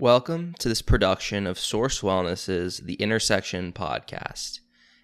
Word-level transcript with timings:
Welcome 0.00 0.54
to 0.60 0.70
this 0.70 0.80
production 0.80 1.46
of 1.46 1.58
Source 1.58 2.00
Wellness's 2.00 2.78
The 2.78 2.94
Intersection 2.94 3.70
podcast. 3.74 4.60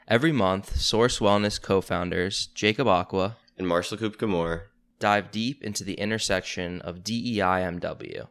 Every 0.08 0.32
month, 0.32 0.80
Source 0.80 1.18
Wellness 1.18 1.60
co 1.60 1.82
founders 1.82 2.46
Jacob 2.54 2.88
Aqua 2.88 3.36
and 3.58 3.68
Marshall 3.68 3.98
Koop 3.98 4.18
dive 4.98 5.30
deep 5.30 5.62
into 5.62 5.84
the 5.84 6.00
intersection 6.00 6.80
of 6.80 7.04
DEIMW 7.04 8.28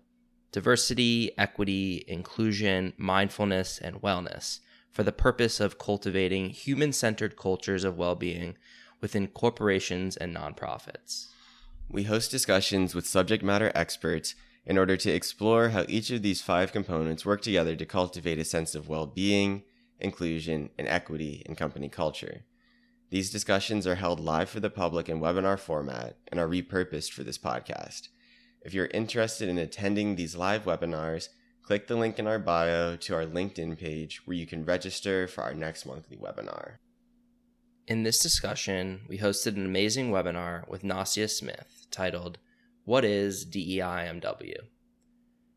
diversity, 0.52 1.38
equity, 1.38 2.04
inclusion, 2.08 2.94
mindfulness, 2.98 3.78
and 3.78 4.02
wellness 4.02 4.62
for 4.90 5.04
the 5.04 5.12
purpose 5.12 5.60
of 5.60 5.78
cultivating 5.78 6.50
human 6.50 6.92
centered 6.92 7.38
cultures 7.38 7.84
of 7.84 7.96
well 7.96 8.16
being 8.16 8.58
within 9.02 9.28
corporations 9.28 10.18
and 10.18 10.36
nonprofits. 10.36 11.28
We 11.92 12.06
host 12.06 12.32
discussions 12.32 12.96
with 12.96 13.06
subject 13.06 13.44
matter 13.44 13.72
experts 13.76 14.34
in 14.66 14.78
order 14.78 14.98
to 14.98 15.12
explore 15.12 15.70
how 15.70 15.86
each 15.88 16.10
of 16.12 16.22
these 16.22 16.42
five 16.42 16.72
components 16.72 17.26
work 17.26 17.42
together 17.42 17.76
to 17.76 17.86
cultivate 17.86 18.40
a 18.40 18.46
sense 18.46 18.76
of 18.76 18.90
well 18.90 19.06
being, 19.06 19.64
inclusion, 20.00 20.70
and 20.78 20.88
equity 20.88 21.44
in 21.46 21.56
company 21.56 21.90
culture. 21.90 22.42
These 23.12 23.32
discussions 23.32 23.86
are 23.86 23.96
held 23.96 24.20
live 24.20 24.50
for 24.50 24.60
the 24.60 24.70
public 24.70 25.08
in 25.08 25.20
webinar 25.20 25.60
format 25.60 26.18
and 26.28 26.40
are 26.40 26.48
repurposed 26.48 27.12
for 27.12 27.24
this 27.24 27.38
podcast. 27.38 28.10
If 28.64 28.74
you're 28.74 28.88
interested 28.88 29.48
in 29.48 29.60
attending 29.60 30.16
these 30.16 30.36
live 30.36 30.64
webinars, 30.64 31.30
click 31.62 31.88
the 31.88 31.96
link 31.96 32.18
in 32.18 32.26
our 32.26 32.40
bio 32.40 32.96
to 32.96 33.14
our 33.14 33.26
LinkedIn 33.26 33.78
page 33.78 34.26
where 34.26 34.36
you 34.36 34.48
can 34.48 34.66
register 34.66 35.28
for 35.28 35.44
our 35.44 35.54
next 35.54 35.86
monthly 35.86 36.18
webinar. 36.18 36.78
In 37.88 38.02
this 38.02 38.20
discussion, 38.20 39.02
we 39.08 39.20
hosted 39.20 39.56
an 39.56 39.66
amazing 39.66 40.10
webinar 40.10 40.68
with 40.68 40.84
Nasya 40.84 41.28
Smith 41.28 41.86
titled 41.92 42.40
what 42.86 43.04
is 43.04 43.46
DEIMW? 43.46 44.58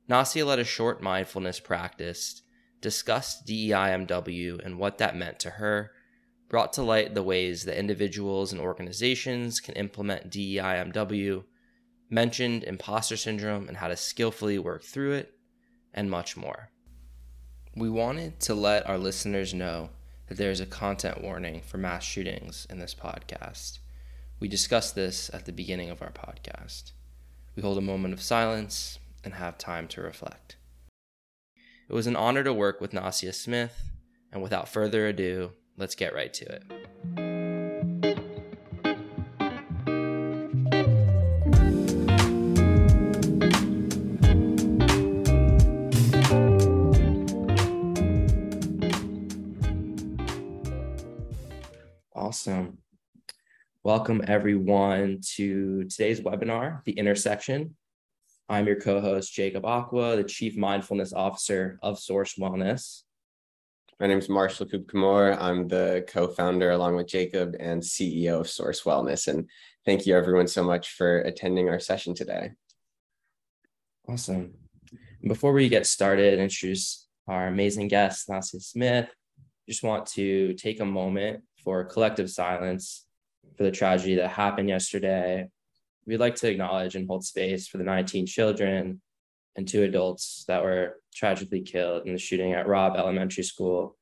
Nasya 0.08 0.46
led 0.46 0.58
a 0.58 0.64
short 0.64 1.02
mindfulness 1.02 1.60
practice, 1.60 2.40
discussed 2.80 3.46
DEIMW 3.46 4.64
and 4.64 4.78
what 4.78 4.96
that 4.98 5.14
meant 5.14 5.38
to 5.40 5.50
her, 5.50 5.92
brought 6.48 6.72
to 6.72 6.82
light 6.82 7.14
the 7.14 7.22
ways 7.22 7.64
that 7.64 7.78
individuals 7.78 8.50
and 8.50 8.60
organizations 8.60 9.60
can 9.60 9.74
implement 9.74 10.30
DEIMW, 10.30 11.44
mentioned 12.08 12.64
imposter 12.64 13.18
syndrome 13.18 13.68
and 13.68 13.76
how 13.76 13.88
to 13.88 13.96
skillfully 13.96 14.58
work 14.58 14.82
through 14.82 15.12
it, 15.12 15.34
and 15.92 16.10
much 16.10 16.34
more. 16.34 16.70
We 17.76 17.90
wanted 17.90 18.40
to 18.40 18.54
let 18.54 18.88
our 18.88 18.96
listeners 18.96 19.52
know 19.52 19.90
that 20.28 20.38
there 20.38 20.50
is 20.50 20.60
a 20.60 20.66
content 20.66 21.22
warning 21.22 21.60
for 21.60 21.76
mass 21.76 22.04
shootings 22.04 22.66
in 22.70 22.78
this 22.78 22.94
podcast. 22.94 23.80
We 24.40 24.48
discussed 24.48 24.94
this 24.94 25.30
at 25.34 25.44
the 25.44 25.52
beginning 25.52 25.90
of 25.90 26.00
our 26.00 26.12
podcast. 26.12 26.92
We 27.58 27.62
hold 27.62 27.76
a 27.76 27.80
moment 27.80 28.14
of 28.14 28.22
silence 28.22 29.00
and 29.24 29.34
have 29.34 29.58
time 29.58 29.88
to 29.88 30.00
reflect. 30.00 30.58
It 31.88 31.92
was 31.92 32.06
an 32.06 32.14
honor 32.14 32.44
to 32.44 32.52
work 32.52 32.80
with 32.80 32.92
Nasya 32.92 33.32
Smith, 33.32 33.90
and 34.30 34.40
without 34.40 34.68
further 34.68 35.08
ado, 35.08 35.50
let's 35.76 35.96
get 35.96 36.14
right 36.14 36.32
to 36.34 36.44
it. 36.44 36.62
Awesome. 52.14 52.78
Welcome, 53.88 54.22
everyone, 54.26 55.22
to 55.36 55.84
today's 55.84 56.20
webinar, 56.20 56.84
The 56.84 56.92
Intersection. 56.92 57.74
I'm 58.46 58.66
your 58.66 58.78
co 58.78 59.00
host, 59.00 59.32
Jacob 59.32 59.64
Aqua, 59.64 60.14
the 60.14 60.24
Chief 60.24 60.58
Mindfulness 60.58 61.14
Officer 61.14 61.78
of 61.82 61.98
Source 61.98 62.34
Wellness. 62.34 63.04
My 63.98 64.06
name 64.06 64.18
is 64.18 64.28
Marshall 64.28 64.66
Koop 64.66 64.90
I'm 64.94 65.68
the 65.68 66.04
co 66.06 66.28
founder, 66.28 66.72
along 66.72 66.96
with 66.96 67.06
Jacob, 67.06 67.56
and 67.58 67.80
CEO 67.80 68.40
of 68.40 68.50
Source 68.50 68.82
Wellness. 68.82 69.26
And 69.26 69.48
thank 69.86 70.04
you, 70.04 70.14
everyone, 70.14 70.48
so 70.48 70.62
much 70.62 70.90
for 70.90 71.20
attending 71.20 71.70
our 71.70 71.80
session 71.80 72.14
today. 72.14 72.50
Awesome. 74.06 74.52
Before 75.26 75.54
we 75.54 75.70
get 75.70 75.86
started 75.86 76.34
and 76.34 76.42
introduce 76.42 77.08
our 77.26 77.46
amazing 77.46 77.88
guest, 77.88 78.28
Nasya 78.28 78.60
Smith, 78.60 79.08
just 79.66 79.82
want 79.82 80.04
to 80.08 80.52
take 80.56 80.80
a 80.80 80.84
moment 80.84 81.42
for 81.64 81.84
collective 81.84 82.28
silence 82.28 83.06
for 83.56 83.64
the 83.64 83.70
tragedy 83.70 84.16
that 84.16 84.30
happened 84.30 84.68
yesterday. 84.68 85.48
We'd 86.06 86.20
like 86.20 86.36
to 86.36 86.50
acknowledge 86.50 86.94
and 86.94 87.06
hold 87.06 87.24
space 87.24 87.68
for 87.68 87.78
the 87.78 87.84
19 87.84 88.26
children 88.26 89.00
and 89.56 89.66
two 89.66 89.82
adults 89.82 90.44
that 90.48 90.62
were 90.62 91.00
tragically 91.14 91.62
killed 91.62 92.06
in 92.06 92.12
the 92.12 92.18
shooting 92.18 92.52
at 92.52 92.68
Robb 92.68 92.96
Elementary 92.96 93.42
School 93.42 93.96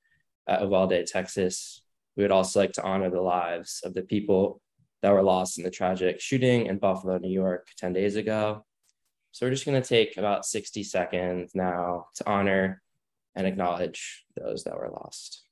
at 0.46 0.60
Uvalde, 0.60 1.06
Texas. 1.06 1.82
We 2.16 2.22
would 2.22 2.32
also 2.32 2.60
like 2.60 2.72
to 2.72 2.82
honor 2.82 3.10
the 3.10 3.20
lives 3.20 3.80
of 3.84 3.94
the 3.94 4.02
people 4.02 4.60
that 5.02 5.12
were 5.12 5.22
lost 5.22 5.58
in 5.58 5.64
the 5.64 5.70
tragic 5.70 6.20
shooting 6.20 6.66
in 6.66 6.78
Buffalo, 6.78 7.18
New 7.18 7.30
York 7.30 7.68
10 7.78 7.92
days 7.92 8.16
ago. 8.16 8.64
So 9.32 9.46
we're 9.46 9.52
just 9.52 9.66
going 9.66 9.80
to 9.80 9.86
take 9.86 10.16
about 10.16 10.46
60 10.46 10.82
seconds 10.82 11.52
now 11.54 12.06
to 12.16 12.28
honor 12.28 12.82
and 13.34 13.46
acknowledge 13.46 14.24
those 14.34 14.64
that 14.64 14.76
were 14.76 14.90
lost. 14.90 15.45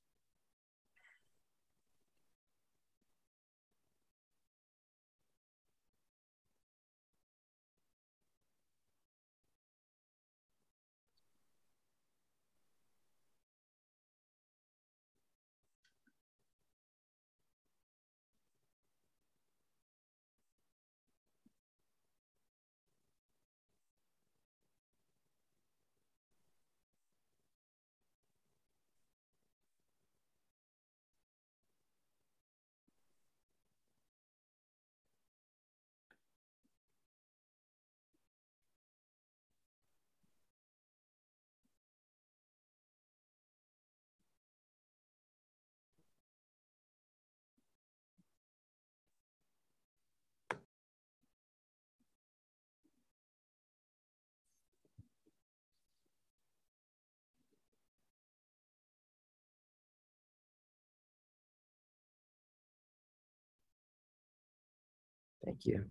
Thank 65.45 65.67
you. 65.67 65.85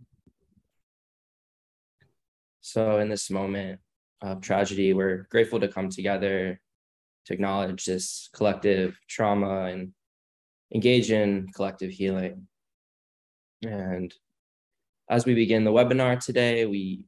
So, 2.61 2.97
in 2.99 3.09
this 3.09 3.29
moment 3.29 3.79
of 4.21 4.41
tragedy, 4.41 4.93
we're 4.93 5.27
grateful 5.29 5.59
to 5.59 5.67
come 5.67 5.89
together 5.89 6.59
to 7.25 7.33
acknowledge 7.33 7.85
this 7.85 8.29
collective 8.33 8.97
trauma 9.07 9.65
and 9.65 9.93
engage 10.73 11.11
in 11.11 11.47
collective 11.53 11.91
healing. 11.91 12.47
And 13.63 14.13
as 15.09 15.25
we 15.25 15.35
begin 15.35 15.63
the 15.63 15.71
webinar 15.71 16.23
today, 16.23 16.65
we 16.65 17.05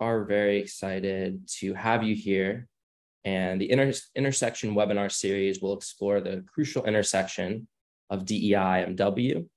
are 0.00 0.24
very 0.24 0.58
excited 0.58 1.48
to 1.60 1.74
have 1.74 2.02
you 2.02 2.14
here. 2.14 2.68
And 3.24 3.60
the 3.60 3.70
inter- 3.70 3.98
intersection 4.14 4.74
webinar 4.74 5.10
series 5.10 5.60
will 5.60 5.76
explore 5.76 6.20
the 6.20 6.44
crucial 6.52 6.84
intersection 6.84 7.68
of 8.10 8.24
DEI 8.24 8.82
and 8.82 8.96
W 8.96 9.48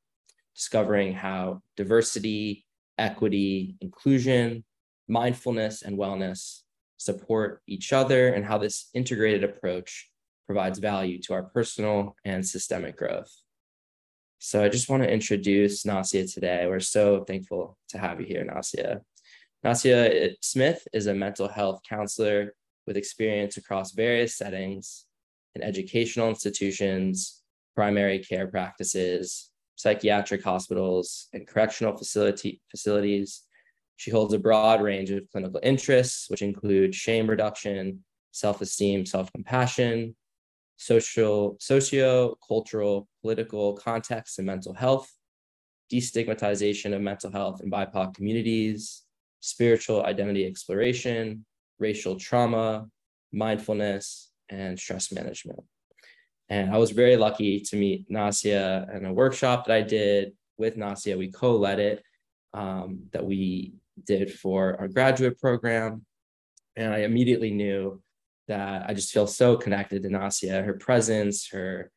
discovering 0.59 1.13
how 1.13 1.61
diversity, 1.77 2.65
equity, 2.97 3.77
inclusion, 3.79 4.65
mindfulness, 5.07 5.83
and 5.83 5.97
wellness 5.97 6.63
support 6.97 7.61
each 7.65 7.93
other, 7.93 8.27
and 8.33 8.43
how 8.45 8.57
this 8.57 8.89
integrated 8.93 9.45
approach 9.45 10.11
provides 10.45 10.77
value 10.77 11.17
to 11.21 11.33
our 11.33 11.43
personal 11.43 12.13
and 12.25 12.45
systemic 12.45 12.97
growth. 12.97 13.31
So 14.39 14.61
I 14.61 14.67
just 14.67 14.89
want 14.89 15.01
to 15.03 15.09
introduce 15.09 15.85
Nasya 15.85 16.27
today. 16.27 16.65
We're 16.67 16.81
so 16.81 17.23
thankful 17.23 17.77
to 17.89 17.97
have 17.97 18.19
you 18.19 18.27
here, 18.27 18.43
Nasya. 18.43 18.99
Nasya 19.63 20.25
uh, 20.25 20.33
Smith 20.41 20.85
is 20.91 21.07
a 21.07 21.13
mental 21.13 21.47
health 21.47 21.79
counselor 21.87 22.53
with 22.85 22.97
experience 22.97 23.55
across 23.55 23.93
various 23.93 24.35
settings 24.35 25.05
in 25.55 25.63
educational 25.63 26.27
institutions, 26.27 27.43
primary 27.75 28.19
care 28.19 28.47
practices, 28.47 29.48
psychiatric 29.79 30.43
hospitals, 30.43 31.29
and 31.31 31.47
correctional 31.47 31.95
facility, 31.95 32.61
facilities. 32.69 33.43
She 33.95 34.11
holds 34.11 34.33
a 34.33 34.39
broad 34.39 34.81
range 34.81 35.09
of 35.09 35.23
clinical 35.31 35.61
interests, 35.63 36.29
which 36.29 36.41
include 36.41 36.93
shame 36.93 37.29
reduction, 37.29 38.03
self-esteem, 38.31 39.05
self-compassion, 39.05 40.17
social, 40.75 41.55
socio-cultural, 41.61 43.07
political 43.21 43.73
context 43.77 44.37
and 44.37 44.45
mental 44.45 44.73
health, 44.73 45.09
destigmatization 45.89 46.93
of 46.93 47.01
mental 47.01 47.31
health 47.31 47.61
in 47.63 47.71
BIPOC 47.71 48.13
communities, 48.15 49.03
spiritual 49.39 50.03
identity 50.03 50.45
exploration, 50.45 51.45
racial 51.79 52.17
trauma, 52.17 52.85
mindfulness, 53.31 54.29
and 54.49 54.77
stress 54.77 55.09
management. 55.13 55.61
And 56.49 56.73
I 56.73 56.77
was 56.77 56.91
very 56.91 57.15
lucky 57.15 57.59
to 57.61 57.75
meet 57.75 58.09
Nasya 58.09 58.87
in 58.95 59.05
a 59.05 59.13
workshop 59.13 59.65
that 59.65 59.75
I 59.75 59.81
did 59.81 60.33
with 60.57 60.77
Nasya. 60.77 61.17
We 61.17 61.31
co-led 61.31 61.79
it 61.79 62.03
um, 62.53 63.03
that 63.11 63.25
we 63.25 63.73
did 64.05 64.33
for 64.33 64.75
our 64.79 64.87
graduate 64.87 65.39
program. 65.39 66.05
And 66.75 66.93
I 66.93 66.99
immediately 66.99 67.51
knew 67.51 68.01
that 68.47 68.89
I 68.89 68.93
just 68.93 69.13
feel 69.13 69.27
so 69.27 69.57
connected 69.57 70.01
to 70.03 70.09
Nasya, 70.09 70.63
her 70.63 70.73
presence, 70.73 71.49
her 71.49 71.91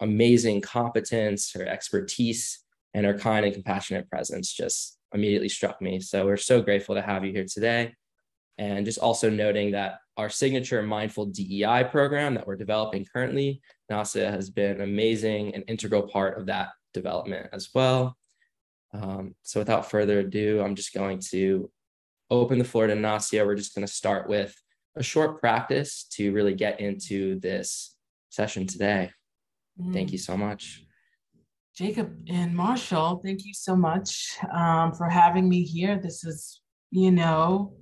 amazing 0.00 0.62
competence, 0.62 1.52
her 1.52 1.66
expertise, 1.66 2.64
and 2.94 3.04
her 3.04 3.18
kind 3.18 3.44
and 3.44 3.54
compassionate 3.54 4.08
presence 4.08 4.52
just 4.52 4.98
immediately 5.12 5.48
struck 5.48 5.80
me. 5.82 6.00
So 6.00 6.24
we're 6.24 6.36
so 6.36 6.62
grateful 6.62 6.94
to 6.94 7.02
have 7.02 7.24
you 7.24 7.32
here 7.32 7.46
today. 7.52 7.94
And 8.56 8.86
just 8.86 8.98
also 8.98 9.28
noting 9.28 9.72
that 9.72 9.98
our 10.16 10.30
signature 10.30 10.80
mindful 10.82 11.26
DEI 11.26 11.88
program 11.90 12.34
that 12.34 12.46
we're 12.46 12.56
developing 12.56 13.04
currently, 13.04 13.60
Nasya 13.90 14.30
has 14.30 14.50
been 14.50 14.80
amazing 14.80 15.54
and 15.54 15.64
integral 15.68 16.02
part 16.02 16.38
of 16.38 16.46
that 16.46 16.70
development 16.92 17.48
as 17.52 17.68
well. 17.74 18.16
Um, 18.92 19.34
so 19.42 19.60
without 19.60 19.90
further 19.90 20.20
ado, 20.20 20.62
I'm 20.62 20.74
just 20.74 20.94
going 20.94 21.18
to 21.30 21.70
open 22.30 22.58
the 22.58 22.64
floor 22.64 22.86
to 22.86 22.94
Nasya. 22.94 23.44
We're 23.44 23.56
just 23.56 23.74
going 23.74 23.86
to 23.86 23.92
start 23.92 24.28
with 24.28 24.54
a 24.96 25.02
short 25.02 25.40
practice 25.40 26.06
to 26.12 26.32
really 26.32 26.54
get 26.54 26.80
into 26.80 27.40
this 27.40 27.96
session 28.30 28.66
today. 28.66 29.10
Mm. 29.80 29.92
Thank 29.92 30.12
you 30.12 30.18
so 30.18 30.36
much. 30.36 30.84
Jacob 31.76 32.14
and 32.28 32.54
Marshall, 32.54 33.20
thank 33.24 33.44
you 33.44 33.52
so 33.52 33.74
much 33.74 34.36
um, 34.52 34.92
for 34.92 35.08
having 35.08 35.48
me 35.48 35.64
here. 35.64 35.98
This 36.00 36.24
is, 36.24 36.60
you 36.92 37.10
know, 37.10 37.74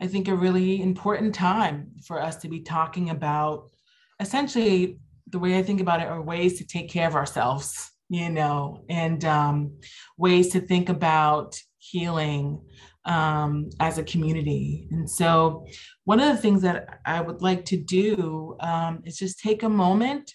I 0.00 0.08
think 0.08 0.26
a 0.26 0.34
really 0.34 0.82
important 0.82 1.32
time 1.32 1.92
for 2.04 2.20
us 2.20 2.36
to 2.38 2.48
be 2.48 2.60
talking 2.60 3.10
about 3.10 3.70
essentially 4.18 4.98
the 5.30 5.38
way 5.38 5.58
I 5.58 5.62
think 5.62 5.80
about 5.80 6.00
it 6.00 6.08
are 6.08 6.20
ways 6.20 6.58
to 6.58 6.66
take 6.66 6.90
care 6.90 7.06
of 7.06 7.14
ourselves, 7.14 7.90
you 8.08 8.30
know, 8.30 8.84
and 8.88 9.24
um, 9.24 9.78
ways 10.16 10.48
to 10.52 10.60
think 10.60 10.88
about 10.88 11.60
healing 11.78 12.60
um, 13.04 13.70
as 13.80 13.98
a 13.98 14.04
community. 14.04 14.88
And 14.90 15.08
so, 15.08 15.66
one 16.04 16.20
of 16.20 16.34
the 16.34 16.40
things 16.40 16.62
that 16.62 17.00
I 17.06 17.20
would 17.20 17.42
like 17.42 17.64
to 17.66 17.76
do 17.76 18.56
um, 18.60 19.02
is 19.04 19.18
just 19.18 19.40
take 19.40 19.62
a 19.62 19.68
moment 19.68 20.34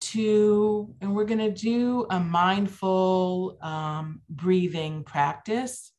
to, 0.00 0.94
and 1.00 1.14
we're 1.14 1.24
going 1.24 1.38
to 1.38 1.50
do 1.50 2.06
a 2.10 2.18
mindful 2.18 3.58
um, 3.62 4.22
breathing 4.30 5.04
practice. 5.04 5.92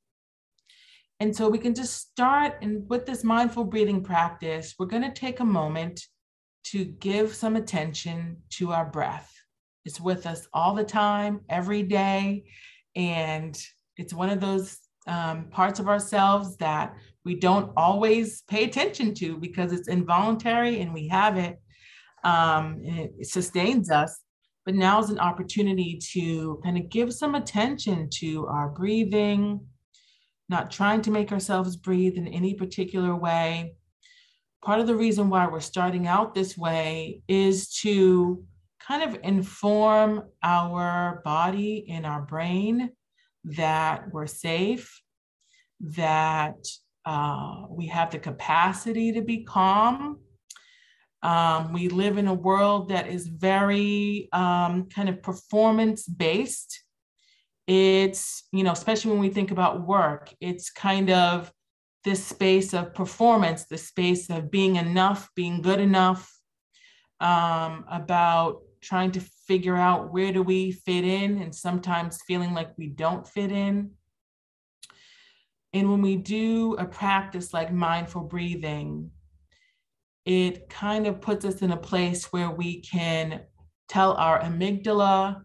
And 1.20 1.36
so 1.36 1.50
we 1.50 1.60
can 1.60 1.76
just 1.76 1.98
start 1.98 2.56
and 2.62 2.90
with 2.90 3.06
this 3.06 3.26
mindful 3.26 3.66
breathing 3.66 4.02
practice, 4.02 4.76
we're 4.80 4.86
going 4.86 5.04
to 5.04 5.12
take 5.12 5.42
a 5.42 5.46
moment 5.46 6.08
to 6.72 6.86
give 6.86 7.34
some 7.34 7.56
attention 7.56 8.38
to 8.52 8.72
our 8.72 8.86
breath. 8.86 9.34
It's 9.86 10.00
with 10.00 10.26
us 10.26 10.48
all 10.54 10.76
the 10.76 10.84
time, 10.84 11.42
every 11.50 11.84
day. 11.84 12.46
And 12.96 13.60
it's 13.98 14.14
one 14.14 14.30
of 14.30 14.40
those 14.40 14.78
um, 15.08 15.46
parts 15.50 15.80
of 15.80 15.88
ourselves 15.88 16.58
that 16.58 16.96
we 17.26 17.36
don't 17.36 17.72
always 17.76 18.44
pay 18.44 18.66
attention 18.66 19.14
to 19.16 19.38
because 19.38 19.72
it's 19.72 19.88
involuntary 19.88 20.82
and 20.82 20.94
we 20.94 21.08
have 21.08 21.38
it 21.38 21.60
um, 22.24 22.82
and 22.86 23.00
it 23.18 23.28
sustains 23.28 23.90
us. 23.90 24.20
But 24.66 24.76
now 24.76 25.00
is 25.00 25.10
an 25.10 25.20
opportunity 25.20 26.00
to 26.14 26.60
kind 26.64 26.78
of 26.78 26.90
give 26.90 27.14
some 27.14 27.34
attention 27.34 28.10
to 28.16 28.46
our 28.48 28.70
breathing, 28.70 29.62
not 30.50 30.70
trying 30.70 31.02
to 31.04 31.12
make 31.12 31.32
ourselves 31.32 31.76
breathe 31.76 32.16
in 32.16 32.28
any 32.28 32.54
particular 32.54 33.16
way. 33.16 33.74
Part 34.64 34.80
of 34.80 34.88
the 34.88 34.96
reason 34.96 35.30
why 35.30 35.48
we're 35.48 35.62
starting 35.62 36.08
out 36.08 36.36
this 36.36 36.58
way 36.58 37.22
is 37.28 37.70
to 37.82 38.44
kind 38.86 39.04
of 39.04 39.22
inform 39.24 40.24
our 40.44 41.22
body 41.24 41.88
and 41.90 42.06
our 42.06 42.22
brain 42.22 42.92
that 43.46 44.12
we're 44.12 44.28
safe, 44.28 45.02
that 45.80 46.58
uh, 47.06 47.64
we 47.70 47.88
have 47.88 48.12
the 48.12 48.20
capacity 48.20 49.14
to 49.14 49.22
be 49.22 49.44
calm, 49.44 50.20
um, 51.22 51.74
we 51.74 51.90
live 51.90 52.18
in 52.18 52.28
a 52.28 52.34
world 52.34 52.90
that 52.90 53.08
is 53.08 53.28
very 53.28 54.30
um, 54.32 54.88
kind 54.90 55.10
of 55.10 55.22
performance 55.22 56.08
based. 56.08 56.84
It's, 57.68 58.48
you 58.52 58.64
know, 58.64 58.72
especially 58.72 59.12
when 59.12 59.20
we 59.20 59.30
think 59.30 59.52
about 59.52 59.86
work, 59.86 60.34
it's 60.40 60.70
kind 60.70 61.10
of 61.10 61.52
this 62.04 62.26
space 62.26 62.74
of 62.74 62.94
performance, 62.94 63.66
the 63.66 63.78
space 63.78 64.30
of 64.30 64.50
being 64.50 64.78
enough, 64.78 65.30
being 65.36 65.62
good 65.62 65.80
enough, 65.80 66.32
um, 67.20 67.86
about 67.90 68.62
trying 68.82 69.12
to 69.12 69.20
figure 69.20 69.76
out 69.76 70.14
where 70.14 70.32
do 70.32 70.42
we 70.42 70.72
fit 70.72 71.04
in 71.04 71.42
and 71.42 71.54
sometimes 71.54 72.22
feeling 72.26 72.54
like 72.54 72.72
we 72.78 72.88
don't 72.88 73.28
fit 73.28 73.52
in. 73.52 73.92
And 75.74 75.92
when 75.92 76.02
we 76.02 76.16
do 76.16 76.76
a 76.80 76.86
practice 76.86 77.54
like 77.54 77.72
mindful 77.72 78.24
breathing, 78.24 79.12
it 80.26 80.70
kind 80.70 81.08
of 81.08 81.22
puts 81.22 81.46
us 81.46 81.62
in 81.62 81.72
a 81.72 81.78
place 81.78 82.32
where 82.32 82.50
we 82.50 82.82
can 82.82 83.42
tell 83.88 84.14
our 84.14 84.40
amygdala 84.42 85.42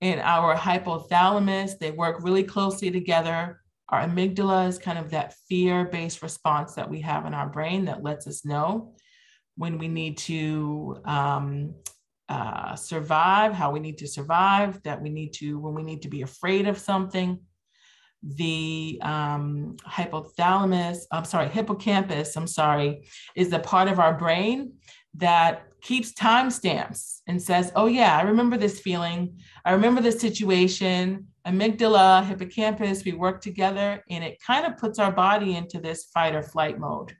and 0.00 0.20
our 0.20 0.54
hypothalamus, 0.56 1.78
they 1.78 1.90
work 1.90 2.22
really 2.22 2.42
closely 2.44 2.90
together. 2.90 3.60
Our 3.94 4.08
amygdala 4.08 4.66
is 4.66 4.78
kind 4.78 4.98
of 4.98 5.10
that 5.10 5.34
fear 5.48 5.84
based 5.84 6.20
response 6.20 6.74
that 6.74 6.90
we 6.90 7.00
have 7.02 7.26
in 7.26 7.34
our 7.34 7.48
brain 7.48 7.84
that 7.84 8.02
lets 8.02 8.26
us 8.26 8.44
know 8.44 8.94
when 9.56 9.78
we 9.78 9.86
need 9.86 10.18
to 10.18 11.00
um, 11.04 11.74
uh, 12.28 12.74
survive, 12.74 13.52
how 13.52 13.70
we 13.70 13.78
need 13.78 13.98
to 13.98 14.08
survive, 14.08 14.82
that 14.82 15.00
we 15.00 15.10
need 15.10 15.32
to, 15.34 15.60
when 15.60 15.74
we 15.74 15.84
need 15.84 16.02
to 16.02 16.08
be 16.08 16.22
afraid 16.22 16.66
of 16.66 16.76
something 16.76 17.38
the 18.24 18.98
um, 19.02 19.76
hypothalamus, 19.86 21.00
I'm 21.12 21.24
sorry, 21.24 21.48
hippocampus, 21.48 22.34
I'm 22.36 22.46
sorry, 22.46 23.06
is 23.36 23.50
the 23.50 23.58
part 23.58 23.88
of 23.88 24.00
our 24.00 24.16
brain 24.16 24.72
that 25.14 25.66
keeps 25.82 26.12
timestamps 26.14 27.20
and 27.28 27.40
says, 27.40 27.70
oh, 27.76 27.86
yeah, 27.86 28.16
I 28.16 28.22
remember 28.22 28.56
this 28.56 28.80
feeling. 28.80 29.38
I 29.64 29.72
remember 29.72 30.00
this 30.00 30.20
situation. 30.20 31.28
Amygdala, 31.46 32.26
hippocampus, 32.26 33.04
we 33.04 33.12
work 33.12 33.40
together, 33.40 34.02
and 34.08 34.24
it 34.24 34.40
kind 34.40 34.66
of 34.66 34.78
puts 34.78 34.98
our 34.98 35.12
body 35.12 35.56
into 35.56 35.78
this 35.78 36.04
fight 36.04 36.34
or 36.34 36.42
flight 36.42 36.78
mode. 36.78 37.14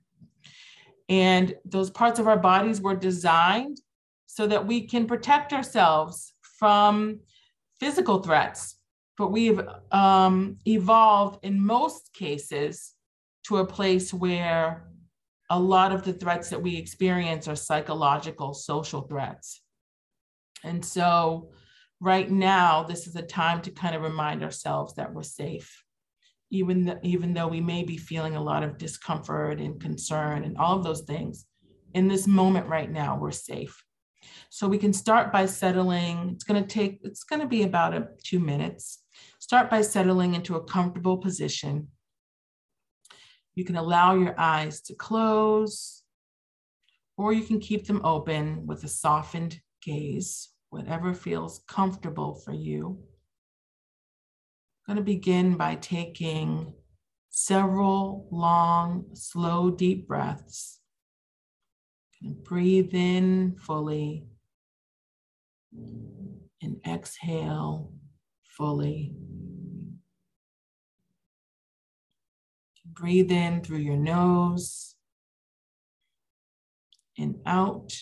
And 1.08 1.54
those 1.64 1.90
parts 1.90 2.18
of 2.18 2.26
our 2.26 2.38
bodies 2.38 2.80
were 2.80 2.96
designed 2.96 3.80
so 4.26 4.46
that 4.46 4.66
we 4.66 4.86
can 4.86 5.06
protect 5.06 5.52
ourselves 5.52 6.32
from 6.58 7.20
physical 7.78 8.22
threats 8.22 8.76
but 9.16 9.30
we've 9.30 9.60
um, 9.92 10.58
evolved 10.66 11.44
in 11.44 11.60
most 11.60 12.12
cases 12.12 12.94
to 13.44 13.58
a 13.58 13.66
place 13.66 14.12
where 14.12 14.88
a 15.50 15.58
lot 15.58 15.92
of 15.92 16.02
the 16.02 16.12
threats 16.12 16.50
that 16.50 16.62
we 16.62 16.76
experience 16.76 17.46
are 17.46 17.56
psychological, 17.56 18.54
social 18.54 19.02
threats. 19.02 19.60
And 20.64 20.84
so, 20.84 21.50
right 22.04 22.30
now, 22.30 22.82
this 22.82 23.06
is 23.06 23.16
a 23.16 23.22
time 23.22 23.62
to 23.62 23.70
kind 23.70 23.96
of 23.96 24.02
remind 24.02 24.42
ourselves 24.42 24.94
that 24.94 25.14
we're 25.14 25.22
safe, 25.22 25.82
even, 26.50 26.84
th- 26.84 26.98
even 27.02 27.32
though 27.32 27.48
we 27.48 27.62
may 27.62 27.82
be 27.82 27.96
feeling 27.96 28.36
a 28.36 28.42
lot 28.42 28.62
of 28.62 28.76
discomfort 28.76 29.58
and 29.58 29.80
concern 29.80 30.44
and 30.44 30.58
all 30.58 30.76
of 30.76 30.84
those 30.84 31.00
things. 31.02 31.46
In 31.94 32.06
this 32.06 32.26
moment 32.26 32.68
right 32.68 32.90
now, 32.90 33.16
we're 33.18 33.30
safe. 33.30 33.82
So 34.50 34.68
we 34.68 34.78
can 34.78 34.92
start 34.92 35.32
by 35.32 35.46
settling. 35.46 36.30
It's 36.34 36.44
going 36.44 36.62
to 36.62 36.68
take, 36.68 37.00
it's 37.02 37.24
going 37.24 37.40
to 37.40 37.48
be 37.48 37.62
about 37.62 37.94
a, 37.94 38.08
two 38.22 38.38
minutes. 38.38 39.02
Start 39.38 39.70
by 39.70 39.80
settling 39.80 40.34
into 40.34 40.56
a 40.56 40.64
comfortable 40.64 41.16
position. 41.16 41.88
You 43.54 43.64
can 43.64 43.76
allow 43.76 44.14
your 44.14 44.38
eyes 44.38 44.80
to 44.82 44.94
close, 44.94 46.02
or 47.16 47.32
you 47.32 47.44
can 47.44 47.60
keep 47.60 47.86
them 47.86 48.00
open 48.04 48.66
with 48.66 48.84
a 48.84 48.88
softened 48.88 49.60
gaze, 49.80 50.50
whatever 50.74 51.14
feels 51.14 51.60
comfortable 51.68 52.34
for 52.34 52.52
you. 52.52 52.98
I'm 54.88 54.96
going 54.96 54.96
to 54.96 55.04
begin 55.04 55.56
by 55.56 55.76
taking 55.76 56.74
several 57.30 58.26
long, 58.32 59.06
slow, 59.14 59.70
deep 59.70 60.08
breaths. 60.08 60.80
Breathe 62.42 62.92
in 62.92 63.54
fully 63.56 64.24
and 66.60 66.80
exhale 66.84 67.92
fully. 68.42 69.14
Breathe 72.84 73.30
in 73.30 73.62
through 73.62 73.78
your 73.78 73.96
nose 73.96 74.96
and 77.16 77.36
out 77.46 77.92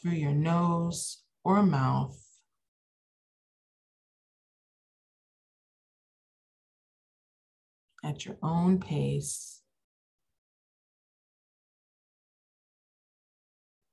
through 0.00 0.12
your 0.12 0.34
nose 0.34 1.24
or 1.46 1.62
mouth. 1.62 2.20
At 8.02 8.26
your 8.26 8.36
own 8.42 8.80
pace. 8.80 9.62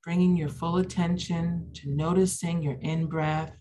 Bringing 0.03 0.35
your 0.35 0.49
full 0.49 0.77
attention 0.77 1.69
to 1.75 1.95
noticing 1.95 2.63
your 2.63 2.79
in 2.81 3.05
breath 3.05 3.55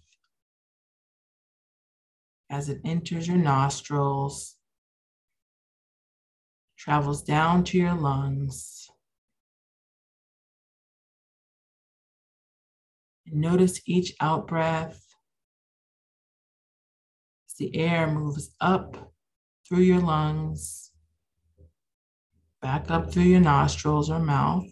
as 2.48 2.70
it 2.70 2.80
enters 2.86 3.28
your 3.28 3.36
nostrils, 3.36 4.56
travels 6.78 7.22
down 7.22 7.62
to 7.64 7.76
your 7.76 7.94
lungs. 7.94 8.81
Notice 13.32 13.80
each 13.86 14.14
out 14.20 14.46
breath 14.46 15.04
as 17.48 17.56
the 17.58 17.74
air 17.76 18.10
moves 18.10 18.54
up 18.60 19.12
through 19.66 19.80
your 19.80 20.00
lungs, 20.00 20.90
back 22.60 22.90
up 22.90 23.12
through 23.12 23.22
your 23.22 23.40
nostrils 23.40 24.10
or 24.10 24.18
mouth. 24.18 24.68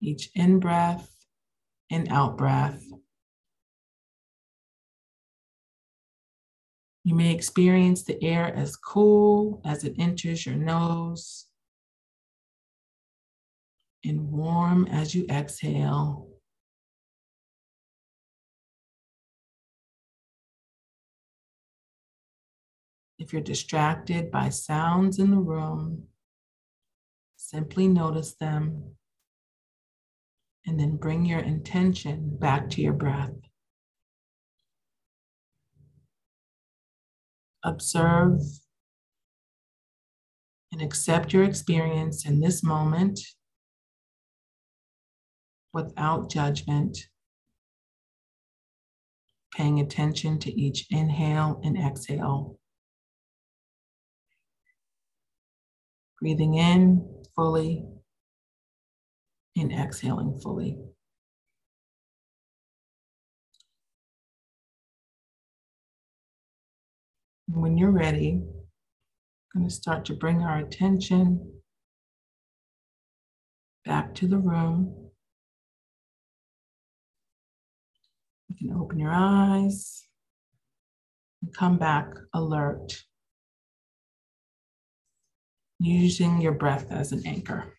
Each 0.00 0.30
in 0.34 0.60
breath 0.60 1.10
and 1.90 2.08
out 2.10 2.36
breath. 2.36 2.82
You 7.04 7.14
may 7.14 7.34
experience 7.34 8.02
the 8.02 8.22
air 8.22 8.54
as 8.54 8.76
cool 8.76 9.60
as 9.64 9.84
it 9.84 9.94
enters 9.98 10.46
your 10.46 10.56
nose 10.56 11.46
and 14.04 14.30
warm 14.30 14.86
as 14.86 15.14
you 15.14 15.26
exhale. 15.30 16.28
If 23.18 23.32
you're 23.32 23.42
distracted 23.42 24.30
by 24.30 24.50
sounds 24.50 25.18
in 25.18 25.30
the 25.30 25.38
room, 25.38 26.08
simply 27.36 27.88
notice 27.88 28.34
them 28.34 28.96
and 30.66 30.78
then 30.78 30.96
bring 30.96 31.24
your 31.24 31.40
intention 31.40 32.36
back 32.36 32.68
to 32.70 32.82
your 32.82 32.92
breath. 32.92 33.34
Observe 37.62 38.40
and 40.72 40.82
accept 40.82 41.32
your 41.32 41.44
experience 41.44 42.26
in 42.26 42.40
this 42.40 42.62
moment 42.62 43.20
without 45.74 46.30
judgment, 46.30 46.96
paying 49.54 49.80
attention 49.80 50.38
to 50.38 50.52
each 50.60 50.86
inhale 50.90 51.60
and 51.64 51.76
exhale. 51.76 52.58
Breathing 56.20 56.54
in 56.54 57.06
fully 57.34 57.84
and 59.56 59.72
exhaling 59.72 60.38
fully. 60.40 60.78
When 67.46 67.76
you're 67.76 67.90
ready, 67.90 68.40
I'm 69.54 69.60
going 69.60 69.68
to 69.68 69.74
start 69.74 70.04
to 70.06 70.14
bring 70.14 70.42
our 70.42 70.58
attention 70.58 71.60
back 73.84 74.14
to 74.16 74.26
the 74.26 74.38
room. 74.38 75.03
You 78.58 78.68
can 78.68 78.76
open 78.80 78.98
your 78.98 79.12
eyes 79.12 80.06
and 81.42 81.54
come 81.54 81.78
back 81.78 82.08
alert, 82.32 83.04
using 85.78 86.40
your 86.40 86.52
breath 86.52 86.90
as 86.90 87.12
an 87.12 87.22
anchor. 87.26 87.74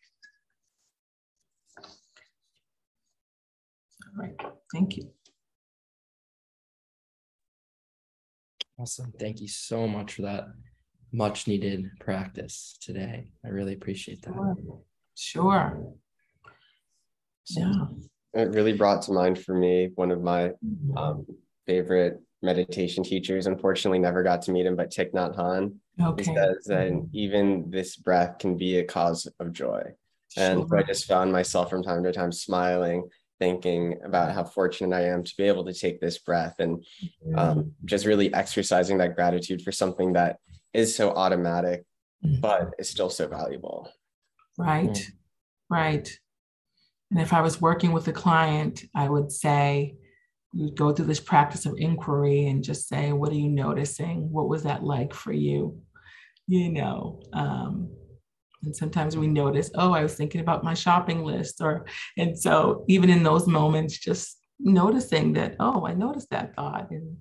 All 4.08 4.24
right, 4.24 4.36
Thank 4.74 4.98
you. 4.98 5.12
Awesome. 8.78 9.14
Thank 9.18 9.40
you 9.40 9.48
so 9.48 9.88
much 9.88 10.16
for 10.16 10.24
that 10.24 10.48
much 11.14 11.48
needed 11.48 11.90
practice 12.02 12.78
today. 12.82 13.32
I 13.46 13.48
really 13.48 13.74
appreciate 13.74 14.22
that. 14.24 14.34
Sure. 14.34 14.84
sure. 15.16 15.94
Yeah. 17.52 17.86
It 18.36 18.50
really 18.50 18.74
brought 18.74 19.02
to 19.04 19.14
mind 19.14 19.40
for 19.40 19.56
me 19.56 19.92
one 19.96 20.12
of 20.12 20.22
my 20.22 20.52
mm-hmm. 20.64 20.98
um, 20.98 21.26
favorite 21.66 22.22
meditation 22.42 23.04
teachers. 23.04 23.48
Unfortunately, 23.48 24.00
never 24.00 24.24
got 24.24 24.42
to 24.44 24.52
meet 24.52 24.66
him, 24.66 24.76
but 24.76 24.92
Thich 24.92 25.14
Nhat 25.14 25.36
Hanh. 25.36 25.76
Okay. 26.02 26.24
He 26.24 26.36
says 26.36 26.66
that 26.66 26.92
mm-hmm. 26.92 27.08
even 27.14 27.72
this 27.72 27.96
breath 27.96 28.40
can 28.40 28.58
be 28.58 28.78
a 28.78 28.84
cause 28.84 29.28
of 29.40 29.54
joy. 29.54 29.84
Sure. 30.34 30.44
And 30.44 30.74
I 30.74 30.84
just 30.84 31.06
found 31.06 31.32
myself 31.32 31.70
from 31.70 31.82
time 31.82 32.04
to 32.04 32.12
time 32.12 32.32
smiling 32.32 33.10
thinking 33.40 34.00
about 34.06 34.34
how 34.34 34.44
fortunate 34.44 34.96
I 34.96 35.08
am 35.08 35.24
to 35.24 35.34
be 35.38 35.44
able 35.44 35.66
to 35.66 35.74
take 35.74 36.00
this 36.00 36.20
breath 36.20 36.56
and 36.60 36.86
um, 37.36 37.58
mm-hmm. 37.58 37.70
just 37.86 38.06
really 38.06 38.34
exercising 38.34 38.98
that 39.00 39.16
gratitude 39.16 39.62
for 39.62 39.72
something 39.72 40.14
that 40.14 40.38
is 40.74 40.96
so 40.96 41.12
automatic, 41.12 41.86
but 42.40 42.72
is 42.80 42.90
still 42.90 43.10
so 43.10 43.28
valuable. 43.28 43.90
Right, 44.58 44.90
mm. 44.90 45.12
right. 45.70 46.20
And 47.16 47.22
if 47.22 47.32
I 47.32 47.40
was 47.40 47.62
working 47.62 47.94
with 47.94 48.10
a 48.10 48.12
client, 48.12 48.84
I 48.94 49.08
would 49.08 49.32
say, 49.32 49.96
you'd 50.52 50.76
go 50.76 50.92
through 50.92 51.06
this 51.06 51.22
practice 51.22 51.66
of 51.66 51.76
inquiry 51.78 52.48
and 52.48 52.62
just 52.62 52.90
say, 52.90 53.14
what 53.14 53.32
are 53.32 53.36
you 53.36 53.48
noticing? 53.48 54.30
What 54.34 54.50
was 54.50 54.64
that 54.64 54.84
like 54.84 55.14
for 55.14 55.32
you? 55.32 55.80
You 56.48 56.74
know, 56.74 57.22
um, 57.32 57.90
and 58.64 58.76
sometimes 58.76 59.16
we 59.16 59.28
notice 59.28 59.70
oh 59.76 59.94
i 59.94 60.02
was 60.02 60.16
thinking 60.16 60.42
about 60.42 60.64
my 60.64 60.74
shopping 60.74 61.24
list 61.24 61.62
or 61.62 61.86
and 62.18 62.38
so 62.38 62.84
even 62.88 63.10
in 63.10 63.24
those 63.24 63.48
moments 63.48 63.98
just 63.98 64.38
noticing 64.60 65.34
that 65.34 65.56
oh 65.60 65.86
i 65.86 65.94
noticed 65.94 66.30
that 66.32 66.56
thought 66.56 66.90
and 66.90 67.16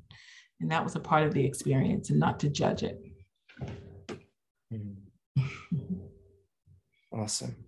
and 0.61 0.71
that 0.71 0.83
was 0.83 0.97
a 0.97 1.01
part 1.01 1.27
of 1.27 1.35
the 1.35 1.45
experience 1.45 2.09
and 2.11 2.19
not 2.19 2.41
to 2.41 2.49
judge 2.49 2.83
it 2.83 2.99
mm-hmm. 4.73 5.43
awesome 7.13 7.64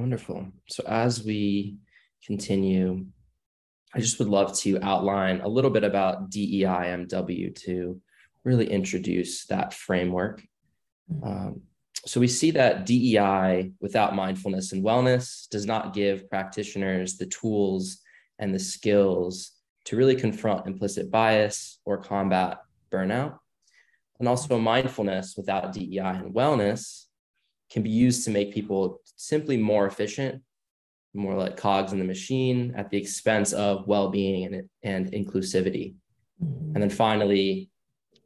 wonderful 0.00 0.46
so 0.68 0.82
as 0.86 1.24
we 1.24 1.76
continue 2.24 3.04
i 3.94 4.00
just 4.00 4.18
would 4.18 4.28
love 4.28 4.56
to 4.56 4.78
outline 4.82 5.40
a 5.40 5.48
little 5.48 5.70
bit 5.70 5.84
about 5.84 6.30
deimw 6.30 7.54
to 7.54 8.00
really 8.44 8.68
introduce 8.70 9.46
that 9.46 9.74
framework 9.74 10.42
mm-hmm. 11.12 11.24
um, 11.24 11.62
so 12.06 12.18
we 12.18 12.28
see 12.28 12.50
that 12.52 12.86
DEI 12.86 13.72
without 13.80 14.14
mindfulness 14.14 14.72
and 14.72 14.82
wellness 14.82 15.48
does 15.50 15.66
not 15.66 15.92
give 15.92 16.30
practitioners 16.30 17.18
the 17.18 17.26
tools 17.26 17.98
and 18.38 18.54
the 18.54 18.58
skills 18.58 19.52
to 19.84 19.96
really 19.96 20.16
confront 20.16 20.66
implicit 20.66 21.10
bias 21.10 21.78
or 21.84 21.98
combat 21.98 22.58
burnout. 22.90 23.38
And 24.18 24.28
also 24.28 24.58
mindfulness 24.58 25.34
without 25.36 25.72
DEI 25.72 25.98
and 25.98 26.34
wellness 26.34 27.06
can 27.70 27.82
be 27.82 27.90
used 27.90 28.24
to 28.24 28.30
make 28.30 28.52
people 28.52 29.00
simply 29.16 29.56
more 29.56 29.86
efficient, 29.86 30.42
more 31.14 31.34
like 31.34 31.56
cogs 31.56 31.92
in 31.92 31.98
the 31.98 32.04
machine 32.04 32.74
at 32.76 32.90
the 32.90 32.98
expense 32.98 33.52
of 33.52 33.86
well-being 33.86 34.44
and, 34.54 34.68
and 34.82 35.12
inclusivity. 35.12 35.94
Mm-hmm. 36.42 36.74
And 36.74 36.82
then 36.82 36.90
finally, 36.90 37.70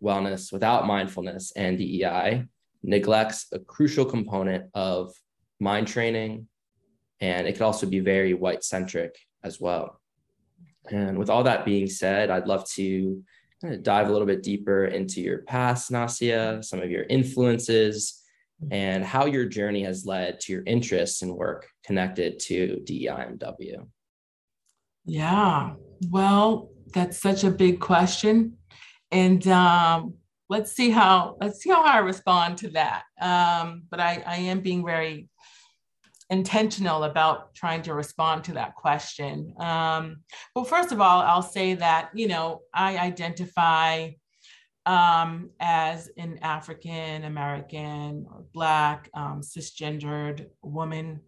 wellness 0.02 0.52
without 0.52 0.86
mindfulness 0.86 1.52
and 1.56 1.78
DEI 1.78 2.44
neglects 2.82 3.46
a 3.52 3.58
crucial 3.58 4.04
component 4.04 4.70
of 4.74 5.12
mind 5.60 5.88
training. 5.88 6.46
And 7.20 7.46
it 7.46 7.52
could 7.52 7.62
also 7.62 7.86
be 7.86 8.00
very 8.00 8.34
white 8.34 8.64
centric 8.64 9.16
as 9.42 9.60
well. 9.60 10.00
And 10.90 11.18
with 11.18 11.30
all 11.30 11.44
that 11.44 11.64
being 11.64 11.86
said, 11.86 12.28
I'd 12.30 12.46
love 12.46 12.68
to 12.70 13.22
kind 13.62 13.74
of 13.74 13.82
dive 13.82 14.08
a 14.08 14.12
little 14.12 14.26
bit 14.26 14.42
deeper 14.42 14.84
into 14.86 15.22
your 15.22 15.38
past, 15.38 15.90
Nasya, 15.90 16.62
some 16.62 16.82
of 16.82 16.90
your 16.90 17.04
influences, 17.04 18.20
and 18.70 19.04
how 19.04 19.26
your 19.26 19.44
journey 19.44 19.82
has 19.84 20.06
led 20.06 20.40
to 20.40 20.52
your 20.52 20.62
interests 20.66 21.22
and 21.22 21.34
work 21.34 21.68
connected 21.84 22.38
to 22.38 22.80
DEIMW. 22.84 23.86
Yeah, 25.04 25.74
well, 26.08 26.70
that's 26.92 27.18
such 27.18 27.44
a 27.44 27.50
big 27.50 27.80
question. 27.80 28.56
And 29.10 29.46
um, 29.48 30.14
let's 30.48 30.72
see 30.72 30.90
how 30.90 31.36
let's 31.40 31.62
see 31.62 31.70
how 31.70 31.82
I 31.82 31.98
respond 31.98 32.58
to 32.58 32.70
that. 32.70 33.02
Um, 33.20 33.82
but 33.90 34.00
I, 34.00 34.22
I 34.26 34.36
am 34.36 34.60
being 34.60 34.84
very 34.84 35.28
intentional 36.30 37.04
about 37.04 37.54
trying 37.54 37.82
to 37.82 37.94
respond 37.94 38.44
to 38.44 38.54
that 38.54 38.74
question. 38.74 39.54
Um, 39.58 40.22
well, 40.54 40.64
first 40.64 40.90
of 40.90 41.00
all, 41.00 41.20
I'll 41.20 41.42
say 41.42 41.74
that 41.74 42.10
you 42.14 42.28
know 42.28 42.62
I 42.72 42.96
identify 42.96 44.10
um, 44.86 45.50
as 45.60 46.10
an 46.16 46.38
African 46.42 47.24
American 47.24 48.26
or 48.30 48.44
Black 48.52 49.08
um, 49.14 49.40
cisgendered 49.40 50.46
woman. 50.62 51.20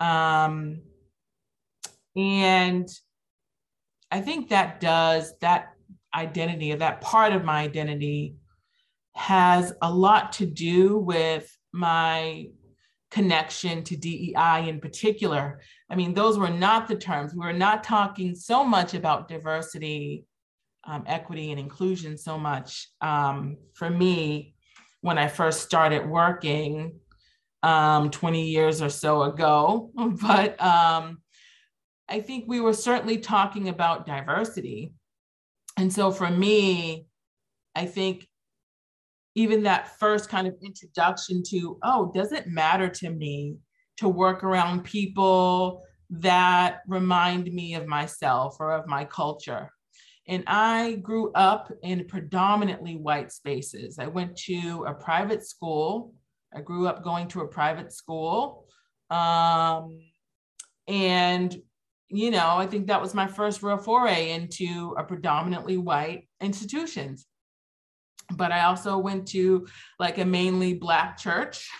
Um, 0.00 0.82
and 2.16 2.88
I 4.10 4.20
think 4.20 4.50
that 4.50 4.80
does, 4.80 5.34
that 5.40 5.72
identity 6.14 6.72
or 6.72 6.76
that 6.76 7.00
part 7.00 7.32
of 7.32 7.44
my 7.44 7.62
identity 7.62 8.34
has 9.14 9.72
a 9.80 9.92
lot 9.92 10.32
to 10.32 10.46
do 10.46 10.98
with 10.98 11.56
my 11.72 12.46
connection 13.10 13.84
to 13.84 13.96
DEI 13.96 14.68
in 14.68 14.80
particular. 14.80 15.60
I 15.90 15.94
mean, 15.94 16.14
those 16.14 16.38
were 16.38 16.50
not 16.50 16.88
the 16.88 16.96
terms. 16.96 17.34
We 17.34 17.44
were 17.44 17.52
not 17.52 17.84
talking 17.84 18.34
so 18.34 18.64
much 18.64 18.94
about 18.94 19.28
diversity, 19.28 20.24
um, 20.84 21.04
equity, 21.06 21.50
and 21.50 21.60
inclusion 21.60 22.16
so 22.16 22.38
much. 22.38 22.88
Um, 23.00 23.56
for 23.74 23.88
me, 23.88 24.54
when 25.00 25.18
I 25.18 25.28
first 25.28 25.62
started 25.62 26.08
working 26.08 26.98
um, 27.62 28.10
20 28.10 28.46
years 28.48 28.82
or 28.82 28.88
so 28.88 29.22
ago, 29.22 29.90
but 30.22 30.60
um, 30.62 31.18
I 32.08 32.20
think 32.20 32.44
we 32.46 32.60
were 32.60 32.74
certainly 32.74 33.18
talking 33.18 33.68
about 33.68 34.06
diversity. 34.06 34.92
And 35.78 35.92
so 35.92 36.10
for 36.10 36.30
me, 36.30 37.06
I 37.74 37.86
think 37.86 38.28
even 39.34 39.62
that 39.62 39.98
first 39.98 40.28
kind 40.28 40.46
of 40.46 40.54
introduction 40.62 41.42
to, 41.48 41.78
oh, 41.82 42.10
does 42.14 42.32
it 42.32 42.46
matter 42.46 42.88
to 42.88 43.10
me 43.10 43.56
to 43.96 44.08
work 44.08 44.44
around 44.44 44.84
people 44.84 45.82
that 46.10 46.80
remind 46.86 47.50
me 47.52 47.74
of 47.74 47.86
myself 47.86 48.56
or 48.60 48.72
of 48.72 48.86
my 48.86 49.04
culture? 49.04 49.70
And 50.28 50.44
I 50.46 50.94
grew 51.02 51.32
up 51.32 51.72
in 51.82 52.06
predominantly 52.06 52.96
white 52.96 53.32
spaces. 53.32 53.98
I 53.98 54.06
went 54.06 54.36
to 54.44 54.84
a 54.86 54.94
private 54.94 55.44
school. 55.44 56.14
I 56.54 56.60
grew 56.60 56.86
up 56.86 57.02
going 57.02 57.28
to 57.28 57.40
a 57.40 57.48
private 57.48 57.92
school. 57.92 58.66
Um, 59.10 59.98
and, 60.86 61.54
you 62.08 62.30
know, 62.30 62.56
I 62.56 62.66
think 62.66 62.86
that 62.86 63.02
was 63.02 63.14
my 63.14 63.26
first 63.26 63.62
real 63.62 63.78
foray 63.78 64.30
into 64.30 64.94
a 64.98 65.04
predominantly 65.04 65.76
white 65.76 66.28
institutions 66.40 67.26
but 68.36 68.52
I 68.52 68.64
also 68.64 68.98
went 68.98 69.28
to 69.28 69.66
like 69.98 70.18
a 70.18 70.24
mainly 70.24 70.74
Black 70.74 71.18
church. 71.18 71.68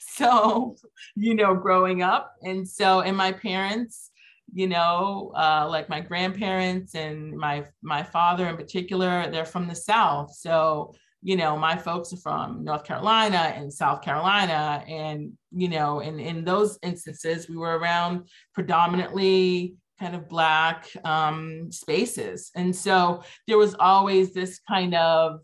So, 0.00 0.74
you 1.14 1.36
know, 1.36 1.54
growing 1.54 2.02
up. 2.02 2.34
And 2.42 2.68
so, 2.68 3.02
and 3.02 3.16
my 3.16 3.30
parents, 3.30 4.10
you 4.52 4.66
know, 4.66 5.32
uh, 5.36 5.66
like 5.68 5.88
my 5.88 6.00
grandparents 6.00 6.94
and 6.94 7.36
my 7.36 7.64
my 7.82 8.02
father 8.02 8.46
in 8.48 8.56
particular, 8.56 9.30
they're 9.30 9.44
from 9.44 9.68
the 9.68 9.74
South. 9.74 10.34
So, 10.34 10.94
you 11.22 11.36
know, 11.36 11.56
my 11.56 11.76
folks 11.76 12.12
are 12.12 12.18
from 12.18 12.64
North 12.64 12.84
Carolina 12.84 13.52
and 13.56 13.72
South 13.72 14.02
Carolina. 14.02 14.84
And, 14.88 15.32
you 15.50 15.68
know, 15.68 16.00
in, 16.00 16.18
in 16.20 16.44
those 16.44 16.78
instances, 16.82 17.48
we 17.48 17.56
were 17.56 17.78
around 17.78 18.28
predominantly 18.54 19.74
kind 19.98 20.14
of 20.14 20.28
Black 20.28 20.88
um, 21.04 21.70
spaces. 21.72 22.50
And 22.54 22.74
so 22.74 23.22
there 23.46 23.58
was 23.58 23.74
always 23.78 24.32
this 24.32 24.60
kind 24.68 24.94
of 24.94 25.40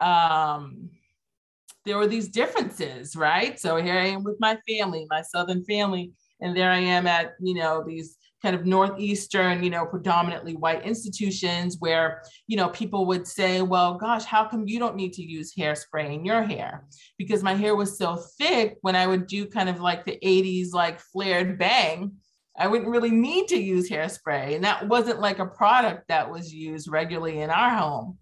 um, 0.00 0.90
there 1.84 1.96
were 1.96 2.06
these 2.06 2.28
differences, 2.28 3.16
right? 3.16 3.58
So 3.58 3.76
here 3.76 3.94
I 3.94 4.08
am 4.08 4.22
with 4.22 4.36
my 4.40 4.58
family, 4.68 5.06
my 5.08 5.22
Southern 5.22 5.64
family, 5.64 6.12
and 6.40 6.56
there 6.56 6.70
I 6.70 6.78
am 6.78 7.06
at, 7.06 7.34
you 7.40 7.54
know, 7.54 7.82
these 7.86 8.16
kind 8.42 8.54
of 8.54 8.64
Northeastern, 8.64 9.64
you 9.64 9.70
know, 9.70 9.84
predominantly 9.84 10.54
white 10.54 10.84
institutions 10.84 11.76
where, 11.80 12.22
you 12.46 12.56
know, 12.56 12.68
people 12.68 13.06
would 13.06 13.26
say, 13.26 13.62
well, 13.62 13.94
gosh, 13.94 14.24
how 14.24 14.46
come 14.46 14.68
you 14.68 14.78
don't 14.78 14.94
need 14.94 15.12
to 15.14 15.24
use 15.24 15.54
hairspray 15.54 16.14
in 16.14 16.24
your 16.24 16.42
hair? 16.42 16.84
Because 17.16 17.42
my 17.42 17.54
hair 17.54 17.74
was 17.74 17.98
so 17.98 18.16
thick 18.38 18.76
when 18.82 18.94
I 18.94 19.06
would 19.06 19.26
do 19.26 19.46
kind 19.46 19.68
of 19.68 19.80
like 19.80 20.04
the 20.04 20.18
80s, 20.24 20.72
like 20.72 21.00
flared 21.00 21.58
bang, 21.58 22.12
I 22.56 22.66
wouldn't 22.66 22.90
really 22.90 23.10
need 23.10 23.48
to 23.48 23.56
use 23.56 23.90
hairspray. 23.90 24.54
And 24.54 24.64
that 24.64 24.86
wasn't 24.88 25.20
like 25.20 25.38
a 25.38 25.46
product 25.46 26.08
that 26.08 26.30
was 26.30 26.52
used 26.52 26.88
regularly 26.88 27.40
in 27.40 27.50
our 27.50 27.70
home. 27.70 28.18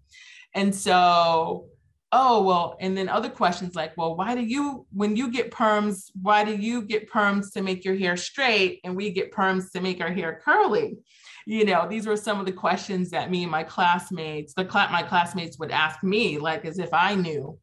And 0.53 0.73
so, 0.73 1.67
oh, 2.11 2.43
well, 2.43 2.77
and 2.79 2.97
then 2.97 3.09
other 3.09 3.29
questions 3.29 3.75
like, 3.75 3.95
well, 3.97 4.15
why 4.15 4.33
do 4.33 4.41
you, 4.41 4.85
when 4.93 5.15
you 5.15 5.29
get 5.29 5.51
perms, 5.51 6.09
why 6.21 6.43
do 6.43 6.55
you 6.55 6.81
get 6.81 7.09
perms 7.09 7.51
to 7.53 7.61
make 7.61 7.83
your 7.83 7.95
hair 7.95 8.15
straight 8.15 8.79
and 8.83 8.95
we 8.95 9.11
get 9.11 9.31
perms 9.31 9.71
to 9.71 9.81
make 9.81 9.99
our 9.99 10.11
hair 10.11 10.41
curly? 10.43 10.97
You 11.45 11.65
know, 11.65 11.87
these 11.87 12.07
were 12.07 12.17
some 12.17 12.39
of 12.39 12.45
the 12.45 12.51
questions 12.51 13.09
that 13.11 13.31
me 13.31 13.43
and 13.43 13.51
my 13.51 13.63
classmates, 13.63 14.53
the 14.53 14.69
cl- 14.69 14.89
my 14.89 15.03
classmates 15.03 15.59
would 15.59 15.71
ask 15.71 16.01
me, 16.03 16.37
like 16.37 16.65
as 16.65 16.79
if 16.79 16.93
I 16.93 17.15
knew. 17.15 17.57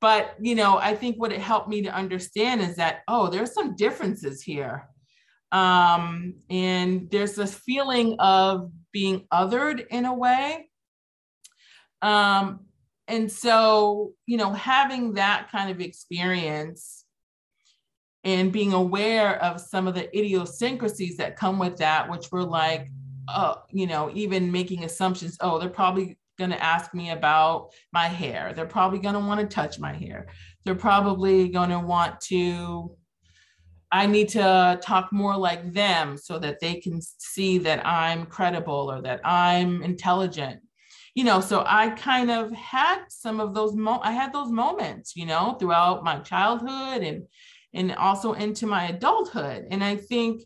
But, 0.00 0.36
you 0.40 0.54
know, 0.54 0.78
I 0.78 0.94
think 0.94 1.16
what 1.16 1.32
it 1.32 1.40
helped 1.40 1.68
me 1.68 1.82
to 1.82 1.94
understand 1.94 2.60
is 2.60 2.76
that, 2.76 3.00
oh, 3.08 3.28
there's 3.28 3.54
some 3.54 3.76
differences 3.76 4.42
here. 4.42 4.88
Um, 5.52 6.34
and 6.50 7.10
there's 7.10 7.34
this 7.34 7.54
feeling 7.54 8.16
of 8.18 8.70
being 8.92 9.26
othered 9.32 9.86
in 9.90 10.04
a 10.04 10.14
way 10.14 10.68
um, 12.02 12.60
and 13.08 13.30
so, 13.30 14.12
you 14.26 14.36
know, 14.36 14.52
having 14.52 15.14
that 15.14 15.48
kind 15.50 15.70
of 15.70 15.80
experience 15.80 17.04
and 18.24 18.52
being 18.52 18.72
aware 18.72 19.40
of 19.42 19.60
some 19.60 19.86
of 19.86 19.94
the 19.94 20.16
idiosyncrasies 20.16 21.16
that 21.18 21.36
come 21.36 21.58
with 21.58 21.76
that, 21.76 22.10
which 22.10 22.32
were 22.32 22.42
like, 22.42 22.90
uh, 23.28 23.54
you 23.70 23.86
know, 23.86 24.10
even 24.14 24.50
making 24.50 24.84
assumptions, 24.84 25.36
oh, 25.40 25.58
they're 25.58 25.68
probably 25.68 26.18
going 26.36 26.50
to 26.50 26.62
ask 26.62 26.92
me 26.92 27.10
about 27.10 27.70
my 27.92 28.08
hair. 28.08 28.52
They're 28.52 28.66
probably 28.66 28.98
going 28.98 29.14
to 29.14 29.20
want 29.20 29.40
to 29.40 29.46
touch 29.46 29.78
my 29.78 29.92
hair. 29.92 30.26
They're 30.64 30.74
probably 30.74 31.48
going 31.48 31.70
to 31.70 31.78
want 31.78 32.20
to, 32.22 32.90
I 33.92 34.06
need 34.06 34.30
to 34.30 34.80
talk 34.82 35.12
more 35.12 35.36
like 35.36 35.72
them 35.72 36.16
so 36.16 36.40
that 36.40 36.58
they 36.60 36.80
can 36.80 37.00
see 37.00 37.58
that 37.58 37.86
I'm 37.86 38.26
credible 38.26 38.90
or 38.90 39.00
that 39.02 39.20
I'm 39.24 39.82
intelligent 39.82 40.60
you 41.16 41.24
know 41.24 41.40
so 41.40 41.64
i 41.66 41.88
kind 41.88 42.30
of 42.30 42.52
had 42.52 42.98
some 43.08 43.40
of 43.40 43.54
those 43.54 43.74
mo 43.74 43.98
i 44.02 44.12
had 44.12 44.32
those 44.32 44.52
moments 44.52 45.16
you 45.16 45.26
know 45.26 45.56
throughout 45.58 46.04
my 46.04 46.18
childhood 46.20 47.02
and 47.02 47.26
and 47.74 47.92
also 47.94 48.32
into 48.32 48.66
my 48.66 48.88
adulthood. 48.88 49.66
And 49.70 49.82
i 49.82 49.96
think 49.96 50.42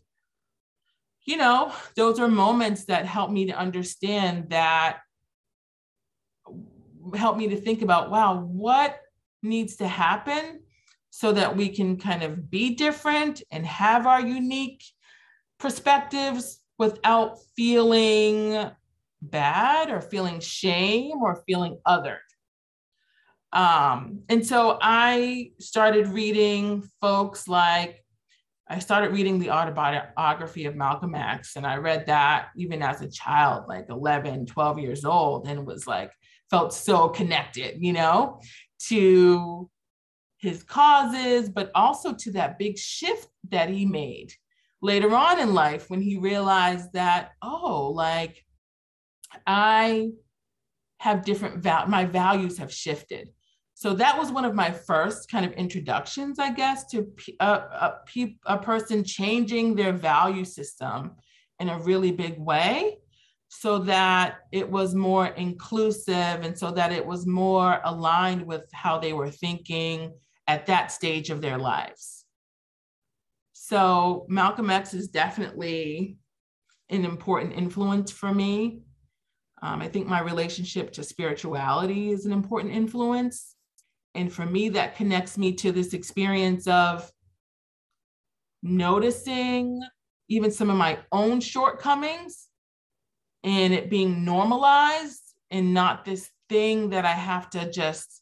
you 1.25 1.37
know 1.37 1.71
those 1.95 2.19
are 2.19 2.27
moments 2.27 2.85
that 2.85 3.05
help 3.05 3.29
me 3.29 3.45
to 3.45 3.53
understand 3.53 4.49
that 4.49 4.99
help 7.15 7.37
me 7.37 7.49
to 7.49 7.57
think 7.57 7.81
about 7.81 8.09
wow 8.09 8.39
what 8.39 8.97
needs 9.43 9.75
to 9.75 9.87
happen 9.87 10.61
so 11.09 11.33
that 11.33 11.57
we 11.57 11.67
can 11.67 11.97
kind 11.97 12.23
of 12.23 12.49
be 12.49 12.75
different 12.75 13.41
and 13.51 13.65
have 13.65 14.07
our 14.07 14.21
unique 14.21 14.83
perspectives 15.59 16.59
without 16.77 17.37
feeling 17.57 18.71
bad 19.21 19.89
or 19.89 20.01
feeling 20.01 20.39
shame 20.39 21.21
or 21.21 21.43
feeling 21.47 21.79
othered. 21.87 22.17
Um, 23.53 24.21
and 24.29 24.45
so 24.45 24.77
I 24.81 25.51
started 25.59 26.07
reading 26.07 26.83
folks 27.01 27.47
like, 27.47 28.03
I 28.67 28.79
started 28.79 29.11
reading 29.11 29.37
the 29.39 29.51
autobiography 29.51 30.65
of 30.65 30.75
Malcolm 30.75 31.13
X, 31.13 31.57
and 31.57 31.67
I 31.67 31.75
read 31.75 32.05
that 32.05 32.47
even 32.55 32.81
as 32.81 33.01
a 33.01 33.11
child, 33.11 33.65
like 33.67 33.87
11, 33.89 34.45
12 34.45 34.79
years 34.79 35.03
old, 35.03 35.47
and 35.47 35.65
was 35.67 35.85
like, 35.85 36.11
felt 36.49 36.73
so 36.73 37.09
connected, 37.09 37.83
you 37.83 37.91
know, 37.91 38.39
to 38.87 39.69
his 40.37 40.63
causes, 40.63 41.49
but 41.49 41.71
also 41.75 42.13
to 42.13 42.31
that 42.31 42.57
big 42.57 42.77
shift 42.77 43.27
that 43.49 43.69
he 43.69 43.85
made 43.85 44.33
later 44.81 45.13
on 45.13 45.39
in 45.39 45.53
life 45.53 45.89
when 45.89 46.01
he 46.01 46.17
realized 46.17 46.91
that, 46.93 47.31
oh, 47.41 47.91
like 47.93 48.43
I 49.45 50.09
have 50.99 51.25
different 51.25 51.57
val- 51.63 51.87
my 51.87 52.05
values 52.05 52.57
have 52.57 52.73
shifted. 52.73 53.29
So 53.73 53.95
that 53.95 54.17
was 54.17 54.31
one 54.31 54.45
of 54.45 54.53
my 54.53 54.71
first 54.71 55.31
kind 55.31 55.45
of 55.45 55.53
introductions, 55.53 56.37
I 56.37 56.51
guess, 56.51 56.85
to 56.91 57.07
a, 57.39 57.45
a, 57.45 57.93
a 58.45 58.57
person 58.59 59.03
changing 59.03 59.75
their 59.75 59.93
value 59.93 60.45
system 60.45 61.15
in 61.59 61.69
a 61.69 61.79
really 61.79 62.11
big 62.11 62.37
way 62.37 62.97
so 63.49 63.79
that 63.79 64.39
it 64.51 64.69
was 64.69 64.95
more 64.95 65.27
inclusive 65.27 66.15
and 66.15 66.57
so 66.57 66.71
that 66.71 66.91
it 66.91 67.05
was 67.05 67.27
more 67.27 67.81
aligned 67.83 68.45
with 68.45 68.63
how 68.71 68.97
they 68.97 69.13
were 69.13 69.29
thinking 69.29 70.13
at 70.47 70.67
that 70.67 70.91
stage 70.91 71.29
of 71.29 71.41
their 71.41 71.57
lives. 71.57 72.23
So 73.51 74.25
Malcolm 74.29 74.69
X 74.69 74.93
is 74.93 75.07
definitely 75.07 76.17
an 76.89 77.03
important 77.05 77.53
influence 77.53 78.11
for 78.11 78.33
me. 78.33 78.81
Um, 79.61 79.81
I 79.81 79.87
think 79.87 80.07
my 80.07 80.21
relationship 80.21 80.91
to 80.93 81.03
spirituality 81.03 82.11
is 82.11 82.25
an 82.25 82.31
important 82.31 82.73
influence. 82.73 83.55
And 84.15 84.31
for 84.31 84.45
me, 84.45 84.69
that 84.69 84.95
connects 84.95 85.37
me 85.37 85.53
to 85.53 85.71
this 85.71 85.93
experience 85.93 86.67
of 86.67 87.09
noticing 88.63 89.81
even 90.29 90.51
some 90.51 90.69
of 90.69 90.77
my 90.77 90.99
own 91.11 91.41
shortcomings 91.41 92.47
and 93.43 93.73
it 93.73 93.89
being 93.89 94.23
normalized 94.23 95.21
and 95.49 95.73
not 95.73 96.05
this 96.05 96.29
thing 96.49 96.89
that 96.89 97.05
I 97.05 97.11
have 97.11 97.49
to 97.51 97.69
just 97.69 98.21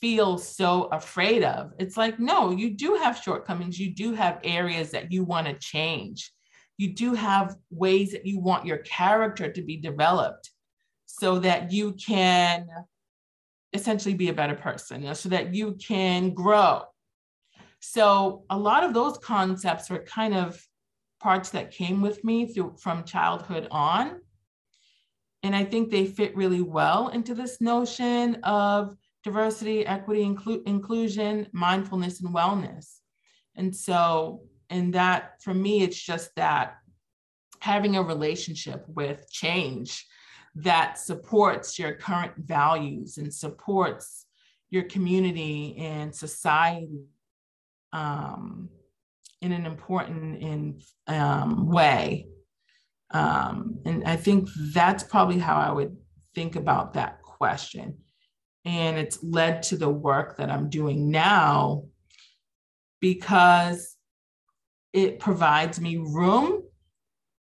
feel 0.00 0.38
so 0.38 0.84
afraid 0.84 1.42
of. 1.42 1.72
It's 1.78 1.96
like, 1.96 2.18
no, 2.18 2.50
you 2.50 2.70
do 2.70 2.94
have 2.94 3.20
shortcomings. 3.20 3.78
You 3.78 3.94
do 3.94 4.14
have 4.14 4.40
areas 4.44 4.90
that 4.92 5.12
you 5.12 5.24
want 5.24 5.46
to 5.46 5.54
change. 5.54 6.32
You 6.78 6.94
do 6.94 7.12
have 7.14 7.56
ways 7.70 8.12
that 8.12 8.24
you 8.24 8.40
want 8.40 8.64
your 8.64 8.78
character 8.78 9.52
to 9.52 9.62
be 9.62 9.76
developed 9.76 10.50
so 11.06 11.38
that 11.40 11.72
you 11.72 11.92
can 11.92 12.68
essentially 13.72 14.14
be 14.14 14.28
a 14.28 14.34
better 14.34 14.54
person, 14.54 15.14
so 15.14 15.28
that 15.28 15.54
you 15.54 15.74
can 15.74 16.32
grow. 16.32 16.82
So 17.80 18.44
a 18.50 18.58
lot 18.58 18.84
of 18.84 18.94
those 18.94 19.18
concepts 19.18 19.90
were 19.90 19.98
kind 19.98 20.34
of 20.34 20.64
parts 21.20 21.50
that 21.50 21.72
came 21.72 22.00
with 22.00 22.24
me 22.24 22.46
through 22.46 22.76
from 22.78 23.04
childhood 23.04 23.68
on. 23.70 24.20
And 25.42 25.54
I 25.54 25.64
think 25.64 25.90
they 25.90 26.06
fit 26.06 26.36
really 26.36 26.62
well 26.62 27.08
into 27.08 27.34
this 27.34 27.60
notion 27.60 28.36
of 28.42 28.96
diversity, 29.24 29.86
equity, 29.86 30.24
inclu- 30.24 30.66
inclusion, 30.66 31.48
mindfulness, 31.52 32.20
and 32.20 32.34
wellness. 32.34 32.98
And 33.54 33.74
so, 33.74 34.42
and 34.70 34.94
that 34.94 35.42
for 35.42 35.54
me, 35.54 35.82
it's 35.82 36.00
just 36.00 36.34
that 36.36 36.76
having 37.60 37.96
a 37.96 38.02
relationship 38.02 38.84
with 38.88 39.30
change 39.30 40.06
that 40.54 40.98
supports 40.98 41.78
your 41.78 41.92
current 41.92 42.32
values 42.36 43.18
and 43.18 43.32
supports 43.32 44.26
your 44.70 44.84
community 44.84 45.76
and 45.78 46.14
society 46.14 47.06
um, 47.92 48.68
in 49.40 49.52
an 49.52 49.66
important 49.66 50.82
um, 51.06 51.66
way. 51.68 52.26
Um, 53.10 53.78
and 53.86 54.04
I 54.04 54.16
think 54.16 54.48
that's 54.72 55.02
probably 55.02 55.38
how 55.38 55.56
I 55.56 55.72
would 55.72 55.96
think 56.34 56.56
about 56.56 56.94
that 56.94 57.22
question. 57.22 57.98
And 58.64 58.98
it's 58.98 59.22
led 59.22 59.62
to 59.64 59.76
the 59.76 59.88
work 59.88 60.36
that 60.36 60.50
I'm 60.50 60.68
doing 60.68 61.10
now 61.10 61.84
because 63.00 63.96
it 64.98 65.20
provides 65.20 65.80
me 65.80 65.96
room 65.96 66.64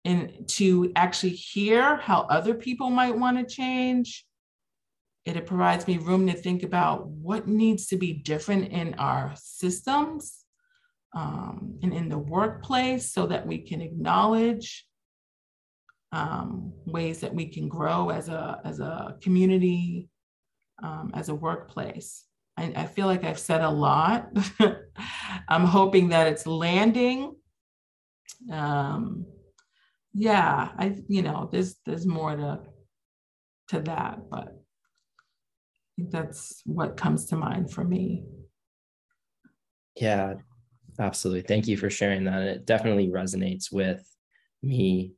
and 0.05 0.47
to 0.49 0.91
actually 0.97 1.31
hear 1.31 1.97
how 1.97 2.23
other 2.23 2.53
people 2.53 2.91
might 2.91 3.17
want 3.17 3.39
to 3.39 3.55
change. 3.55 4.27
It 5.25 5.47
provides 5.47 5.87
me 5.87 5.99
room 5.99 6.27
to 6.27 6.35
think 6.35 6.65
about 6.65 7.07
what 7.07 7.47
needs 7.47 7.87
to 7.87 7.97
be 7.97 8.13
different 8.13 8.73
in 8.73 8.95
our 8.95 9.33
systems 9.37 10.45
um, 11.15 11.79
and 11.83 11.95
in 11.95 12.09
the 12.09 12.19
workplace 12.19 13.13
so 13.13 13.27
that 13.27 13.47
we 13.47 13.59
can 13.59 13.81
acknowledge 13.81 14.85
um, 16.11 16.73
ways 16.87 17.21
that 17.21 17.35
we 17.35 17.47
can 17.47 17.69
grow 17.69 18.11
as 18.11 18.29
a, 18.29 18.61
as 18.65 18.81
a 18.81 19.17
community, 19.23 20.09
um, 20.83 21.13
as 21.15 21.29
a 21.29 21.35
workplace. 21.35 22.25
I, 22.57 22.73
I, 22.77 22.87
feel 22.87 23.07
like 23.07 23.25
I've 23.25 23.39
said 23.39 23.63
a 23.63 23.71
lot. 23.71 24.31
I'm 25.49 25.65
hoping 25.65 26.11
that 26.11 26.29
it's 26.29 26.47
landing. 26.47 27.35
Um, 28.51 29.27
yeah, 30.13 30.71
I 30.79 30.97
you 31.09 31.23
know 31.23 31.49
there's 31.51 31.77
there's 31.85 32.07
more 32.07 32.37
to 32.37 32.61
to 33.69 33.81
that, 33.81 34.31
but 34.31 34.49
I 34.49 35.97
think 35.97 36.11
that's 36.11 36.63
what 36.65 36.97
comes 36.97 37.27
to 37.27 37.37
mind 37.37 37.73
for 37.73 37.85
me. 37.85 38.25
Yeah, 39.97 40.35
absolutely. 40.99 41.43
Thank 41.43 41.67
you 41.67 41.77
for 41.77 41.91
sharing 41.91 42.25
that. 42.25 42.43
It 42.43 42.67
definitely 42.67 43.09
resonates 43.09 43.73
with 43.73 44.05
me 44.63 45.13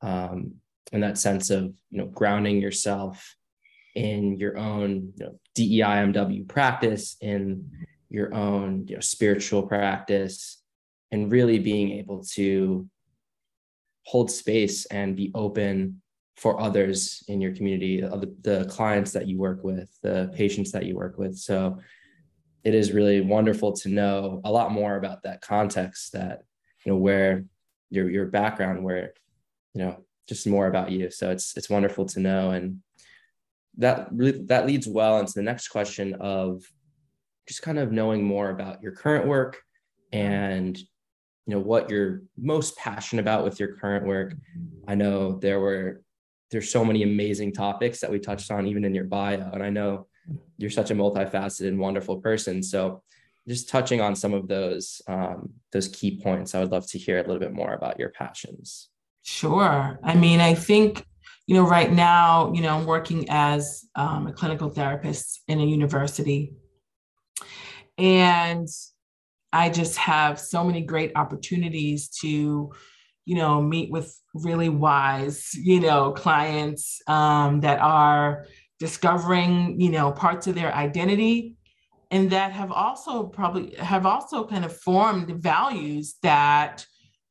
um, 0.00 0.54
in 0.92 1.00
that 1.00 1.18
sense 1.18 1.50
of 1.50 1.64
you 1.90 1.98
know 1.98 2.06
grounding 2.06 2.60
yourself 2.60 3.36
in 3.94 4.38
your 4.38 4.56
own 4.56 5.12
you 5.16 5.26
know, 5.26 5.38
DEIMW 5.54 6.48
practice, 6.48 7.16
in 7.20 7.70
your 8.08 8.34
own 8.34 8.86
you 8.88 8.96
know, 8.96 9.00
spiritual 9.00 9.62
practice, 9.64 10.61
and 11.12 11.30
really 11.30 11.58
being 11.58 11.92
able 11.92 12.24
to 12.24 12.88
hold 14.04 14.30
space 14.30 14.86
and 14.86 15.14
be 15.14 15.30
open 15.34 16.02
for 16.36 16.60
others 16.60 17.22
in 17.28 17.40
your 17.40 17.54
community, 17.54 18.00
the, 18.00 18.34
the 18.40 18.64
clients 18.64 19.12
that 19.12 19.28
you 19.28 19.38
work 19.38 19.62
with, 19.62 19.88
the 20.02 20.32
patients 20.34 20.72
that 20.72 20.86
you 20.86 20.96
work 20.96 21.18
with. 21.18 21.36
So 21.36 21.78
it 22.64 22.74
is 22.74 22.92
really 22.92 23.20
wonderful 23.20 23.72
to 23.74 23.88
know 23.88 24.40
a 24.44 24.50
lot 24.50 24.72
more 24.72 24.96
about 24.96 25.22
that 25.22 25.42
context 25.42 26.12
that, 26.14 26.42
you 26.84 26.90
know, 26.90 26.98
where 26.98 27.44
your, 27.90 28.10
your 28.10 28.26
background, 28.26 28.82
where, 28.82 29.12
you 29.74 29.84
know, 29.84 30.04
just 30.28 30.46
more 30.46 30.66
about 30.66 30.90
you. 30.90 31.10
So 31.10 31.30
it's, 31.30 31.56
it's 31.56 31.70
wonderful 31.70 32.06
to 32.06 32.20
know. 32.20 32.50
And 32.50 32.78
that 33.78 34.08
that 34.48 34.66
leads 34.66 34.86
well 34.86 35.18
into 35.18 35.32
the 35.34 35.42
next 35.42 35.68
question 35.68 36.14
of 36.14 36.62
just 37.48 37.62
kind 37.62 37.78
of 37.78 37.92
knowing 37.92 38.22
more 38.22 38.50
about 38.50 38.82
your 38.82 38.92
current 38.92 39.26
work 39.26 39.60
and 40.12 40.78
you 41.46 41.54
know 41.54 41.60
what 41.60 41.90
you're 41.90 42.22
most 42.36 42.76
passionate 42.76 43.22
about 43.22 43.44
with 43.44 43.58
your 43.58 43.76
current 43.76 44.06
work. 44.06 44.34
I 44.86 44.94
know 44.94 45.38
there 45.38 45.60
were 45.60 46.02
there's 46.50 46.70
so 46.70 46.84
many 46.84 47.02
amazing 47.02 47.52
topics 47.52 48.00
that 48.00 48.10
we 48.10 48.18
touched 48.18 48.50
on 48.50 48.66
even 48.66 48.84
in 48.84 48.94
your 48.94 49.04
bio 49.04 49.50
and 49.52 49.62
i 49.62 49.70
know 49.70 50.06
you're 50.58 50.70
such 50.70 50.90
a 50.90 50.94
multifaceted 50.94 51.68
and 51.68 51.78
wonderful 51.78 52.20
person. 52.20 52.62
So 52.62 53.02
just 53.48 53.68
touching 53.68 54.00
on 54.00 54.14
some 54.14 54.32
of 54.34 54.46
those 54.46 55.02
um, 55.08 55.50
those 55.72 55.88
key 55.88 56.20
points 56.22 56.54
i 56.54 56.60
would 56.60 56.70
love 56.70 56.86
to 56.88 56.98
hear 56.98 57.18
a 57.18 57.22
little 57.22 57.40
bit 57.40 57.52
more 57.52 57.74
about 57.74 57.98
your 57.98 58.10
passions. 58.10 58.88
Sure. 59.22 59.98
I 60.02 60.14
mean 60.14 60.40
i 60.40 60.54
think 60.54 61.04
you 61.46 61.54
know 61.56 61.66
right 61.66 61.92
now 61.92 62.52
you 62.52 62.62
know 62.62 62.76
i'm 62.76 62.86
working 62.86 63.26
as 63.28 63.84
um, 63.96 64.28
a 64.28 64.32
clinical 64.32 64.70
therapist 64.70 65.42
in 65.48 65.60
a 65.60 65.64
university. 65.64 66.54
And 67.98 68.68
I 69.52 69.70
just 69.70 69.96
have 69.96 70.40
so 70.40 70.64
many 70.64 70.80
great 70.80 71.12
opportunities 71.16 72.08
to, 72.20 72.72
you 73.24 73.36
know, 73.36 73.62
meet 73.62 73.90
with 73.90 74.18
really 74.34 74.68
wise, 74.68 75.50
you 75.54 75.80
know, 75.80 76.12
clients 76.12 77.00
um, 77.06 77.60
that 77.60 77.80
are 77.80 78.46
discovering, 78.78 79.80
you 79.80 79.90
know, 79.90 80.10
parts 80.10 80.46
of 80.46 80.54
their 80.54 80.74
identity 80.74 81.56
and 82.12 82.28
that 82.30 82.52
have 82.52 82.70
also 82.70 83.24
probably 83.24 83.74
have 83.76 84.04
also 84.04 84.46
kind 84.46 84.66
of 84.66 84.76
formed 84.76 85.30
values 85.42 86.16
that 86.22 86.84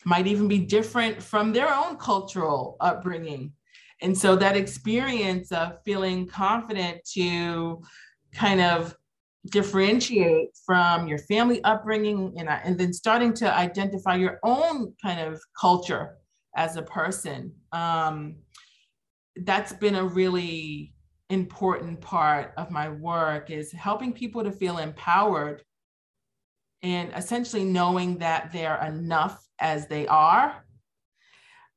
might 0.05 0.25
even 0.25 0.47
be 0.47 0.57
different 0.57 1.21
from 1.21 1.53
their 1.53 1.71
own 1.71 1.97
cultural 1.97 2.77
upbringing. 2.79 3.53
And 4.01 4.17
so 4.17 4.35
that 4.37 4.57
experience 4.57 5.51
of 5.51 5.77
feeling 5.85 6.25
confident 6.25 7.05
to 7.13 7.83
kind 8.33 8.59
of 8.59 8.95
differentiate 9.49 10.49
from 10.65 11.07
your 11.07 11.17
family 11.17 11.63
upbringing 11.63 12.33
and, 12.37 12.47
and 12.47 12.79
then 12.79 12.93
starting 12.93 13.33
to 13.33 13.53
identify 13.53 14.15
your 14.15 14.39
own 14.43 14.93
kind 15.01 15.19
of 15.19 15.41
culture 15.59 16.17
as 16.55 16.75
a 16.75 16.83
person. 16.83 17.51
Um, 17.71 18.35
that's 19.35 19.73
been 19.73 19.95
a 19.95 20.05
really 20.05 20.93
important 21.29 22.01
part 22.01 22.53
of 22.57 22.69
my 22.69 22.89
work 22.89 23.49
is 23.49 23.71
helping 23.71 24.11
people 24.11 24.43
to 24.43 24.51
feel 24.51 24.77
empowered 24.77 25.63
and 26.83 27.11
essentially 27.15 27.63
knowing 27.63 28.17
that 28.17 28.51
they're 28.51 28.83
enough 28.83 29.47
as 29.59 29.87
they 29.87 30.05
are 30.07 30.65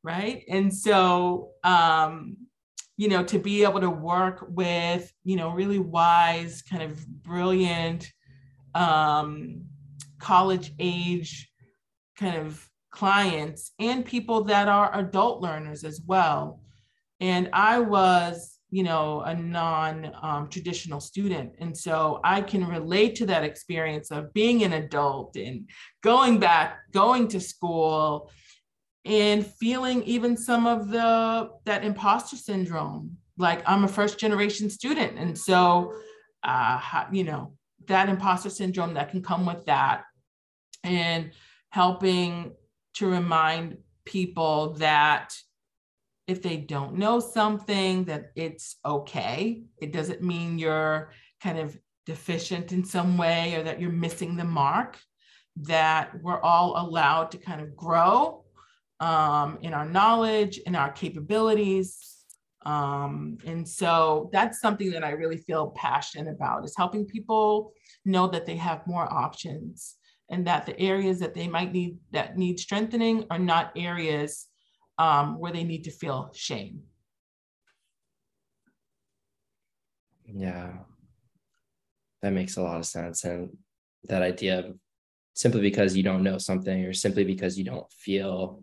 right 0.02 0.42
and 0.48 0.74
so 0.74 1.50
um, 1.62 2.36
you 2.96 3.08
know, 3.08 3.24
to 3.24 3.38
be 3.38 3.64
able 3.64 3.80
to 3.80 3.90
work 3.90 4.46
with, 4.48 5.12
you 5.24 5.36
know, 5.36 5.50
really 5.50 5.78
wise, 5.78 6.62
kind 6.62 6.82
of 6.82 7.06
brilliant, 7.06 8.10
um, 8.74 9.64
college 10.18 10.72
age 10.78 11.50
kind 12.16 12.36
of 12.36 12.68
clients 12.90 13.72
and 13.80 14.04
people 14.04 14.44
that 14.44 14.68
are 14.68 14.96
adult 14.96 15.42
learners 15.42 15.82
as 15.82 16.00
well. 16.06 16.60
And 17.20 17.50
I 17.52 17.80
was, 17.80 18.58
you 18.70 18.84
know, 18.84 19.20
a 19.20 19.34
non 19.34 20.12
um, 20.22 20.48
traditional 20.48 21.00
student. 21.00 21.52
And 21.58 21.76
so 21.76 22.20
I 22.22 22.40
can 22.40 22.66
relate 22.66 23.16
to 23.16 23.26
that 23.26 23.44
experience 23.44 24.10
of 24.10 24.32
being 24.32 24.62
an 24.62 24.72
adult 24.72 25.36
and 25.36 25.68
going 26.02 26.38
back, 26.38 26.78
going 26.92 27.28
to 27.28 27.40
school 27.40 28.30
and 29.04 29.46
feeling 29.46 30.02
even 30.04 30.36
some 30.36 30.66
of 30.66 30.88
the 30.88 31.50
that 31.64 31.84
imposter 31.84 32.36
syndrome 32.36 33.16
like 33.36 33.62
i'm 33.66 33.84
a 33.84 33.88
first 33.88 34.18
generation 34.18 34.70
student. 34.70 35.18
And 35.18 35.36
so 35.36 35.94
uh, 36.42 37.04
you 37.12 37.24
know 37.24 37.54
that 37.86 38.08
imposter 38.08 38.50
syndrome 38.50 38.94
that 38.94 39.10
can 39.10 39.22
come 39.22 39.46
with 39.46 39.64
that 39.66 40.04
and 40.82 41.32
helping 41.70 42.52
to 42.94 43.06
remind 43.06 43.78
people 44.04 44.74
that 44.74 45.34
if 46.26 46.42
they 46.42 46.56
don't 46.56 46.94
know 46.94 47.20
something 47.20 48.04
that 48.04 48.30
it's 48.34 48.76
okay. 48.84 49.64
It 49.78 49.92
doesn't 49.92 50.22
mean 50.22 50.58
you're 50.58 51.10
kind 51.42 51.58
of 51.58 51.78
deficient 52.06 52.72
in 52.72 52.84
some 52.84 53.18
way 53.18 53.54
or 53.56 53.62
that 53.64 53.80
you're 53.80 53.90
missing 53.90 54.36
the 54.36 54.44
mark 54.44 54.98
that 55.56 56.22
we're 56.22 56.40
all 56.40 56.74
allowed 56.76 57.30
to 57.32 57.38
kind 57.38 57.60
of 57.60 57.76
grow 57.76 58.43
um, 59.08 59.48
in 59.66 59.72
our 59.78 59.88
knowledge, 59.98 60.54
in 60.68 60.74
our 60.82 60.92
capabilities, 61.02 61.86
Um, 62.64 63.36
and 63.44 63.68
so 63.68 64.30
that's 64.32 64.60
something 64.60 64.90
that 64.92 65.04
I 65.04 65.10
really 65.10 65.36
feel 65.48 65.72
passionate 65.86 66.32
about 66.32 66.64
is 66.64 66.76
helping 66.82 67.04
people 67.16 67.72
know 68.04 68.26
that 68.28 68.46
they 68.46 68.56
have 68.56 68.86
more 68.86 69.06
options 69.24 69.96
and 70.32 70.46
that 70.46 70.64
the 70.64 70.76
areas 70.80 71.18
that 71.20 71.34
they 71.34 71.48
might 71.56 71.72
need 71.72 71.98
that 72.16 72.28
need 72.38 72.58
strengthening 72.58 73.26
are 73.30 73.38
not 73.38 73.72
areas 73.76 74.48
um, 74.96 75.38
where 75.40 75.52
they 75.52 75.64
need 75.64 75.84
to 75.84 75.90
feel 75.90 76.30
shame. 76.32 76.82
Yeah, 80.26 80.72
that 82.22 82.32
makes 82.32 82.56
a 82.56 82.62
lot 82.62 82.78
of 82.78 82.86
sense. 82.86 83.24
And 83.24 83.56
that 84.08 84.22
idea 84.22 84.60
of 84.60 84.78
simply 85.34 85.60
because 85.60 85.96
you 85.96 86.02
don't 86.02 86.22
know 86.22 86.38
something 86.38 86.84
or 86.84 86.94
simply 86.94 87.24
because 87.24 87.58
you 87.58 87.64
don't 87.64 87.90
feel 87.92 88.62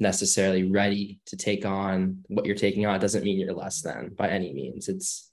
necessarily 0.00 0.64
ready 0.64 1.20
to 1.26 1.36
take 1.36 1.66
on 1.66 2.24
what 2.28 2.46
you're 2.46 2.56
taking 2.56 2.86
on 2.86 2.98
doesn't 2.98 3.22
mean 3.22 3.38
you're 3.38 3.54
less 3.54 3.82
than 3.82 4.10
by 4.16 4.28
any 4.28 4.52
means. 4.52 4.88
It's 4.88 5.30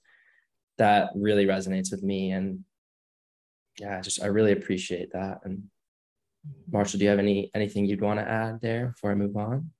that 0.76 1.10
really 1.14 1.46
resonates 1.46 1.90
with 1.90 2.02
me. 2.02 2.30
And 2.32 2.64
yeah, 3.78 4.00
just 4.00 4.22
I 4.22 4.26
really 4.26 4.52
appreciate 4.52 5.12
that. 5.12 5.38
And 5.44 5.64
Marshall, 6.70 6.98
do 6.98 7.04
you 7.04 7.10
have 7.10 7.18
any 7.18 7.50
anything 7.54 7.86
you'd 7.86 8.02
want 8.02 8.20
to 8.20 8.28
add 8.28 8.60
there 8.60 8.88
before 8.88 9.10
I 9.10 9.14
move 9.14 9.36
on? 9.36 9.70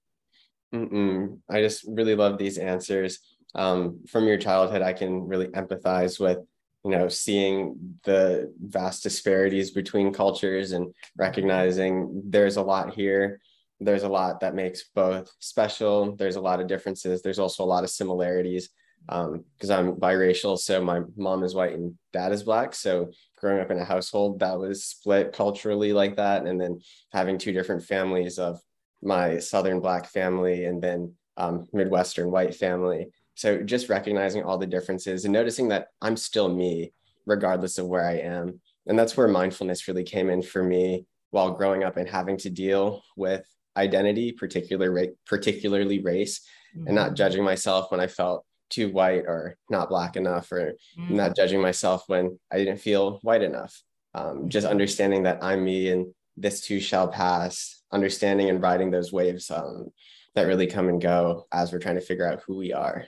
Mm-mm. 0.75 1.39
I 1.49 1.61
just 1.61 1.85
really 1.87 2.15
love 2.15 2.39
these 2.39 2.59
answers. 2.59 3.21
Um, 3.55 4.01
from 4.09 4.27
your 4.27 4.37
childhood, 4.37 4.83
I 4.83 4.93
can 4.93 5.27
really 5.27 5.47
empathize 5.49 6.19
with 6.19 6.39
you 6.85 6.91
know 6.93 7.09
seeing 7.09 7.99
the 8.05 8.53
vast 8.61 9.03
disparities 9.03 9.71
between 9.71 10.13
cultures 10.13 10.73
and 10.73 10.95
recognizing 11.17 12.23
there's 12.25 12.57
a 12.57 12.63
lot 12.63 12.95
here 12.95 13.41
there's 13.81 14.03
a 14.03 14.09
lot 14.09 14.41
that 14.41 14.55
makes 14.55 14.85
both 14.95 15.31
special. 15.39 16.17
There's 16.17 16.37
a 16.37 16.41
lot 16.41 16.61
of 16.61 16.67
differences. 16.67 17.23
There's 17.23 17.39
also 17.39 17.65
a 17.65 17.67
lot 17.67 17.85
of 17.85 17.91
similarities 17.91 18.71
because 19.07 19.71
um, 19.71 19.89
i'm 19.89 19.93
biracial 19.95 20.59
so 20.59 20.85
my 20.85 21.01
mom 21.17 21.43
is 21.43 21.55
white 21.55 21.73
and 21.73 21.95
dad 22.13 22.33
is 22.33 22.43
black. 22.43 22.75
So 22.75 23.11
growing 23.39 23.61
up 23.61 23.71
in 23.71 23.79
a 23.79 23.85
household 23.85 24.41
that 24.41 24.59
was 24.59 24.85
split 24.85 25.33
culturally 25.33 25.93
like 25.93 26.17
that 26.17 26.47
and 26.47 26.61
then 26.61 26.81
having 27.13 27.39
two 27.39 27.53
different 27.53 27.85
families 27.85 28.39
of 28.39 28.61
my 29.03 29.39
southern 29.39 29.81
black 29.81 30.07
family 30.07 30.65
and 30.65 30.83
then 30.83 31.15
um, 31.37 31.69
midwestern 31.73 32.31
white 32.31 32.55
family. 32.55 33.09
So 33.35 33.63
just 33.63 33.89
recognizing 33.89 34.43
all 34.43 34.59
the 34.59 34.67
differences 34.67 35.25
and 35.25 35.33
noticing 35.33 35.69
that 35.69 35.89
I'm 36.03 36.17
still 36.17 36.53
me, 36.53 36.93
regardless 37.25 37.79
of 37.79 37.87
where 37.87 38.05
I 38.05 38.15
am. 38.15 38.61
And 38.87 38.99
that's 38.99 39.17
where 39.17 39.29
mindfulness 39.29 39.87
really 39.87 40.03
came 40.03 40.29
in 40.29 40.43
for 40.43 40.65
me 40.65 41.07
while 41.31 41.53
growing 41.53 41.85
up 41.85 41.97
and 41.97 42.09
having 42.09 42.37
to 42.39 42.51
deal 42.51 43.03
with 43.17 43.45
identity, 43.79 44.33
particular, 44.33 45.07
particularly 45.27 46.01
race, 46.01 46.41
mm-hmm. 46.77 46.87
and 46.87 46.97
not 46.97 47.07
mm-hmm. 47.07 47.15
judging 47.15 47.45
myself 47.45 47.91
when 47.91 48.01
I 48.01 48.07
felt 48.07 48.45
too 48.69 48.91
white 48.91 49.25
or 49.27 49.57
not 49.71 49.89
black 49.89 50.17
enough, 50.17 50.53
or 50.53 50.75
mm-hmm. 50.99 51.17
not 51.17 51.35
judging 51.35 51.63
myself 51.63 52.05
when 52.09 52.39
I 52.53 52.59
didn't 52.59 52.81
feel 52.81 53.19
white 53.23 53.43
enough. 53.43 53.83
Um, 54.15 54.49
just 54.49 54.67
understanding 54.67 55.23
that 55.23 55.43
I'm 55.43 55.65
me 55.65 55.91
and 55.91 56.13
this 56.37 56.61
too 56.61 56.81
shall 56.81 57.09
pass, 57.09 57.83
understanding 57.93 58.51
and 58.51 58.63
riding 58.63 58.91
those 58.91 59.13
waves 59.13 59.51
um, 59.51 59.89
that 60.35 60.47
really 60.47 60.67
come 60.67 60.89
and 60.89 61.01
go 61.01 61.47
as 61.53 61.73
we're 61.73 61.79
trying 61.79 61.95
to 61.95 62.01
figure 62.01 62.31
out 62.31 62.43
who 62.47 62.57
we 62.57 62.73
are. 62.73 63.07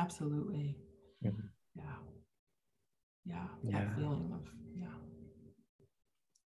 Absolutely. 0.00 0.76
Mm-hmm. 1.24 1.46
Yeah. 1.74 1.82
Yeah. 3.26 3.44
Yeah. 3.62 3.78
That 3.84 3.96
feeling 3.96 4.30
of, 4.32 4.48
yeah. 4.74 4.86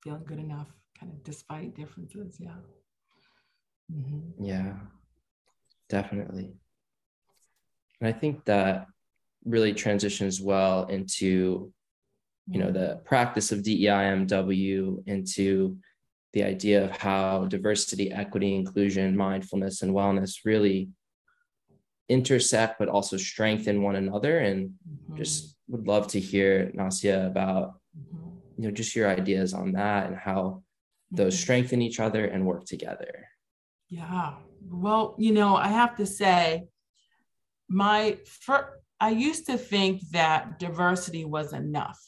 Feeling 0.04 0.24
good 0.26 0.40
enough, 0.40 0.70
kind 1.04 1.16
of 1.16 1.24
despite 1.24 1.76
differences. 1.76 2.38
Yeah. 2.40 2.52
Mm-hmm. 3.94 4.44
Yeah. 4.44 4.74
Definitely. 5.90 6.54
And 8.00 8.08
I 8.08 8.12
think 8.12 8.46
that 8.46 8.88
really 9.46 9.74
transitions 9.74 10.42
well 10.42 10.86
into, 10.88 11.72
you 12.48 12.60
know, 12.60 12.72
the 12.72 12.80
mm-hmm. 12.80 13.04
practice 13.04 13.52
of 13.52 13.60
DEIMW 13.60 15.04
into 15.08 15.78
the 16.34 16.44
idea 16.44 16.84
of 16.86 16.98
how 16.98 17.46
diversity, 17.46 18.12
equity, 18.12 18.56
inclusion, 18.56 19.16
mindfulness, 19.16 19.82
and 19.82 19.94
wellness 19.94 20.40
really 20.46 20.90
intersect 22.10 22.78
but 22.80 22.90
also 22.90 23.16
strengthen 23.16 23.82
one 23.82 23.96
another 23.96 24.40
and 24.40 24.70
mm-hmm. 24.70 25.16
just 25.16 25.56
would 25.70 25.88
love 25.88 26.06
to 26.06 26.20
hear 26.20 26.70
Nasya 26.74 27.28
about 27.28 27.76
mm-hmm. 27.98 28.30
you 28.58 28.68
know 28.68 28.72
just 28.72 28.94
your 28.94 29.08
ideas 29.08 29.54
on 29.54 29.72
that 29.72 30.08
and 30.08 30.18
how 30.18 30.64
those 31.14 31.34
mm-hmm. 31.34 31.42
strengthen 31.42 31.82
each 31.82 32.00
other 32.00 32.26
and 32.26 32.46
work 32.46 32.66
together 32.66 33.28
yeah 33.90 34.34
well 34.70 35.16
you 35.18 35.32
know 35.32 35.56
i 35.56 35.68
have 35.68 35.96
to 35.96 36.06
say 36.06 36.66
my 37.70 38.18
for 38.26 38.82
i 39.00 39.10
used 39.10 39.46
to 39.46 39.58
think 39.58 40.02
that 40.12 40.60
diversity 40.60 41.26
was 41.26 41.54
enough 41.54 42.00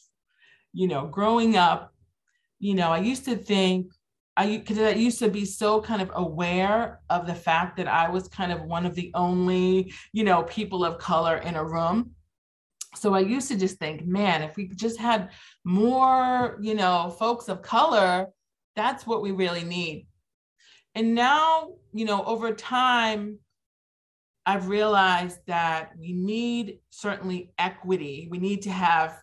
you 0.73 0.87
know 0.87 1.05
growing 1.05 1.55
up 1.55 1.93
you 2.59 2.73
know 2.73 2.89
i 2.89 2.99
used 2.99 3.25
to 3.25 3.35
think 3.35 3.91
I 4.37 4.57
because 4.57 4.79
I 4.79 4.89
used 4.91 5.19
to 5.19 5.29
be 5.29 5.45
so 5.45 5.81
kind 5.81 6.01
of 6.01 6.11
aware 6.13 6.99
of 7.09 7.25
the 7.25 7.35
fact 7.35 7.77
that 7.77 7.87
I 7.87 8.09
was 8.09 8.27
kind 8.27 8.51
of 8.51 8.63
one 8.63 8.85
of 8.85 8.95
the 8.95 9.11
only, 9.13 9.93
you 10.11 10.23
know, 10.23 10.43
people 10.43 10.83
of 10.83 10.97
color 10.97 11.37
in 11.37 11.55
a 11.55 11.63
room. 11.63 12.11
So 12.95 13.13
I 13.13 13.19
used 13.19 13.49
to 13.49 13.57
just 13.57 13.77
think, 13.77 14.05
man, 14.05 14.41
if 14.41 14.55
we 14.55 14.67
just 14.67 14.99
had 14.99 15.29
more, 15.63 16.57
you 16.61 16.75
know, 16.75 17.15
folks 17.17 17.47
of 17.47 17.61
color, 17.61 18.27
that's 18.75 19.07
what 19.07 19.21
we 19.21 19.31
really 19.31 19.63
need. 19.63 20.07
And 20.93 21.13
now, 21.13 21.73
you 21.93 22.05
know, 22.05 22.23
over 22.23 22.53
time, 22.53 23.39
I've 24.45 24.67
realized 24.67 25.39
that 25.47 25.91
we 25.99 26.13
need 26.13 26.79
certainly 26.91 27.51
equity. 27.57 28.27
We 28.29 28.37
need 28.37 28.61
to 28.63 28.71
have 28.71 29.17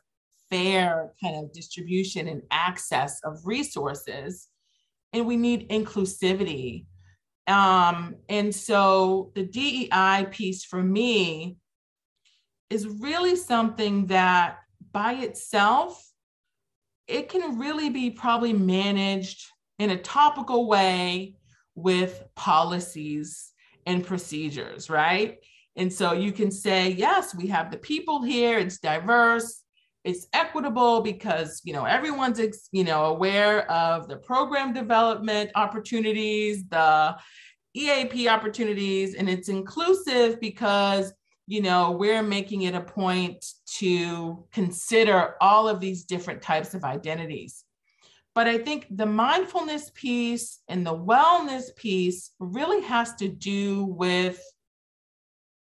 fair 0.51 1.13
kind 1.23 1.37
of 1.37 1.53
distribution 1.53 2.29
and 2.29 2.43
access 2.51 3.21
of 3.25 3.41
resources 3.45 4.49
and 5.13 5.27
we 5.27 5.37
need 5.37 5.69
inclusivity. 5.69 6.87
Um, 7.47 8.17
and 8.29 8.55
so 8.55 9.33
the 9.35 9.45
DEI 9.45 10.27
piece 10.31 10.65
for 10.65 10.83
me 10.83 11.57
is 12.71 12.87
really 12.87 13.37
something 13.37 14.07
that 14.07 14.59
by 14.93 15.15
itself, 15.15 16.12
it 17.13 17.29
can 17.29 17.59
really 17.59 17.91
be 17.91 18.11
probably 18.11 18.53
managed 18.53 19.45
in 19.79 19.91
a 19.91 19.97
topical 19.99 20.67
way 20.67 21.35
with 21.75 22.25
policies 22.35 23.53
and 23.87 24.07
procedures, 24.07 24.89
right? 24.89 25.39
And 25.77 25.93
so 25.93 26.13
you 26.13 26.33
can 26.33 26.51
say, 26.51 26.91
yes, 26.91 27.35
we 27.35 27.47
have 27.49 27.71
the 27.71 27.79
people 27.79 28.23
here, 28.23 28.59
it's 28.59 28.79
diverse, 28.79 29.63
it's 30.05 30.27
equitable 30.33 31.01
because 31.01 31.61
you 31.65 31.73
know 31.73 31.85
everyone's 31.85 32.41
you 32.73 32.85
know 32.85 33.05
aware 33.05 33.71
of 33.71 34.09
the 34.09 34.17
program 34.17 34.73
development 34.73 35.51
opportunities 35.55 36.65
the 36.69 37.17
eap 37.75 38.29
opportunities 38.29 39.15
and 39.15 39.31
it's 39.31 39.49
inclusive 39.49 40.41
because 40.41 41.13
you 41.47 41.61
know 41.61 41.91
we're 41.93 42.23
making 42.23 42.63
it 42.63 42.75
a 42.75 42.81
point 42.81 43.45
to 43.67 44.45
consider 44.53 45.35
all 45.41 45.69
of 45.69 45.81
these 45.81 46.05
different 46.05 46.43
types 46.43 46.75
of 46.75 46.85
identities 46.85 47.65
but 48.35 48.47
i 48.47 48.57
think 48.57 48.87
the 48.91 49.07
mindfulness 49.07 49.91
piece 49.95 50.61
and 50.69 50.87
the 50.87 50.97
wellness 50.97 51.75
piece 51.77 52.31
really 52.39 52.83
has 52.83 53.15
to 53.15 53.29
do 53.29 53.85
with 53.85 54.41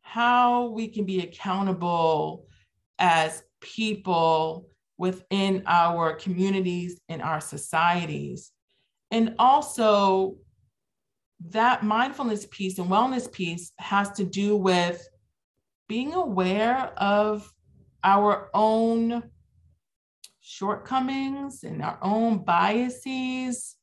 how 0.01 0.67
we 0.67 0.87
can 0.87 1.03
be 1.03 1.19
accountable 1.19 2.45
as 2.99 3.43
people 3.59 4.69
within 4.97 5.63
our 5.65 6.13
communities 6.13 7.01
and 7.09 7.21
our 7.21 7.41
societies. 7.41 8.51
And 9.11 9.35
also, 9.39 10.37
that 11.49 11.83
mindfulness 11.83 12.47
piece 12.49 12.79
and 12.79 12.89
wellness 12.89 13.29
piece 13.29 13.73
has 13.77 14.11
to 14.11 14.23
do 14.23 14.55
with 14.55 15.05
being 15.87 16.13
aware 16.13 16.91
of 16.97 17.51
our 18.03 18.49
own 18.53 19.23
shortcomings 20.39 21.63
and 21.63 21.81
our 21.81 21.97
own 22.01 22.43
biases. 22.43 23.75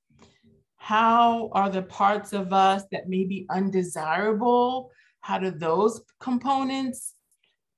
How 0.77 1.51
are 1.53 1.71
the 1.71 1.83
parts 1.83 2.33
of 2.33 2.53
us 2.53 2.85
that 2.93 3.09
may 3.09 3.25
be 3.25 3.47
undesirable? 3.51 4.91
How 5.21 5.39
do 5.39 5.51
those 5.51 6.03
components 6.21 7.15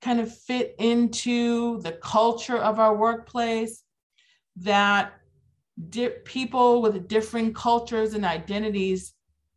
kind 0.01 0.19
of 0.19 0.35
fit 0.35 0.75
into 0.79 1.81
the 1.81 1.93
culture 1.93 2.57
of 2.57 2.79
our 2.79 2.95
workplace 2.95 3.83
that 4.57 5.13
di- 5.89 6.09
people 6.25 6.81
with 6.81 7.07
different 7.07 7.55
cultures 7.55 8.13
and 8.13 8.23
identities 8.23 9.13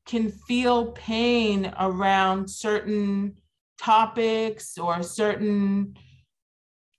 can 0.07 0.31
feel 0.31 0.93
pain 0.93 1.73
around 1.79 2.49
certain 2.49 3.37
topics 3.81 4.77
or 4.79 5.03
certain 5.03 5.95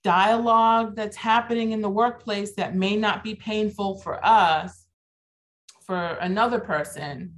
dialogue 0.03 0.95
that's 0.95 1.17
happening 1.17 1.71
in 1.71 1.81
the 1.81 1.89
workplace 1.89 2.55
that 2.55 2.75
may 2.75 2.95
not 2.95 3.23
be 3.23 3.35
painful 3.35 3.99
for 3.99 4.25
us 4.25 4.87
for 5.85 6.17
another 6.21 6.59
person. 6.59 7.33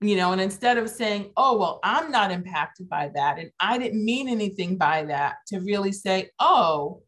You 0.00 0.16
know, 0.16 0.32
and 0.32 0.40
instead 0.40 0.78
of 0.78 0.88
saying, 0.88 1.32
oh, 1.36 1.58
well, 1.58 1.80
I'm 1.82 2.12
not 2.12 2.30
impacted 2.30 2.88
by 2.88 3.10
that 3.14 3.38
and 3.38 3.50
I 3.58 3.78
didn't 3.78 4.04
mean 4.04 4.28
anything 4.28 4.78
by 4.78 5.04
that, 5.04 5.38
to 5.48 5.58
really 5.58 5.92
say, 5.92 6.30
oh, 6.38 7.02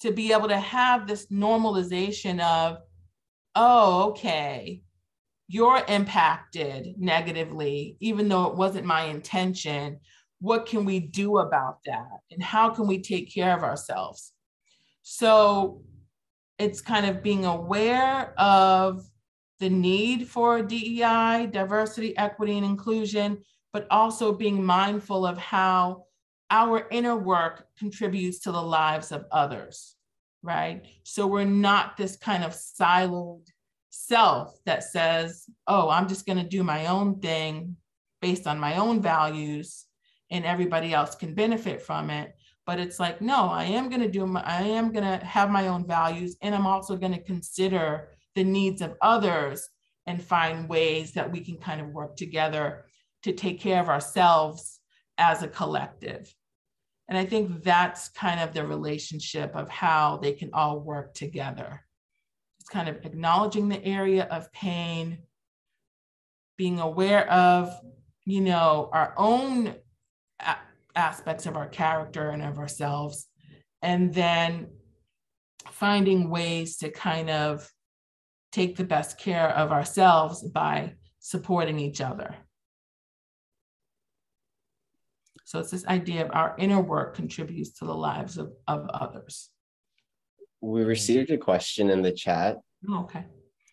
to 0.00 0.10
be 0.10 0.32
able 0.32 0.48
to 0.48 0.58
have 0.58 1.06
this 1.06 1.26
normalization 1.26 2.40
of, 2.40 2.78
oh, 3.54 4.08
okay, 4.08 4.80
you're 5.52 5.82
impacted 5.88 6.94
negatively, 6.96 7.96
even 7.98 8.28
though 8.28 8.44
it 8.44 8.54
wasn't 8.54 8.86
my 8.86 9.06
intention. 9.06 9.98
What 10.40 10.64
can 10.64 10.84
we 10.84 11.00
do 11.00 11.38
about 11.38 11.78
that? 11.86 12.20
And 12.30 12.40
how 12.40 12.70
can 12.70 12.86
we 12.86 13.02
take 13.02 13.34
care 13.34 13.56
of 13.56 13.64
ourselves? 13.64 14.32
So 15.02 15.82
it's 16.60 16.80
kind 16.80 17.04
of 17.04 17.24
being 17.24 17.46
aware 17.46 18.32
of 18.38 19.04
the 19.58 19.68
need 19.68 20.28
for 20.28 20.62
DEI, 20.62 21.48
diversity, 21.50 22.16
equity, 22.16 22.56
and 22.56 22.64
inclusion, 22.64 23.38
but 23.72 23.88
also 23.90 24.32
being 24.32 24.64
mindful 24.64 25.26
of 25.26 25.36
how 25.36 26.04
our 26.48 26.86
inner 26.92 27.16
work 27.16 27.66
contributes 27.76 28.38
to 28.40 28.52
the 28.52 28.62
lives 28.62 29.10
of 29.10 29.26
others, 29.32 29.96
right? 30.44 30.84
So 31.02 31.26
we're 31.26 31.44
not 31.44 31.96
this 31.96 32.16
kind 32.16 32.44
of 32.44 32.52
siloed 32.52 33.48
self 33.90 34.58
that 34.64 34.84
says, 34.84 35.44
oh, 35.66 35.90
I'm 35.90 36.08
just 36.08 36.26
going 36.26 36.38
to 36.38 36.48
do 36.48 36.62
my 36.62 36.86
own 36.86 37.20
thing 37.20 37.76
based 38.22 38.46
on 38.46 38.58
my 38.58 38.76
own 38.76 39.02
values 39.02 39.86
and 40.30 40.44
everybody 40.44 40.94
else 40.94 41.14
can 41.14 41.34
benefit 41.34 41.82
from 41.82 42.08
it. 42.08 42.32
But 42.66 42.78
it's 42.78 43.00
like, 43.00 43.20
no, 43.20 43.48
I 43.48 43.64
am 43.64 43.88
going 43.88 44.02
to 44.02 44.08
do 44.08 44.26
my, 44.26 44.42
I 44.42 44.62
am 44.62 44.92
going 44.92 45.04
to 45.04 45.24
have 45.24 45.50
my 45.50 45.68
own 45.68 45.86
values 45.86 46.36
and 46.40 46.54
I'm 46.54 46.66
also 46.66 46.96
going 46.96 47.12
to 47.12 47.22
consider 47.22 48.10
the 48.36 48.44
needs 48.44 48.80
of 48.80 48.96
others 49.02 49.68
and 50.06 50.22
find 50.22 50.68
ways 50.68 51.12
that 51.12 51.30
we 51.30 51.40
can 51.40 51.56
kind 51.56 51.80
of 51.80 51.88
work 51.88 52.16
together 52.16 52.84
to 53.24 53.32
take 53.32 53.60
care 53.60 53.80
of 53.80 53.88
ourselves 53.88 54.78
as 55.18 55.42
a 55.42 55.48
collective. 55.48 56.32
And 57.08 57.18
I 57.18 57.24
think 57.24 57.64
that's 57.64 58.08
kind 58.10 58.40
of 58.40 58.54
the 58.54 58.64
relationship 58.64 59.54
of 59.56 59.68
how 59.68 60.18
they 60.22 60.32
can 60.32 60.50
all 60.52 60.78
work 60.78 61.12
together 61.12 61.82
kind 62.70 62.88
of 62.88 63.04
acknowledging 63.04 63.68
the 63.68 63.84
area 63.84 64.24
of 64.30 64.52
pain, 64.52 65.18
being 66.56 66.78
aware 66.78 67.30
of, 67.30 67.74
you 68.24 68.40
know, 68.40 68.88
our 68.92 69.12
own 69.16 69.74
a- 70.40 70.56
aspects 70.94 71.46
of 71.46 71.56
our 71.56 71.68
character 71.68 72.30
and 72.30 72.42
of 72.42 72.58
ourselves, 72.58 73.26
and 73.82 74.14
then 74.14 74.68
finding 75.70 76.30
ways 76.30 76.76
to 76.78 76.90
kind 76.90 77.28
of 77.28 77.68
take 78.52 78.76
the 78.76 78.84
best 78.84 79.18
care 79.18 79.50
of 79.50 79.72
ourselves 79.72 80.42
by 80.42 80.94
supporting 81.18 81.78
each 81.78 82.00
other. 82.00 82.34
So 85.44 85.58
it's 85.58 85.70
this 85.72 85.86
idea 85.86 86.24
of 86.24 86.30
our 86.32 86.54
inner 86.58 86.80
work 86.80 87.16
contributes 87.16 87.78
to 87.78 87.84
the 87.84 87.94
lives 87.94 88.38
of, 88.38 88.52
of 88.68 88.88
others 88.88 89.50
we 90.60 90.82
received 90.82 91.30
a 91.30 91.38
question 91.38 91.90
in 91.90 92.02
the 92.02 92.12
chat. 92.12 92.58
Oh, 92.88 93.00
okay. 93.00 93.24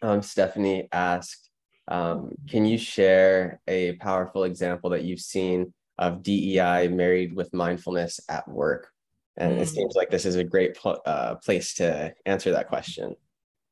Um, 0.02 0.22
Stephanie 0.22 0.88
asked, 0.92 1.50
um, 1.88 2.32
can 2.50 2.66
you 2.66 2.78
share 2.78 3.62
a 3.68 3.94
powerful 3.94 4.44
example 4.44 4.90
that 4.92 5.04
you've 5.04 5.20
seen 5.20 5.74
of 5.98 6.22
DEI 6.22 6.90
married 6.90 7.36
with 7.36 7.54
mindfulness 7.54 8.20
at 8.30 8.48
work? 8.48 8.90
And 9.38 9.58
mm. 9.58 9.62
it 9.62 9.68
seems 9.68 9.96
like 9.96 10.10
this 10.10 10.26
is 10.26 10.36
a 10.36 10.44
great 10.44 10.76
pl- 10.76 11.02
uh, 11.06 11.36
place 11.36 11.76
to 11.76 12.14
answer 12.26 12.52
that 12.52 12.68
question. 12.68 13.16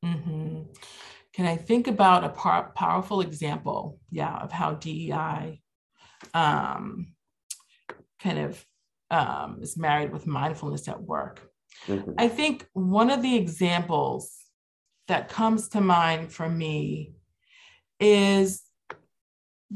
Mm-hmm. 0.04 0.62
Can 1.32 1.46
I 1.46 1.56
think 1.56 1.86
about 1.86 2.24
a 2.24 2.30
par- 2.30 2.72
powerful 2.74 3.20
example, 3.20 3.98
yeah, 4.10 4.36
of 4.36 4.52
how 4.52 4.72
DEI 4.72 5.60
um, 6.32 7.08
kind 8.20 8.38
of 8.38 8.64
um, 9.10 9.58
is 9.60 9.76
married 9.76 10.12
with 10.12 10.26
mindfulness 10.26 10.88
at 10.88 11.02
work? 11.02 11.42
Mm-hmm. 11.86 12.12
I 12.18 12.28
think 12.28 12.66
one 12.72 13.10
of 13.10 13.22
the 13.22 13.36
examples 13.36 14.32
that 15.08 15.28
comes 15.28 15.68
to 15.68 15.80
mind 15.80 16.32
for 16.32 16.48
me 16.48 17.12
is 18.00 18.62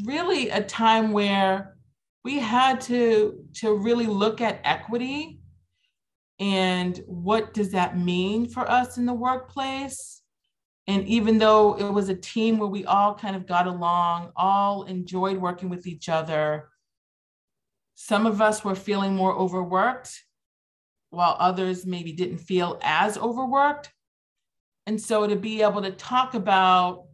really 0.05 0.51
a 0.51 0.63
time 0.63 1.13
where 1.13 1.77
we 2.25 2.39
had 2.39 2.81
to 2.83 3.45
to 3.55 3.75
really 3.75 4.07
look 4.07 4.41
at 4.41 4.61
equity 4.65 5.41
and 6.39 7.01
what 7.07 7.53
does 7.55 7.73
that 7.73 7.99
mean 7.99 8.49
for 8.49 8.69
us 8.71 8.99
in 8.99 9.07
the 9.07 9.15
workplace 9.15 10.23
and 10.87 11.07
even 11.07 11.39
though 11.39 11.75
it 11.75 11.91
was 11.91 12.09
a 12.09 12.15
team 12.15 12.59
where 12.59 12.69
we 12.69 12.85
all 12.85 13.15
kind 13.15 13.35
of 13.35 13.47
got 13.47 13.67
along 13.67 14.31
all 14.37 14.85
enjoyed 14.85 15.37
working 15.37 15.69
with 15.69 15.87
each 15.87 16.09
other 16.09 16.69
some 17.95 18.27
of 18.27 18.41
us 18.41 18.65
were 18.65 18.75
feeling 18.75 19.15
more 19.15 19.35
overworked 19.35 20.25
while 21.11 21.37
others 21.39 21.85
maybe 21.85 22.13
didn't 22.13 22.39
feel 22.39 22.79
as 22.83 23.19
overworked. 23.19 23.93
And 24.87 25.01
so 25.01 25.27
to 25.27 25.37
be 25.37 25.63
able 25.63 25.83
to 25.83 25.91
talk 25.91 26.35
about 26.35 27.05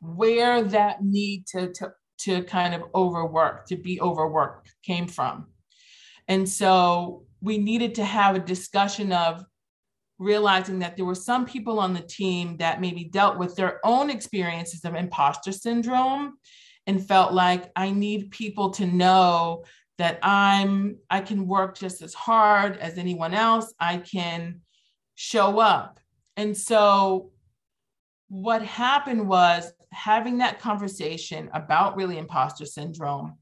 where 0.00 0.62
that 0.62 1.02
need 1.02 1.46
to, 1.48 1.72
to, 1.72 1.92
to 2.20 2.42
kind 2.44 2.74
of 2.74 2.84
overwork, 2.94 3.66
to 3.66 3.76
be 3.76 4.00
overworked 4.00 4.72
came 4.82 5.06
from. 5.06 5.46
And 6.28 6.48
so 6.48 7.24
we 7.40 7.58
needed 7.58 7.94
to 7.96 8.04
have 8.04 8.36
a 8.36 8.40
discussion 8.40 9.12
of 9.12 9.44
realizing 10.18 10.78
that 10.78 10.96
there 10.96 11.06
were 11.06 11.14
some 11.14 11.46
people 11.46 11.80
on 11.80 11.94
the 11.94 12.00
team 12.00 12.56
that 12.58 12.80
maybe 12.80 13.04
dealt 13.04 13.38
with 13.38 13.56
their 13.56 13.80
own 13.84 14.10
experiences 14.10 14.84
of 14.84 14.94
imposter 14.94 15.50
syndrome 15.50 16.34
and 16.86 17.06
felt 17.06 17.32
like 17.32 17.70
I 17.74 17.90
need 17.90 18.30
people 18.30 18.70
to 18.70 18.86
know 18.86 19.64
that 20.00 20.18
I'm 20.22 20.96
I 21.10 21.20
can 21.20 21.46
work 21.46 21.76
just 21.76 22.00
as 22.00 22.14
hard 22.14 22.78
as 22.78 22.96
anyone 22.96 23.34
else. 23.34 23.74
I 23.78 23.98
can 23.98 24.62
show 25.14 25.60
up. 25.60 26.00
And 26.38 26.56
so 26.56 27.32
what 28.28 28.62
happened 28.62 29.28
was 29.28 29.70
having 29.92 30.38
that 30.38 30.58
conversation 30.58 31.50
about 31.52 31.96
really 31.96 32.16
imposter 32.16 32.64
syndrome 32.64 33.36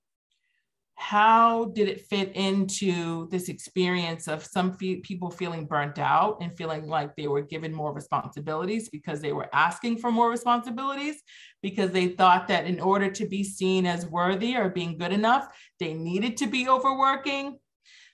how 0.98 1.66
did 1.66 1.88
it 1.88 2.00
fit 2.06 2.34
into 2.34 3.28
this 3.28 3.48
experience 3.48 4.26
of 4.26 4.44
some 4.44 4.72
fe- 4.72 4.96
people 4.96 5.30
feeling 5.30 5.64
burnt 5.64 5.96
out 5.98 6.38
and 6.40 6.56
feeling 6.56 6.88
like 6.88 7.14
they 7.14 7.28
were 7.28 7.40
given 7.40 7.72
more 7.72 7.94
responsibilities 7.94 8.88
because 8.88 9.20
they 9.20 9.32
were 9.32 9.48
asking 9.54 9.98
for 9.98 10.10
more 10.10 10.28
responsibilities? 10.28 11.22
Because 11.62 11.92
they 11.92 12.08
thought 12.08 12.48
that 12.48 12.66
in 12.66 12.80
order 12.80 13.10
to 13.12 13.26
be 13.26 13.44
seen 13.44 13.86
as 13.86 14.06
worthy 14.06 14.56
or 14.56 14.70
being 14.70 14.98
good 14.98 15.12
enough 15.12 15.46
they 15.78 15.94
needed 15.94 16.36
to 16.38 16.46
be 16.48 16.68
overworking. 16.68 17.58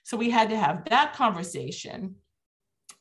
So 0.03 0.15
we 0.15 0.29
had 0.29 0.51
to 0.51 0.57
have 0.57 0.87
that 0.89 1.13
conversation. 1.13 2.15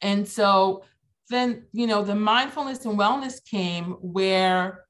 And 0.01 0.27
so 0.27 0.85
then 1.29 1.67
you 1.73 1.87
know 1.87 2.03
the 2.03 2.15
mindfulness 2.15 2.85
and 2.87 2.99
wellness 2.99 3.45
came 3.45 3.93
where 4.01 4.84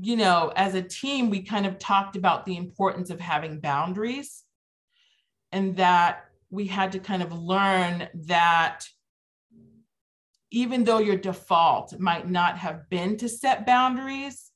you 0.00 0.16
know, 0.16 0.52
as 0.54 0.74
a 0.74 0.82
team, 0.82 1.28
we 1.28 1.42
kind 1.42 1.66
of 1.66 1.78
talked 1.78 2.14
about 2.14 2.44
the 2.44 2.56
importance 2.56 3.10
of 3.10 3.18
having 3.18 3.58
boundaries 3.58 4.44
and 5.50 5.76
that 5.76 6.26
we 6.50 6.66
had 6.66 6.92
to 6.92 6.98
kind 6.98 7.22
of 7.22 7.32
learn 7.32 8.08
that 8.14 8.86
even 10.50 10.84
though 10.84 10.98
your 10.98 11.16
default 11.16 11.98
might 11.98 12.28
not 12.28 12.56
have 12.58 12.88
been 12.88 13.16
to 13.18 13.28
set 13.28 13.66
boundaries 13.66 14.50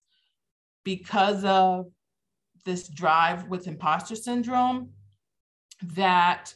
because 0.84 1.44
of 1.44 1.86
this 2.64 2.88
drive 2.88 3.48
with 3.48 3.66
imposter 3.66 4.16
syndrome, 4.16 4.90
that 5.82 6.54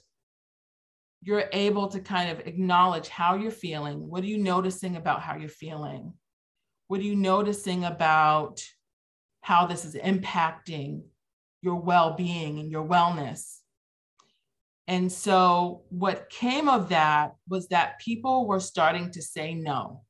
you're 1.22 1.48
able 1.52 1.88
to 1.88 1.98
kind 1.98 2.30
of 2.30 2.46
acknowledge 2.46 3.08
how 3.08 3.34
you're 3.34 3.50
feeling. 3.50 4.08
What 4.08 4.22
are 4.22 4.28
you 4.28 4.38
noticing 4.38 4.96
about 4.96 5.22
how 5.22 5.36
you're 5.36 5.48
feeling? 5.48 6.14
What 6.86 7.00
are 7.00 7.04
you 7.04 7.16
noticing 7.16 7.84
about 7.84 8.62
how 9.46 9.64
this 9.64 9.84
is 9.84 9.94
impacting 9.94 11.00
your 11.62 11.76
well 11.76 12.14
being 12.14 12.58
and 12.58 12.68
your 12.68 12.84
wellness. 12.84 13.58
And 14.88 15.10
so, 15.10 15.84
what 15.88 16.28
came 16.30 16.68
of 16.68 16.88
that 16.88 17.36
was 17.48 17.68
that 17.68 18.00
people 18.00 18.48
were 18.48 18.58
starting 18.58 19.12
to 19.12 19.22
say 19.22 19.54
no. 19.54 20.02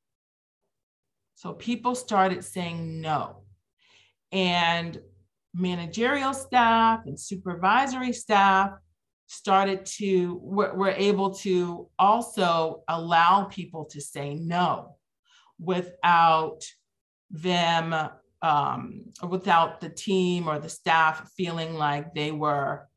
So, 1.34 1.52
people 1.52 1.94
started 1.94 2.46
saying 2.46 3.02
no. 3.02 3.42
And 4.32 4.98
managerial 5.52 6.32
staff 6.32 7.00
and 7.04 7.20
supervisory 7.20 8.14
staff 8.14 8.70
started 9.26 9.84
to, 9.96 10.40
were, 10.40 10.72
were 10.72 10.94
able 10.96 11.34
to 11.34 11.90
also 11.98 12.84
allow 12.88 13.44
people 13.44 13.84
to 13.90 14.00
say 14.00 14.34
no 14.34 14.96
without 15.58 16.62
them 17.30 17.94
um, 18.46 19.02
without 19.28 19.80
the 19.80 19.88
team 19.88 20.46
or 20.48 20.60
the 20.60 20.68
staff 20.68 21.28
feeling 21.36 21.74
like 21.74 22.14
they 22.14 22.30
were 22.30 22.88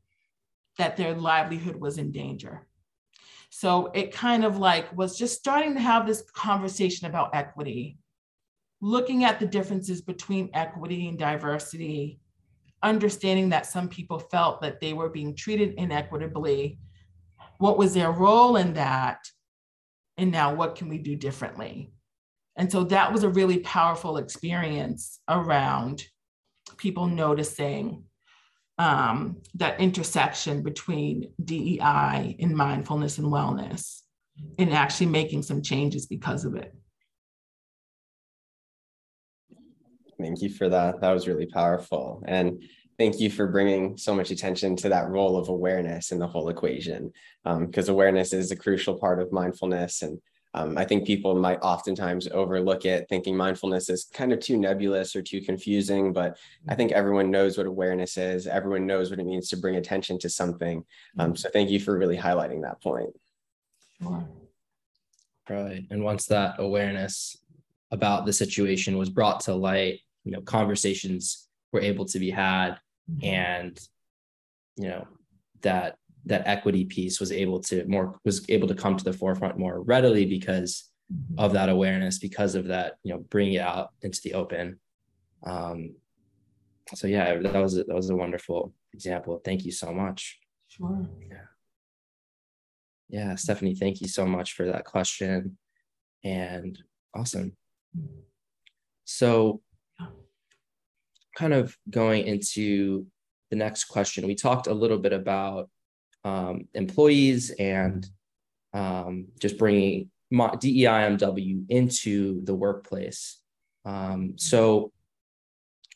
that 0.77 0.95
their 0.95 1.15
livelihood 1.15 1.75
was 1.75 1.97
in 1.97 2.11
danger. 2.11 2.67
So 3.49 3.87
it 3.95 4.13
kind 4.13 4.45
of 4.45 4.59
like 4.59 4.95
was 4.95 5.17
just 5.17 5.39
starting 5.39 5.73
to 5.73 5.79
have 5.79 6.05
this 6.05 6.23
conversation 6.35 7.07
about 7.07 7.33
equity 7.33 7.97
looking 8.81 9.23
at 9.23 9.39
the 9.39 9.45
differences 9.45 10.01
between 10.01 10.49
equity 10.53 11.07
and 11.07 11.17
diversity, 11.17 12.19
understanding 12.83 13.49
that 13.49 13.65
some 13.65 13.89
people 13.89 14.19
felt 14.19 14.61
that 14.61 14.79
they 14.79 14.93
were 14.93 15.09
being 15.09 15.35
treated 15.35 15.73
inequitably. 15.77 16.79
What 17.57 17.77
was 17.77 17.93
their 17.93 18.11
role 18.11 18.55
in 18.55 18.75
that? 18.75 19.17
And 20.17 20.31
now 20.31 20.53
what 20.53 20.75
can 20.75 20.87
we 20.89 20.99
do 20.99 21.15
differently? 21.15 21.91
And 22.59 22.69
so 22.69 22.83
that 22.83 23.13
was 23.13 23.23
a 23.23 23.29
really 23.29 23.59
powerful 23.59 24.17
experience 24.17 25.21
around 25.29 26.03
people 26.75 27.07
noticing 27.07 28.03
um, 28.77 29.37
that 29.55 29.79
intersection 29.79 30.61
between 30.61 31.31
DEI 31.43 32.35
and 32.37 32.55
mindfulness 32.55 33.17
and 33.17 33.27
wellness 33.27 34.01
and 34.57 34.73
actually 34.73 35.07
making 35.07 35.43
some 35.43 35.61
changes 35.61 36.05
because 36.05 36.43
of 36.43 36.55
it. 36.55 36.75
Thank 40.19 40.41
you 40.41 40.49
for 40.49 40.67
that. 40.67 40.99
That 40.99 41.11
was 41.11 41.29
really 41.29 41.45
powerful. 41.45 42.21
And 42.27 42.61
thank 42.97 43.21
you 43.21 43.29
for 43.29 43.47
bringing 43.47 43.97
so 43.97 44.13
much 44.13 44.31
attention 44.31 44.75
to 44.77 44.89
that 44.89 45.07
role 45.07 45.37
of 45.37 45.47
awareness 45.47 46.11
in 46.11 46.19
the 46.19 46.27
whole 46.27 46.49
equation, 46.49 47.13
because 47.45 47.87
um, 47.87 47.95
awareness 47.95 48.33
is 48.33 48.51
a 48.51 48.57
crucial 48.57 48.99
part 48.99 49.21
of 49.21 49.31
mindfulness. 49.31 50.01
And 50.01 50.19
um, 50.53 50.77
I 50.77 50.85
think 50.85 51.05
people 51.05 51.35
might 51.35 51.59
oftentimes 51.61 52.27
overlook 52.27 52.85
it, 52.85 53.07
thinking 53.07 53.37
mindfulness 53.37 53.89
is 53.89 54.05
kind 54.13 54.33
of 54.33 54.39
too 54.39 54.57
nebulous 54.57 55.15
or 55.15 55.21
too 55.21 55.41
confusing. 55.41 56.11
But 56.11 56.37
I 56.67 56.75
think 56.75 56.91
everyone 56.91 57.29
knows 57.29 57.57
what 57.57 57.67
awareness 57.67 58.17
is. 58.17 58.47
Everyone 58.47 58.87
knows 58.87 59.09
what 59.11 59.19
it 59.19 59.25
means 59.25 59.49
to 59.49 59.57
bring 59.57 59.75
attention 59.75 60.17
to 60.19 60.29
something. 60.29 60.83
Um, 61.19 61.35
so 61.35 61.49
thank 61.49 61.69
you 61.69 61.79
for 61.79 61.97
really 61.97 62.17
highlighting 62.17 62.63
that 62.63 62.81
point. 62.81 63.11
Sure. 64.01 64.27
Right. 65.49 65.85
And 65.91 66.03
once 66.03 66.25
that 66.27 66.55
awareness 66.59 67.37
about 67.91 68.25
the 68.25 68.33
situation 68.33 68.97
was 68.97 69.09
brought 69.09 69.41
to 69.41 69.53
light, 69.53 69.99
you 70.23 70.31
know 70.31 70.41
conversations 70.41 71.47
were 71.71 71.81
able 71.81 72.05
to 72.05 72.19
be 72.19 72.29
had 72.29 72.77
mm-hmm. 73.09 73.25
and 73.25 73.79
you 74.77 74.87
know 74.87 75.07
that 75.61 75.97
that 76.25 76.47
equity 76.47 76.85
piece 76.85 77.19
was 77.19 77.31
able 77.31 77.59
to 77.61 77.85
more 77.87 78.19
was 78.25 78.45
able 78.49 78.67
to 78.67 78.75
come 78.75 78.97
to 78.97 79.03
the 79.03 79.13
forefront 79.13 79.57
more 79.57 79.81
readily 79.81 80.25
because 80.25 80.89
mm-hmm. 81.11 81.39
of 81.39 81.53
that 81.53 81.69
awareness 81.69 82.19
because 82.19 82.55
of 82.55 82.65
that 82.67 82.97
you 83.03 83.13
know 83.13 83.19
bringing 83.29 83.53
it 83.53 83.61
out 83.61 83.89
into 84.01 84.19
the 84.23 84.33
open. 84.33 84.79
Um 85.45 85.95
so 86.95 87.07
yeah 87.07 87.37
that 87.37 87.55
was 87.55 87.75
that 87.75 87.87
was 87.87 88.09
a 88.09 88.15
wonderful 88.15 88.73
example. 88.93 89.41
Thank 89.43 89.65
you 89.65 89.71
so 89.71 89.93
much. 89.93 90.39
Sure. 90.67 91.09
Yeah. 91.29 91.37
Yeah 93.09 93.35
stephanie 93.35 93.75
thank 93.75 94.01
you 94.01 94.07
so 94.07 94.25
much 94.25 94.53
for 94.53 94.65
that 94.67 94.85
question 94.85 95.57
and 96.23 96.77
awesome. 97.15 97.55
So 99.05 99.61
kind 101.35 101.53
of 101.53 101.75
going 101.89 102.27
into 102.27 103.07
the 103.49 103.55
next 103.55 103.85
question, 103.85 104.27
we 104.27 104.35
talked 104.35 104.67
a 104.67 104.73
little 104.73 104.97
bit 104.97 105.13
about 105.13 105.69
um, 106.23 106.67
employees 106.73 107.51
and 107.51 108.07
um, 108.73 109.27
just 109.39 109.57
bringing 109.57 110.09
DEIMW 110.31 111.65
into 111.69 112.43
the 112.43 112.55
workplace. 112.55 113.39
Um, 113.85 114.33
so, 114.37 114.91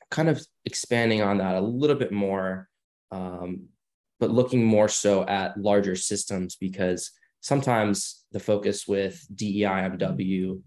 kind 0.09 0.29
of 0.29 0.45
expanding 0.65 1.21
on 1.21 1.39
that 1.39 1.55
a 1.55 1.61
little 1.61 1.95
bit 1.95 2.11
more, 2.11 2.69
um, 3.11 3.67
but 4.19 4.31
looking 4.31 4.63
more 4.63 4.87
so 4.87 5.25
at 5.25 5.59
larger 5.59 5.95
systems 5.95 6.55
because 6.55 7.11
sometimes 7.41 8.23
the 8.31 8.39
focus 8.39 8.87
with 8.87 9.25
DEIMW 9.35 10.61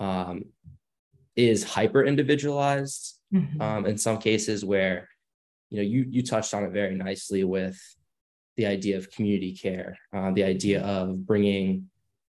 um, 0.00 0.44
is 1.36 1.62
hyper 1.62 2.04
individualized 2.04 3.18
mm-hmm. 3.32 3.60
um, 3.60 3.86
in 3.86 3.96
some 3.96 4.18
cases 4.18 4.64
where 4.64 5.08
you 5.70 5.78
know 5.78 5.82
you 5.82 6.06
you 6.08 6.22
touched 6.22 6.54
on 6.54 6.64
it 6.64 6.72
very 6.72 6.94
nicely 6.94 7.44
with 7.44 7.78
the 8.56 8.66
idea 8.66 8.96
of 8.96 9.10
community 9.10 9.52
care 9.52 9.98
uh, 10.14 10.30
the 10.32 10.44
idea 10.44 10.82
of 10.82 11.26
bringing 11.26 11.88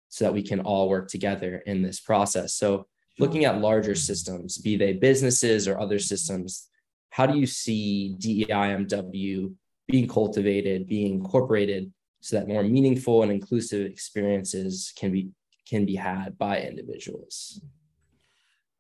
so 0.10 0.26
that 0.26 0.34
we 0.34 0.42
can 0.42 0.60
all 0.62 0.90
work 0.90 1.10
together 1.10 1.62
in 1.66 1.82
this 1.82 2.00
process. 2.00 2.54
So 2.54 2.88
looking 3.20 3.46
at 3.46 3.60
larger 3.60 3.96
systems 3.96 4.58
be 4.58 4.78
they 4.78 4.94
businesses 4.94 5.68
or 5.68 5.80
other 5.80 6.00
systems 6.00 6.68
how 7.10 7.26
do 7.26 7.38
you 7.38 7.48
see 7.48 8.16
deimw 8.20 9.56
being 9.88 10.08
cultivated 10.08 10.88
being 10.88 11.14
incorporated 11.14 11.92
so 12.20 12.36
that 12.38 12.48
more 12.48 12.64
meaningful 12.64 13.24
and 13.24 13.32
inclusive 13.32 13.86
experiences 13.86 14.94
can 14.98 15.12
be 15.12 15.30
can 15.68 15.86
be 15.86 15.96
had 15.96 16.38
by 16.38 16.62
individuals? 16.62 17.62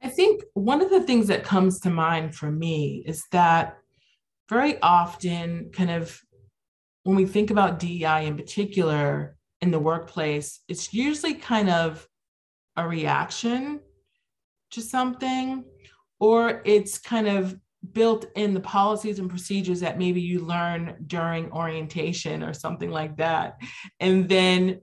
I 0.01 0.09
think 0.09 0.43
one 0.53 0.81
of 0.81 0.89
the 0.89 1.01
things 1.01 1.27
that 1.27 1.43
comes 1.43 1.79
to 1.81 1.89
mind 1.89 2.35
for 2.35 2.51
me 2.51 3.03
is 3.05 3.25
that 3.31 3.77
very 4.47 4.79
often, 4.81 5.71
kind 5.73 5.91
of 5.91 6.21
when 7.07 7.15
we 7.15 7.25
think 7.25 7.51
about 7.51 7.79
DEI 7.79 8.25
in 8.25 8.35
particular 8.35 9.37
in 9.61 9.71
the 9.71 9.79
workplace, 9.79 10.59
it's 10.67 10.93
usually 10.93 11.35
kind 11.35 11.69
of 11.69 12.05
a 12.75 12.85
reaction 12.85 13.79
to 14.71 14.81
something, 14.81 15.63
or 16.19 16.61
it's 16.65 16.97
kind 16.97 17.29
of 17.29 17.57
built 17.93 18.25
in 18.35 18.53
the 18.53 18.59
policies 18.59 19.19
and 19.19 19.29
procedures 19.29 19.79
that 19.79 19.97
maybe 19.97 20.19
you 20.19 20.39
learn 20.39 20.97
during 21.07 21.49
orientation 21.53 22.43
or 22.43 22.51
something 22.51 22.91
like 22.91 23.15
that. 23.15 23.57
And 24.01 24.27
then 24.27 24.81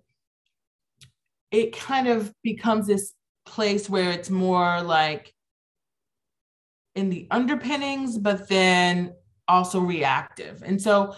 it 1.50 1.76
kind 1.76 2.08
of 2.08 2.32
becomes 2.42 2.86
this 2.86 3.12
place 3.44 3.90
where 3.90 4.10
it's 4.10 4.30
more 4.30 4.80
like 4.80 5.30
in 6.94 7.10
the 7.10 7.28
underpinnings, 7.30 8.16
but 8.16 8.48
then 8.48 9.12
also 9.46 9.78
reactive. 9.78 10.62
And 10.64 10.80
so 10.80 11.16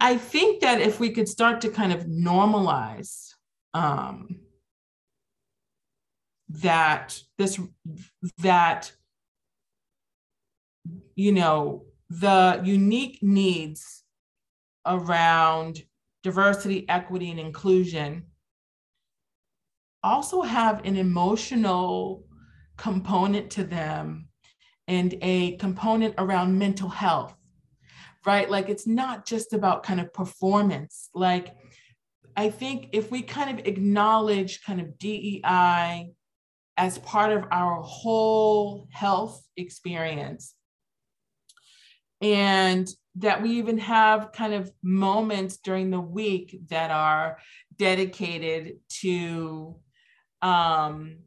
I 0.00 0.16
think 0.16 0.60
that 0.60 0.80
if 0.80 1.00
we 1.00 1.10
could 1.10 1.28
start 1.28 1.60
to 1.62 1.70
kind 1.70 1.92
of 1.92 2.04
normalize 2.04 3.30
um, 3.72 4.40
that 6.48 7.18
this 7.38 7.58
that 8.38 8.92
you 11.14 11.32
know 11.32 11.84
the 12.10 12.60
unique 12.64 13.18
needs 13.22 14.02
around 14.86 15.82
diversity 16.22 16.86
equity 16.88 17.30
and 17.30 17.40
inclusion 17.40 18.24
also 20.02 20.42
have 20.42 20.84
an 20.84 20.96
emotional 20.96 22.24
component 22.76 23.50
to 23.50 23.64
them 23.64 24.28
and 24.86 25.16
a 25.22 25.56
component 25.56 26.14
around 26.18 26.58
mental 26.58 26.90
health, 26.90 27.34
right? 28.26 28.48
Like 28.48 28.68
it's 28.68 28.86
not 28.86 29.26
just 29.26 29.52
about 29.52 29.82
kind 29.82 30.00
of 30.00 30.12
performance. 30.12 31.10
Like 31.14 31.54
I 32.36 32.50
think 32.50 32.88
if 32.92 33.10
we 33.10 33.22
kind 33.22 33.58
of 33.58 33.66
acknowledge 33.66 34.62
kind 34.62 34.80
of 34.80 34.98
DEI 34.98 36.10
as 36.76 36.98
part 36.98 37.32
of 37.32 37.44
our 37.50 37.80
whole 37.82 38.88
health 38.90 39.44
experience, 39.56 40.54
and 42.20 42.88
that 43.16 43.42
we 43.42 43.50
even 43.50 43.78
have 43.78 44.32
kind 44.32 44.54
of 44.54 44.72
moments 44.82 45.58
during 45.58 45.90
the 45.90 46.00
week 46.00 46.58
that 46.68 46.90
are 46.90 47.38
dedicated 47.76 48.78
to 48.88 49.76
um, 50.42 51.18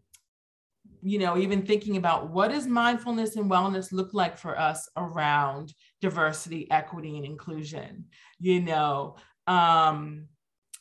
you 1.01 1.19
know, 1.19 1.37
even 1.37 1.65
thinking 1.65 1.97
about 1.97 2.29
what 2.29 2.51
does 2.51 2.67
mindfulness 2.67 3.35
and 3.35 3.49
wellness 3.49 3.91
look 3.91 4.13
like 4.13 4.37
for 4.37 4.59
us 4.59 4.89
around 4.97 5.73
diversity, 6.01 6.69
equity, 6.71 7.17
and 7.17 7.25
inclusion? 7.25 8.05
You 8.39 8.61
know, 8.61 9.17
um, 9.47 10.27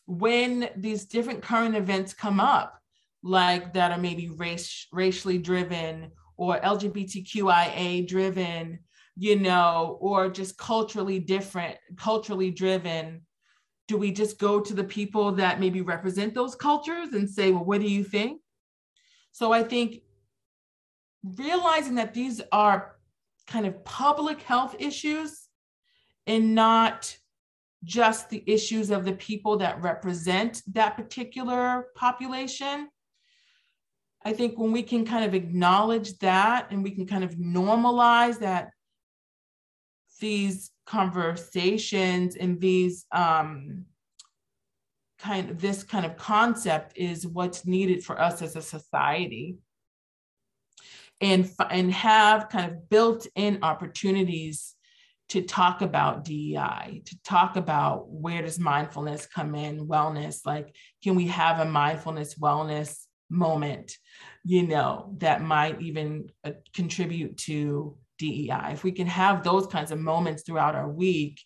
when 0.07 0.71
these 0.77 1.07
different 1.07 1.43
current 1.43 1.77
events 1.77 2.15
come 2.15 2.41
up, 2.41 2.81
like 3.23 3.75
that 3.75 3.91
are 3.91 3.99
maybe 3.99 4.29
race, 4.29 4.87
racially 4.93 5.39
driven 5.39 6.13
or 6.37 6.61
LGBTQIA 6.61 8.07
driven, 8.07 8.79
you 9.17 9.37
know, 9.37 9.99
or 10.01 10.29
just 10.29 10.59
culturally 10.59 11.19
different, 11.19 11.77
culturally 11.97 12.51
driven, 12.51 13.23
do 13.89 13.97
we 13.97 14.13
just 14.13 14.39
go 14.39 14.61
to 14.61 14.75
the 14.75 14.85
people 14.85 15.33
that 15.33 15.61
maybe 15.61 15.81
represent 15.81 16.35
those 16.35 16.55
cultures 16.55 17.13
and 17.13 17.29
say, 17.29 17.51
well, 17.51 17.65
what 17.65 17.81
do 17.81 17.89
you 17.89 18.05
think? 18.05 18.41
So 19.33 19.53
I 19.53 19.63
think 19.63 20.03
realizing 21.25 21.95
that 21.97 22.15
these 22.15 22.41
are 22.53 22.96
kind 23.47 23.67
of 23.67 23.85
public 23.85 24.43
health 24.43 24.77
issues 24.79 25.49
and 26.27 26.55
not 26.55 27.17
just 27.85 28.29
the 28.29 28.43
issues 28.47 28.91
of 28.91 29.05
the 29.05 29.13
people 29.13 29.59
that 29.59 29.81
represent 29.83 30.63
that 30.73 30.97
particular 30.97 31.87
population. 31.95 32.89
I 34.25 34.33
think 34.33 34.59
when 34.59 34.73
we 34.73 34.83
can 34.83 35.05
kind 35.05 35.25
of 35.25 35.35
acknowledge 35.35 36.19
that 36.19 36.69
and 36.71 36.83
we 36.83 36.91
can 36.91 37.07
kind 37.07 37.23
of 37.23 37.37
normalize 37.37 38.41
that 38.41 38.71
these 40.21 40.73
conversations 40.87 42.35
and 42.37 42.61
these 42.61 43.07
um, 43.13 43.85
kind 45.19 45.51
of 45.51 45.61
this 45.61 45.83
kind 45.83 46.05
of 46.05 46.17
concept 46.17 46.97
is 46.97 47.27
what's 47.27 47.67
needed 47.67 48.05
for 48.05 48.21
us 48.21 48.43
as 48.43 48.57
a 48.57 48.63
society. 48.63 49.59
And 51.21 51.51
and 51.71 51.93
have 51.93 52.49
kind 52.49 52.71
of 52.71 52.89
built-in 52.89 53.61
opportunities 53.63 54.75
to 55.29 55.43
talk 55.43 55.83
about 55.83 56.25
DEI, 56.25 57.03
to 57.05 57.23
talk 57.25 57.57
about 57.57 58.09
where 58.09 58.43
does 58.43 58.61
mindfulness 58.61 59.27
come 59.27 59.55
in, 59.55 59.89
wellness, 59.89 60.47
like 60.47 60.75
can 61.03 61.17
we 61.17 61.27
have 61.27 61.59
a 61.59 61.65
mindfulness 61.65 62.37
wellness 62.37 63.07
moment, 63.29 63.93
you 64.45 64.67
know, 64.67 65.15
that 65.19 65.43
might 65.43 65.81
even 65.83 66.31
uh, 66.45 66.53
contribute 66.73 67.37
to 67.39 67.97
DEI. 68.19 68.71
If 68.73 68.85
we 68.85 68.93
can 68.93 69.07
have 69.07 69.43
those 69.43 69.67
kinds 69.67 69.91
of 69.91 69.99
moments 69.99 70.43
throughout 70.43 70.75
our 70.75 70.89
week 70.89 71.41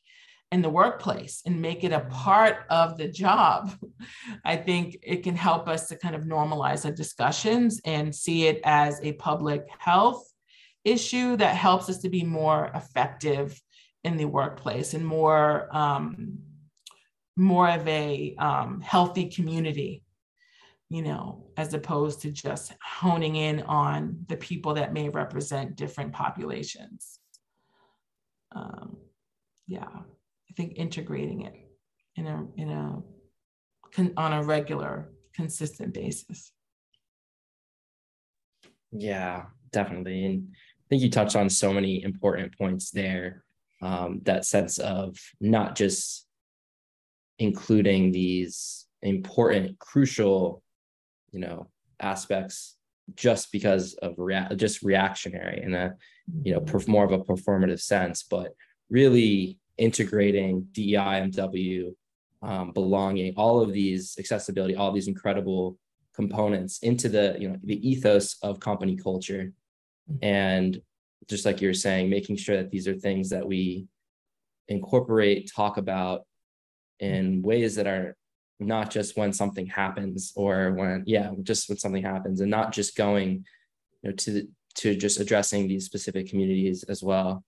in 0.53 0.63
the 0.63 0.71
workplace 0.71 1.43
and 1.47 1.63
make 1.63 1.85
it 1.85 1.93
a 1.93 2.01
part 2.01 2.65
of 2.71 2.97
the 2.97 3.09
job, 3.09 3.73
I 4.45 4.57
think 4.57 4.99
it 5.03 5.23
can 5.23 5.37
help 5.37 5.69
us 5.69 5.89
to 5.89 5.97
kind 5.97 6.15
of 6.15 6.23
normalize 6.23 6.83
the 6.83 6.91
discussions 6.91 7.81
and 7.85 8.15
see 8.15 8.47
it 8.47 8.61
as 8.65 9.01
a 9.03 9.13
public 9.13 9.67
health 9.79 10.27
issue 10.85 11.37
that 11.37 11.57
helps 11.57 11.89
us 11.89 11.99
to 11.99 12.09
be 12.09 12.25
more 12.25 12.71
effective 12.75 13.61
in 14.03 14.17
the 14.17 14.25
workplace 14.25 14.95
and 14.95 15.07
more 15.07 15.69
um, 15.77 16.39
more 17.37 17.71
of 17.71 17.87
a 17.87 18.35
um, 18.39 18.81
healthy 18.81 19.29
community 19.29 20.03
you 20.91 21.03
know, 21.03 21.45
as 21.57 21.73
opposed 21.73 22.21
to 22.21 22.33
just 22.33 22.75
honing 22.83 23.37
in 23.37 23.63
on 23.63 24.25
the 24.27 24.37
people 24.37 24.75
that 24.75 24.93
may 24.93 25.09
represent 25.09 25.77
different 25.77 26.13
populations. 26.13 27.21
Um, 28.55 28.97
yeah, 29.69 29.89
I 30.51 30.53
think 30.55 30.75
integrating 30.77 31.43
it 31.43 31.55
in 32.17 32.27
a 32.27 32.47
in 32.57 32.71
a 32.71 33.03
con, 33.95 34.13
on 34.17 34.33
a 34.33 34.43
regular, 34.43 35.13
consistent 35.35 35.95
basis. 35.95 36.53
Yeah, 38.93 39.45
definitely, 39.71 40.25
and 40.25 40.49
I 40.53 40.85
think 40.89 41.03
you 41.03 41.11
touched 41.11 41.37
on 41.37 41.49
so 41.49 41.73
many 41.73 42.03
important 42.03 42.57
points 42.59 42.91
there. 42.91 43.45
Um, 43.83 44.21
that 44.25 44.45
sense 44.45 44.79
of 44.79 45.17
not 45.41 45.75
just 45.75 46.27
including 47.39 48.13
these 48.13 48.87
important, 49.01 49.79
crucial 49.79 50.63
you 51.33 51.41
know 51.41 51.69
aspects 52.01 52.77
just 53.15 53.53
because 53.53 53.95
of 53.95 54.15
rea- 54.17 54.49
just 54.57 54.83
reactionary 54.83 55.63
in 55.63 55.75
a 55.75 55.95
you 56.43 56.53
know 56.53 56.61
perf- 56.61 56.89
more 56.89 57.05
of 57.05 57.13
a 57.13 57.19
performative 57.19 57.81
sense 57.81 58.23
but 58.23 58.53
really 58.89 59.60
integrating 59.81 60.66
DEIMW 60.72 61.95
um, 62.43 62.72
belonging 62.72 63.35
all 63.37 63.61
of 63.61 63.72
these 63.72 64.16
accessibility 64.18 64.74
all 64.76 64.93
these 64.93 65.09
incredible 65.09 65.78
components 66.14 66.78
into 66.83 67.09
the 67.09 67.37
you 67.39 67.49
know 67.49 67.57
the 67.64 67.89
ethos 67.89 68.37
of 68.43 68.61
company 68.61 68.97
culture. 68.97 69.53
And 70.22 70.81
just 71.28 71.45
like 71.45 71.61
you're 71.61 71.74
saying 71.74 72.11
making 72.11 72.37
sure 72.37 72.57
that 72.57 72.70
these 72.70 72.89
are 72.89 72.95
things 72.95 73.31
that 73.31 73.47
we 73.47 73.87
incorporate 74.68 75.51
talk 75.55 75.76
about 75.76 76.22
in 76.99 77.43
ways 77.43 77.76
that 77.76 77.87
are 77.87 78.16
not 78.59 78.91
just 78.91 79.16
when 79.16 79.33
something 79.33 79.66
happens 79.66 80.33
or 80.37 80.72
when 80.72 81.03
yeah 81.07 81.31
just 81.43 81.68
when 81.68 81.78
something 81.78 82.03
happens 82.03 82.41
and 82.41 82.51
not 82.51 82.72
just 82.72 82.97
going 82.97 83.45
you 84.03 84.11
know 84.11 84.12
to 84.16 84.47
to 84.74 84.95
just 84.95 85.20
addressing 85.20 85.66
these 85.66 85.85
specific 85.85 86.28
communities 86.28 86.85
as 86.85 87.03
well. 87.03 87.45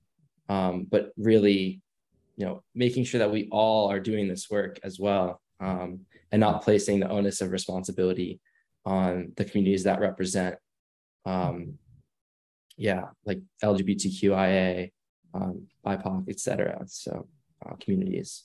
Um, 0.48 0.86
but 0.90 1.12
really 1.16 1.80
you 2.36 2.46
know 2.46 2.62
making 2.74 3.04
sure 3.04 3.18
that 3.18 3.30
we 3.30 3.48
all 3.50 3.90
are 3.90 4.00
doing 4.00 4.28
this 4.28 4.50
work 4.50 4.78
as 4.82 4.98
well 4.98 5.40
um, 5.60 6.00
and 6.30 6.40
not 6.40 6.62
placing 6.62 7.00
the 7.00 7.08
onus 7.08 7.40
of 7.40 7.50
responsibility 7.50 8.40
on 8.84 9.32
the 9.36 9.44
communities 9.44 9.84
that 9.84 10.00
represent 10.00 10.56
um, 11.26 11.78
yeah 12.76 13.04
like 13.24 13.40
lgbtqia 13.62 14.90
um, 15.34 15.66
bipoc 15.84 16.28
etc 16.28 16.82
so 16.86 17.26
uh, 17.64 17.74
communities 17.80 18.44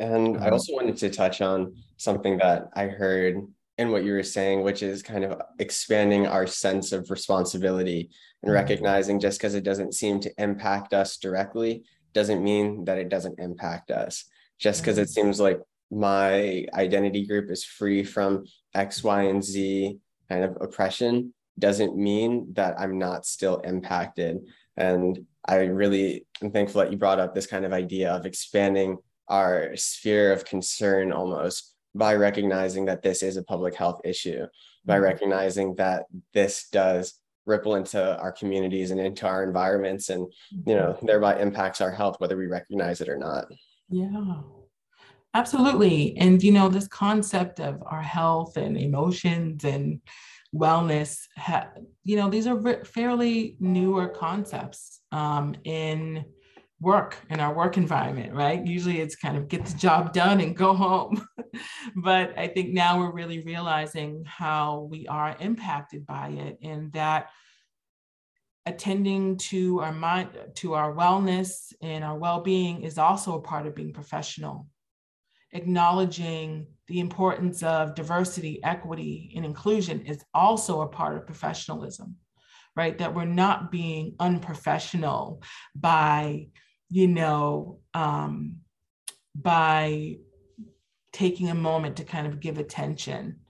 and 0.00 0.38
I 0.38 0.40
uh-huh. 0.40 0.50
also 0.52 0.72
wanted 0.72 0.96
to 0.96 1.10
touch 1.10 1.42
on 1.42 1.74
something 1.98 2.38
that 2.38 2.70
I 2.74 2.86
heard 2.86 3.46
in 3.76 3.90
what 3.90 4.02
you 4.02 4.12
were 4.12 4.22
saying, 4.22 4.62
which 4.62 4.82
is 4.82 5.02
kind 5.02 5.24
of 5.24 5.40
expanding 5.58 6.26
our 6.26 6.46
sense 6.46 6.92
of 6.92 7.10
responsibility 7.10 8.10
and 8.42 8.48
mm-hmm. 8.48 8.54
recognizing 8.54 9.20
just 9.20 9.38
because 9.38 9.54
it 9.54 9.62
doesn't 9.62 9.94
seem 9.94 10.18
to 10.20 10.32
impact 10.38 10.94
us 10.94 11.18
directly 11.18 11.84
doesn't 12.12 12.42
mean 12.42 12.84
that 12.84 12.98
it 12.98 13.08
doesn't 13.08 13.38
impact 13.38 13.90
us. 13.90 14.24
Just 14.58 14.82
because 14.82 14.98
it 14.98 15.02
mm-hmm. 15.02 15.22
seems 15.22 15.40
like 15.40 15.60
my 15.90 16.66
identity 16.74 17.26
group 17.26 17.50
is 17.50 17.64
free 17.64 18.04
from 18.04 18.44
X, 18.74 19.02
Y, 19.02 19.22
and 19.22 19.42
Z 19.42 19.98
kind 20.28 20.44
of 20.44 20.56
oppression 20.60 21.34
doesn't 21.58 21.96
mean 21.96 22.52
that 22.54 22.78
I'm 22.78 22.98
not 22.98 23.26
still 23.26 23.58
impacted. 23.58 24.38
And 24.76 25.26
I 25.46 25.64
really 25.64 26.26
am 26.42 26.52
thankful 26.52 26.80
that 26.80 26.92
you 26.92 26.98
brought 26.98 27.20
up 27.20 27.34
this 27.34 27.46
kind 27.46 27.64
of 27.64 27.72
idea 27.72 28.12
of 28.12 28.26
expanding 28.26 28.98
our 29.28 29.76
sphere 29.76 30.32
of 30.32 30.44
concern 30.44 31.12
almost 31.12 31.74
by 31.94 32.14
recognizing 32.14 32.84
that 32.86 33.02
this 33.02 33.22
is 33.22 33.36
a 33.36 33.42
public 33.42 33.74
health 33.74 34.00
issue, 34.04 34.46
by 34.84 34.94
mm-hmm. 34.94 35.04
recognizing 35.04 35.74
that 35.76 36.04
this 36.32 36.68
does 36.70 37.14
ripple 37.46 37.76
into 37.76 38.18
our 38.18 38.32
communities 38.32 38.90
and 38.90 39.00
into 39.00 39.26
our 39.26 39.42
environments 39.42 40.10
and 40.10 40.26
you 40.66 40.74
know 40.74 40.92
mm-hmm. 40.92 41.06
thereby 41.06 41.38
impacts 41.38 41.80
our 41.80 41.90
health 41.90 42.16
whether 42.18 42.36
we 42.36 42.46
recognize 42.46 43.00
it 43.00 43.08
or 43.08 43.16
not. 43.16 43.46
Yeah. 43.88 44.42
Absolutely. 45.32 46.16
And 46.18 46.42
you 46.42 46.52
know 46.52 46.68
this 46.68 46.88
concept 46.88 47.60
of 47.60 47.82
our 47.86 48.02
health 48.02 48.56
and 48.56 48.76
emotions 48.76 49.64
and 49.64 50.00
wellness 50.54 51.26
you 52.02 52.16
know 52.16 52.28
these 52.28 52.48
are 52.48 52.84
fairly 52.84 53.56
newer 53.60 54.08
concepts 54.08 55.00
um, 55.12 55.54
in 55.64 56.24
work 56.80 57.18
in 57.28 57.40
our 57.40 57.54
work 57.54 57.76
environment, 57.76 58.32
right? 58.32 58.66
Usually 58.66 59.00
it's 59.00 59.16
kind 59.16 59.36
of 59.36 59.48
get 59.48 59.66
the 59.66 59.76
job 59.76 60.12
done 60.12 60.40
and 60.40 60.56
go 60.56 60.74
home. 60.74 61.26
but 61.96 62.38
I 62.38 62.48
think 62.48 62.70
now 62.70 62.98
we're 62.98 63.12
really 63.12 63.42
realizing 63.42 64.24
how 64.26 64.88
we 64.90 65.06
are 65.06 65.36
impacted 65.40 66.06
by 66.06 66.28
it 66.28 66.58
and 66.62 66.92
that 66.92 67.28
attending 68.66 69.36
to 69.36 69.80
our 69.80 69.92
mind 69.92 70.30
to 70.54 70.74
our 70.74 70.94
wellness 70.94 71.72
and 71.80 72.04
our 72.04 72.16
well-being 72.16 72.82
is 72.82 72.98
also 72.98 73.34
a 73.34 73.40
part 73.40 73.66
of 73.66 73.74
being 73.74 73.92
professional 73.92 74.66
acknowledging 75.52 76.66
the 76.86 77.00
importance 77.00 77.62
of 77.62 77.94
diversity 77.94 78.62
equity 78.62 79.32
and 79.34 79.44
inclusion 79.44 80.00
is 80.02 80.22
also 80.34 80.82
a 80.82 80.88
part 80.88 81.16
of 81.16 81.26
professionalism 81.26 82.14
right 82.76 82.98
that 82.98 83.14
we're 83.14 83.24
not 83.24 83.72
being 83.72 84.14
unprofessional 84.20 85.42
by 85.74 86.46
you 86.90 87.06
know, 87.06 87.78
um, 87.94 88.56
by 89.34 90.16
taking 91.12 91.48
a 91.48 91.54
moment 91.54 91.96
to 91.96 92.04
kind 92.04 92.26
of 92.26 92.40
give 92.40 92.58
attention 92.58 93.40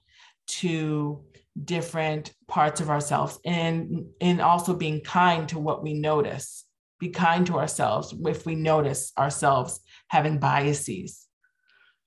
to 0.46 1.24
different 1.64 2.32
parts 2.48 2.80
of 2.80 2.88
ourselves 2.88 3.38
and 3.44 4.06
and 4.20 4.40
also 4.40 4.74
being 4.74 5.00
kind 5.00 5.48
to 5.48 5.58
what 5.58 5.82
we 5.82 5.94
notice. 5.94 6.64
Be 6.98 7.08
kind 7.08 7.46
to 7.46 7.58
ourselves 7.58 8.14
if 8.26 8.44
we 8.44 8.54
notice 8.54 9.12
ourselves 9.18 9.80
having 10.08 10.38
biases. 10.38 11.26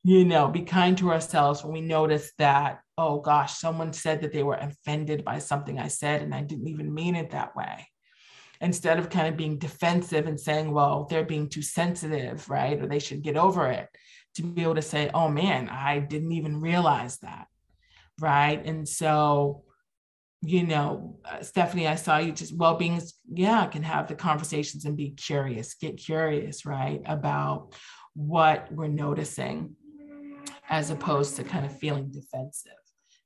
You 0.04 0.26
know 0.26 0.50
be 0.50 0.62
kind 0.62 0.98
to 1.00 1.12
ourselves 1.12 1.64
when 1.64 1.74
we 1.74 1.82
notice 1.82 2.32
that 2.38 2.80
oh 2.98 3.22
gosh 3.22 3.54
someone 3.58 3.94
said 3.94 4.22
that 4.22 4.34
they 4.34 4.44
were 4.44 4.56
offended 4.56 5.26
by 5.26 5.40
something 5.40 5.80
i 5.80 5.88
said 5.88 6.22
and 6.22 6.36
i 6.36 6.42
didn't 6.42 6.68
even 6.68 6.94
mean 6.94 7.16
it 7.16 7.32
that 7.32 7.56
way 7.56 7.88
instead 8.64 8.98
of 8.98 9.10
kind 9.10 9.28
of 9.28 9.36
being 9.36 9.58
defensive 9.58 10.26
and 10.26 10.40
saying, 10.40 10.72
well, 10.72 11.06
they're 11.10 11.26
being 11.26 11.50
too 11.50 11.62
sensitive, 11.62 12.50
right? 12.50 12.82
Or 12.82 12.88
they 12.88 12.98
should 12.98 13.22
get 13.22 13.36
over 13.36 13.68
it, 13.68 13.90
to 14.36 14.42
be 14.42 14.64
able 14.64 14.76
to 14.76 14.82
say, 14.82 15.12
oh 15.14 15.28
man, 15.28 15.68
I 15.68 16.00
didn't 16.00 16.32
even 16.32 16.62
realize 16.62 17.18
that, 17.20 17.48
right? 18.22 18.66
And 18.66 18.88
so, 18.88 19.64
you 20.42 20.66
know, 20.66 21.20
uh, 21.26 21.42
Stephanie, 21.42 21.90
I 21.90 21.96
saw 21.96 22.18
you 22.18 22.32
just 22.32 22.56
well 22.56 22.76
being, 22.76 23.02
yeah, 23.30 23.68
can 23.68 23.84
have 23.84 24.08
the 24.08 24.16
conversations 24.16 24.86
and 24.86 24.96
be 24.96 25.10
curious, 25.10 25.74
get 25.74 25.98
curious, 25.98 26.66
right? 26.66 27.02
About 27.06 27.76
what 28.16 28.72
we're 28.72 28.88
noticing 28.88 29.76
as 30.70 30.90
opposed 30.90 31.36
to 31.36 31.44
kind 31.44 31.66
of 31.66 31.78
feeling 31.78 32.10
defensive. 32.12 32.72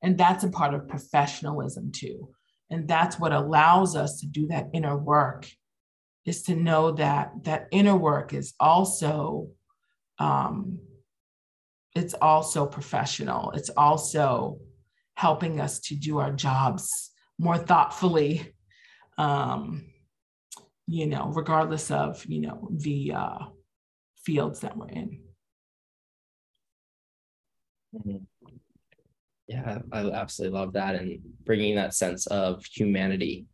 And 0.02 0.18
that's 0.18 0.44
a 0.44 0.50
part 0.50 0.74
of 0.74 0.88
professionalism 0.88 1.92
too 1.92 2.30
and 2.70 2.88
that's 2.88 3.20
what 3.20 3.32
allows 3.32 3.96
us 3.96 4.20
to 4.20 4.28
do 4.28 4.48
that 4.48 4.70
inner 4.74 4.98
work 4.98 5.48
is 6.26 6.44
to 6.44 6.56
know 6.56 6.92
that 6.92 7.32
that 7.44 7.68
inner 7.72 7.96
work 7.96 8.34
is 8.34 8.54
also 8.60 9.50
um, 10.20 10.80
it's 11.96 12.14
also 12.14 12.66
professional. 12.66 13.52
It's 13.52 13.70
also 13.70 14.60
helping 15.16 15.60
us 15.60 15.80
to 15.82 15.96
do 15.96 16.20
our 16.20 16.32
jobs 16.32 17.12
more 17.40 17.58
thoughtfully 17.58 18.54
um, 19.18 19.86
you 20.88 21.08
know 21.08 21.32
regardless 21.34 21.90
of 21.92 22.24
you 22.26 22.42
know 22.42 22.68
the 22.72 23.14
uh, 23.14 23.40
fields 24.24 24.60
that 24.62 24.78
we're 24.78 24.90
in. 24.90 25.22
Mm-hmm 27.96 28.37
yeah 29.48 29.80
i 29.92 30.00
absolutely 30.12 30.58
love 30.58 30.74
that 30.74 30.96
and 30.96 31.20
bringing 31.44 31.76
that 31.76 31.94
sense 31.94 32.28
of 32.28 32.64
humanity 32.66 33.46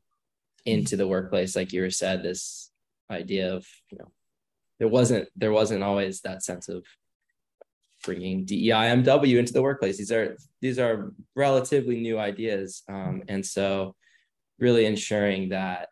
into 0.66 0.96
the 0.96 1.08
workplace 1.08 1.56
like 1.56 1.74
you 1.74 1.82
were 1.82 1.90
said 1.90 2.24
this 2.24 2.72
idea 3.12 3.54
of 3.54 3.66
you 3.92 3.98
know 3.98 4.12
there 4.80 4.88
wasn't 4.88 5.28
there 5.36 5.52
wasn't 5.52 5.84
always 5.84 6.22
that 6.22 6.44
sense 6.44 6.68
of 6.68 6.84
bringing 8.04 8.46
DEIMW 8.46 9.40
into 9.40 9.54
the 9.54 9.62
workplace. 9.62 9.98
These 9.98 10.12
are 10.12 10.38
these 10.62 10.78
are 10.78 11.14
relatively 11.36 12.02
new 12.02 12.20
ideas, 12.20 12.84
um, 12.88 13.24
and 13.28 13.46
so 13.46 13.96
really 14.60 14.86
ensuring 14.86 15.50
that 15.50 15.90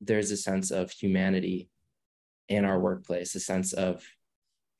there's 0.00 0.30
a 0.30 0.36
sense 0.36 0.70
of 0.70 0.90
humanity 0.90 1.68
in 2.48 2.64
our 2.64 2.78
workplace, 2.78 3.34
a 3.34 3.40
sense 3.40 3.72
of 3.72 4.02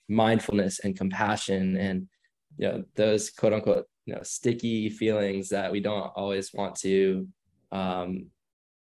mindfulness 0.09 0.80
and 0.80 0.96
compassion, 0.96 1.76
and 1.76 2.09
you 2.57 2.68
know 2.68 2.84
those 2.94 3.30
quote 3.30 3.53
unquote 3.53 3.86
you 4.07 4.14
know 4.14 4.22
sticky 4.22 4.88
feelings 4.88 5.51
that 5.51 5.70
we 5.70 5.80
don't 5.80 6.12
always 6.16 6.53
want 6.55 6.74
to 6.76 7.28
um, 7.72 8.26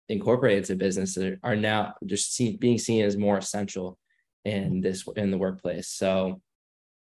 incorporate 0.09 0.59
into 0.59 0.77
business 0.77 1.19
are 1.43 1.57
now 1.57 1.95
just 2.05 2.35
seen, 2.35 2.57
being 2.59 2.79
seen 2.79 3.05
as 3.05 3.17
more 3.17 3.39
essential 3.39 3.99
in 4.45 4.81
this 4.81 5.05
in 5.17 5.31
the 5.31 5.39
workplace. 5.39 5.89
So 5.89 6.41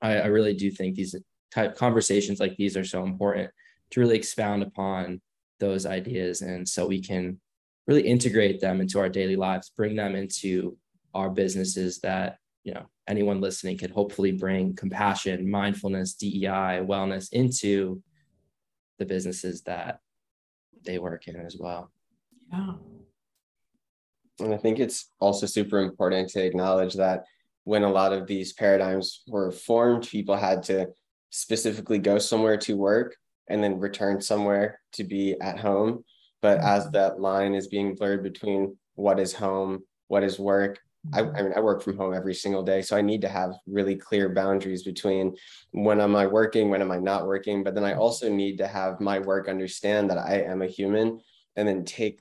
I, 0.03 0.17
I 0.17 0.27
really 0.27 0.55
do 0.55 0.71
think 0.71 0.97
these 0.97 1.15
type 1.51 1.77
conversations 1.77 2.41
like 2.41 2.57
these 2.57 2.77
are 2.77 2.85
so 2.85 3.05
important 3.05 3.51
to 3.91 4.01
really 4.01 4.17
expound 4.17 4.63
upon 4.63 5.21
those 5.59 5.85
ideas 5.85 6.43
and 6.43 6.67
so 6.69 6.87
we 6.87 7.03
can 7.03 7.39
really 7.87 8.07
integrate 8.07 8.61
them 8.61 8.81
into 8.81 8.99
our 8.99 9.09
daily 9.09 9.37
lives 9.37 9.73
bring 9.77 9.97
them 9.97 10.15
into 10.15 10.77
our 11.13 11.29
businesses 11.29 11.99
that 11.99 12.39
you 12.65 12.75
know 12.75 12.87
anyone 13.09 13.41
listening 13.41 13.77
could 13.79 13.91
hopefully 13.91 14.33
bring 14.33 14.75
compassion 14.75 15.51
mindfulness 15.51 16.15
dei 16.15 16.81
wellness 16.83 17.33
into 17.33 18.03
the 18.99 19.07
businesses 19.07 19.63
that 19.63 20.01
they 20.85 20.99
work 20.99 21.27
in 21.29 21.37
as 21.37 21.57
well 21.59 21.91
yeah 22.53 22.73
and 24.41 24.55
i 24.55 24.57
think 24.57 24.79
it's 24.79 25.11
also 25.21 25.47
super 25.47 25.79
important 25.81 26.29
to 26.29 26.45
acknowledge 26.45 26.95
that 26.95 27.25
when 27.65 27.83
a 27.83 27.91
lot 27.91 28.13
of 28.13 28.27
these 28.27 28.53
paradigms 28.53 29.23
were 29.29 29.51
formed, 29.51 30.09
people 30.09 30.37
had 30.37 30.63
to 30.65 30.89
specifically 31.31 31.99
go 31.99 32.19
somewhere 32.19 32.57
to 32.57 32.77
work 32.77 33.17
and 33.49 33.63
then 33.63 33.79
return 33.79 34.21
somewhere 34.21 34.81
to 34.93 35.05
be 35.05 35.37
at 35.41 35.59
home. 35.59 36.05
But 36.43 36.59
mm-hmm. 36.59 36.67
as 36.67 36.91
that 36.91 37.21
line 37.21 37.55
is 37.55 37.69
being 37.69 37.95
blurred 37.95 38.23
between 38.23 38.77
what 38.95 39.21
is 39.21 39.33
home, 39.33 39.85
what 40.09 40.25
is 40.25 40.39
work, 40.39 40.81
I, 41.13 41.21
I, 41.21 41.43
mean, 41.43 41.53
I 41.57 41.61
work 41.61 41.83
from 41.83 41.97
home 41.97 42.13
every 42.13 42.35
single 42.35 42.63
day. 42.63 42.83
So 42.83 42.97
I 42.97 43.01
need 43.01 43.23
to 43.23 43.29
have 43.29 43.55
really 43.67 43.97
clear 43.97 44.29
boundaries 44.29 44.83
between 44.83 45.35
when 45.73 46.01
am 46.01 46.15
I 46.15 46.27
working, 46.27 46.69
when 46.69 46.83
am 46.83 46.93
I 46.93 46.99
not 46.99 47.27
working. 47.27 47.65
But 47.65 47.75
then 47.75 47.85
I 47.85 47.95
also 47.95 48.29
need 48.29 48.59
to 48.59 48.67
have 48.67 49.01
my 49.01 49.19
work 49.19 49.49
understand 49.49 50.11
that 50.11 50.19
I 50.19 50.43
am 50.43 50.63
a 50.63 50.67
human 50.67 51.21
and 51.57 51.67
then 51.67 51.85
take 51.85 52.21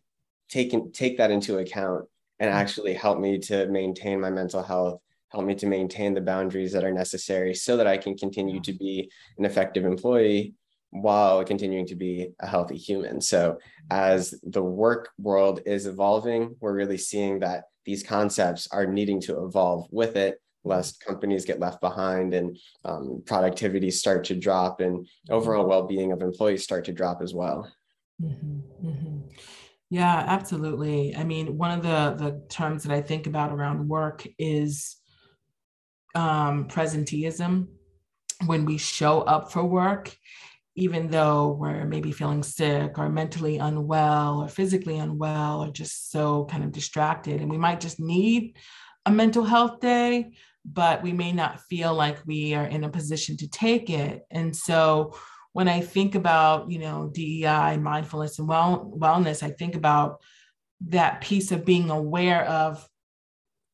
take 0.49 0.73
take 0.93 1.17
that 1.17 1.31
into 1.31 1.57
account 1.57 2.05
and 2.39 2.49
mm-hmm. 2.49 2.57
actually 2.57 2.93
help 2.93 3.19
me 3.19 3.37
to 3.39 3.67
maintain 3.67 4.19
my 4.19 4.29
mental 4.29 4.63
health 4.63 5.01
help 5.29 5.45
me 5.45 5.55
to 5.55 5.67
maintain 5.67 6.13
the 6.13 6.21
boundaries 6.21 6.73
that 6.73 6.83
are 6.83 6.91
necessary 6.91 7.53
so 7.53 7.77
that 7.77 7.87
I 7.87 7.97
can 7.97 8.17
continue 8.17 8.59
to 8.61 8.73
be 8.73 9.11
an 9.37 9.45
effective 9.45 9.85
employee 9.85 10.55
while 10.91 11.43
continuing 11.43 11.85
to 11.87 11.95
be 11.95 12.31
a 12.39 12.47
healthy 12.47 12.77
human. 12.77 13.21
So, 13.21 13.59
as 13.91 14.33
the 14.41 14.63
work 14.63 15.09
world 15.19 15.61
is 15.65 15.85
evolving, 15.85 16.55
we're 16.59 16.73
really 16.73 16.97
seeing 16.97 17.39
that 17.39 17.65
these 17.89 18.03
concepts 18.03 18.67
are 18.71 18.85
needing 18.85 19.19
to 19.19 19.43
evolve 19.43 19.87
with 19.89 20.15
it, 20.15 20.39
lest 20.63 21.03
companies 21.03 21.43
get 21.43 21.59
left 21.59 21.81
behind 21.81 22.35
and 22.35 22.55
um, 22.85 23.23
productivity 23.25 23.89
start 23.89 24.23
to 24.25 24.35
drop 24.35 24.79
and 24.79 25.07
overall 25.31 25.65
well 25.65 25.87
being 25.87 26.11
of 26.11 26.21
employees 26.21 26.63
start 26.63 26.85
to 26.85 26.93
drop 26.93 27.19
as 27.23 27.33
well. 27.33 27.67
Mm-hmm, 28.21 28.87
mm-hmm. 28.87 29.17
Yeah, 29.89 30.23
absolutely. 30.27 31.15
I 31.15 31.23
mean, 31.23 31.57
one 31.57 31.71
of 31.71 31.81
the 31.81 32.23
the 32.23 32.45
terms 32.47 32.83
that 32.83 32.93
I 32.93 33.01
think 33.01 33.25
about 33.25 33.51
around 33.51 33.89
work 33.89 34.27
is 34.37 34.97
um, 36.13 36.67
presenteeism 36.67 37.69
when 38.45 38.65
we 38.65 38.77
show 38.77 39.21
up 39.21 39.51
for 39.51 39.63
work, 39.63 40.15
even 40.79 41.09
though 41.09 41.57
we're 41.59 41.85
maybe 41.85 42.11
feeling 42.11 42.43
sick 42.43 42.97
or 42.97 43.09
mentally 43.09 43.57
unwell 43.57 44.41
or 44.41 44.47
physically 44.47 44.97
unwell 44.97 45.63
or 45.63 45.71
just 45.71 46.11
so 46.11 46.45
kind 46.45 46.63
of 46.63 46.71
distracted. 46.71 47.41
And 47.41 47.49
we 47.49 47.57
might 47.57 47.81
just 47.81 47.99
need 47.99 48.55
a 49.05 49.11
mental 49.11 49.43
health 49.43 49.79
day, 49.79 50.31
but 50.65 51.03
we 51.03 51.11
may 51.11 51.31
not 51.31 51.61
feel 51.69 51.93
like 51.93 52.17
we 52.25 52.53
are 52.53 52.65
in 52.65 52.83
a 52.83 52.89
position 52.89 53.37
to 53.37 53.47
take 53.49 53.89
it. 53.89 54.25
And 54.31 54.55
so 54.55 55.15
when 55.53 55.67
I 55.67 55.81
think 55.81 56.15
about, 56.15 56.71
you 56.71 56.79
know, 56.79 57.11
DEI, 57.13 57.77
mindfulness 57.77 58.39
and 58.39 58.47
well, 58.47 58.91
wellness, 58.97 59.43
I 59.43 59.51
think 59.51 59.75
about 59.75 60.21
that 60.87 61.21
piece 61.21 61.51
of 61.51 61.65
being 61.65 61.89
aware 61.89 62.45
of, 62.45 62.87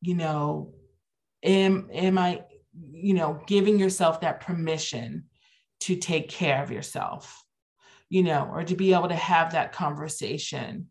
you 0.02 0.14
know, 0.14 0.74
am 1.42 1.88
am 1.92 2.18
i 2.18 2.42
you 2.92 3.14
know 3.14 3.40
giving 3.46 3.78
yourself 3.78 4.20
that 4.20 4.40
permission 4.40 5.24
to 5.80 5.96
take 5.96 6.28
care 6.28 6.62
of 6.62 6.70
yourself 6.70 7.42
you 8.08 8.22
know 8.22 8.48
or 8.52 8.64
to 8.64 8.74
be 8.74 8.92
able 8.92 9.08
to 9.08 9.14
have 9.14 9.52
that 9.52 9.72
conversation 9.72 10.86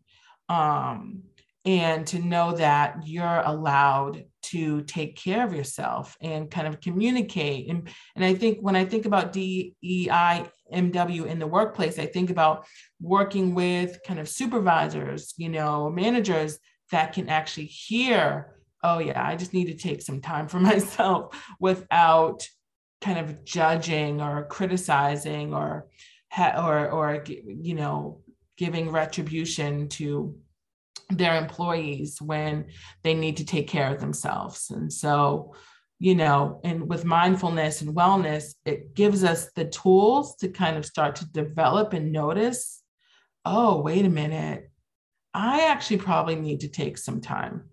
um 0.48 1.22
and 1.66 2.06
to 2.06 2.20
know 2.20 2.52
that 2.52 3.06
you're 3.06 3.42
allowed 3.44 4.24
to 4.40 4.82
take 4.82 5.16
care 5.16 5.44
of 5.44 5.52
yourself 5.52 6.16
and 6.20 6.48
kind 6.48 6.68
of 6.68 6.80
communicate. 6.80 7.68
And 7.68 7.88
and 8.14 8.24
i 8.24 8.34
think 8.34 8.58
when 8.60 8.76
i 8.76 8.84
think 8.84 9.04
about 9.04 9.32
DEI 9.32 10.46
MW 10.72 11.26
in 11.26 11.38
the 11.38 11.46
workplace 11.46 11.98
i 11.98 12.06
think 12.06 12.30
about 12.30 12.66
working 13.00 13.54
with 13.54 13.98
kind 14.06 14.20
of 14.20 14.28
supervisors 14.28 15.34
you 15.36 15.48
know 15.48 15.90
managers 15.90 16.58
that 16.92 17.12
can 17.12 17.28
actually 17.28 17.66
hear 17.66 18.54
oh 18.82 18.98
yeah 18.98 19.26
i 19.26 19.34
just 19.34 19.52
need 19.52 19.66
to 19.66 19.74
take 19.74 20.02
some 20.02 20.20
time 20.20 20.46
for 20.48 20.60
myself 20.70 21.36
without 21.60 22.46
kind 23.00 23.18
of 23.18 23.44
judging 23.44 24.20
or 24.20 24.46
criticizing 24.46 25.54
or 25.54 25.88
or 26.38 26.90
or 26.90 27.24
you 27.26 27.74
know 27.74 28.20
giving 28.56 28.90
retribution 28.90 29.88
to 29.88 30.36
their 31.10 31.36
employees 31.36 32.20
when 32.20 32.66
they 33.02 33.14
need 33.14 33.36
to 33.36 33.44
take 33.44 33.68
care 33.68 33.92
of 33.94 34.00
themselves. 34.00 34.70
And 34.70 34.92
so 34.92 35.54
you 35.98 36.14
know 36.14 36.60
and 36.64 36.88
with 36.88 37.04
mindfulness 37.04 37.80
and 37.80 37.96
wellness 37.96 38.54
it 38.66 38.94
gives 38.94 39.24
us 39.24 39.50
the 39.52 39.64
tools 39.64 40.36
to 40.36 40.48
kind 40.48 40.76
of 40.76 40.84
start 40.84 41.16
to 41.16 41.30
develop 41.30 41.94
and 41.94 42.12
notice 42.12 42.82
oh 43.46 43.80
wait 43.80 44.04
a 44.04 44.10
minute. 44.10 44.70
I 45.32 45.66
actually 45.68 45.98
probably 45.98 46.36
need 46.36 46.60
to 46.60 46.68
take 46.68 46.98
some 46.98 47.20
time 47.20 47.68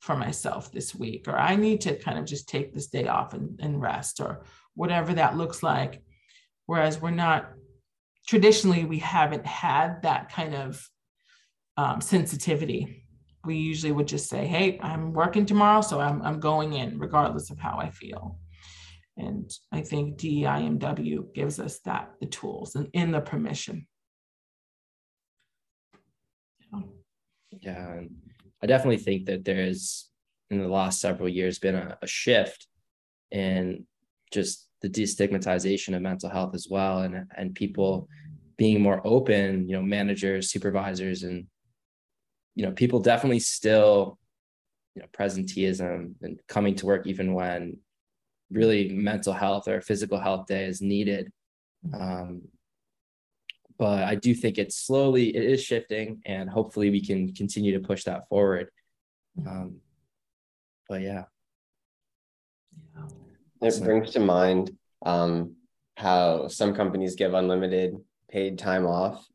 for 0.00 0.16
myself 0.16 0.70
this 0.70 0.94
week, 0.94 1.26
or 1.28 1.38
I 1.38 1.56
need 1.56 1.80
to 1.82 1.96
kind 1.96 2.18
of 2.18 2.26
just 2.26 2.48
take 2.48 2.74
this 2.74 2.88
day 2.88 3.06
off 3.06 3.32
and, 3.32 3.58
and 3.60 3.80
rest, 3.80 4.20
or 4.20 4.44
whatever 4.74 5.14
that 5.14 5.36
looks 5.36 5.62
like. 5.62 6.02
Whereas 6.66 7.00
we're 7.00 7.10
not 7.10 7.50
traditionally, 8.26 8.84
we 8.84 8.98
haven't 8.98 9.46
had 9.46 10.02
that 10.02 10.32
kind 10.32 10.54
of 10.54 10.88
um, 11.76 12.00
sensitivity. 12.00 13.04
We 13.44 13.56
usually 13.56 13.92
would 13.92 14.08
just 14.08 14.28
say, 14.28 14.46
Hey, 14.46 14.78
I'm 14.82 15.12
working 15.12 15.44
tomorrow, 15.44 15.82
so 15.82 16.00
I'm, 16.00 16.22
I'm 16.22 16.40
going 16.40 16.72
in 16.72 16.98
regardless 16.98 17.50
of 17.50 17.58
how 17.58 17.78
I 17.78 17.90
feel. 17.90 18.38
And 19.16 19.50
I 19.70 19.82
think 19.82 20.18
DEIMW 20.18 21.34
gives 21.34 21.60
us 21.60 21.78
that, 21.84 22.10
the 22.20 22.26
tools 22.26 22.74
and 22.74 22.88
in 22.92 23.12
the 23.12 23.20
permission. 23.20 23.86
Yeah. 27.60 28.00
I 28.62 28.66
definitely 28.66 28.98
think 28.98 29.26
that 29.26 29.44
there's 29.44 30.10
in 30.50 30.58
the 30.58 30.68
last 30.68 31.00
several 31.00 31.28
years 31.28 31.58
been 31.58 31.74
a, 31.74 31.98
a 32.02 32.06
shift 32.06 32.66
in 33.30 33.86
just 34.34 34.68
the 34.82 34.88
destigmatization 34.88 35.96
of 35.96 36.02
mental 36.02 36.28
health 36.28 36.54
as 36.54 36.66
well 36.68 36.98
and 37.02 37.24
and 37.36 37.54
people 37.54 38.08
being 38.58 38.82
more 38.82 39.00
open 39.04 39.66
you 39.68 39.74
know 39.74 39.82
managers 39.82 40.50
supervisors 40.50 41.22
and 41.22 41.46
you 42.54 42.64
know 42.64 42.72
people 42.72 43.00
definitely 43.00 43.40
still 43.40 44.18
you 44.94 45.00
know 45.00 45.08
presenteeism 45.16 46.14
and 46.22 46.40
coming 46.48 46.74
to 46.74 46.86
work 46.86 47.06
even 47.06 47.32
when 47.32 47.78
really 48.50 48.88
mental 48.90 49.32
health 49.32 49.68
or 49.68 49.80
physical 49.80 50.18
health 50.18 50.46
day 50.46 50.64
is 50.64 50.80
needed. 50.80 51.30
Um, 51.92 52.42
but 53.78 54.04
I 54.04 54.14
do 54.14 54.34
think 54.34 54.56
it's 54.58 54.76
slowly 54.76 55.34
it 55.34 55.42
is 55.42 55.62
shifting, 55.62 56.22
and 56.24 56.48
hopefully 56.48 56.90
we 56.90 57.04
can 57.04 57.34
continue 57.34 57.72
to 57.78 57.86
push 57.86 58.04
that 58.04 58.28
forward. 58.28 58.68
Um, 59.44 59.80
but 60.88 61.02
yeah, 61.02 61.24
it 63.66 63.72
so. 63.72 63.84
brings 63.84 64.10
to 64.12 64.20
mind 64.20 64.70
um, 65.04 65.56
how 65.96 66.48
some 66.48 66.74
companies 66.74 67.14
give 67.14 67.34
unlimited 67.34 67.96
paid 68.28 68.58
time 68.58 68.86
off, 68.86 69.26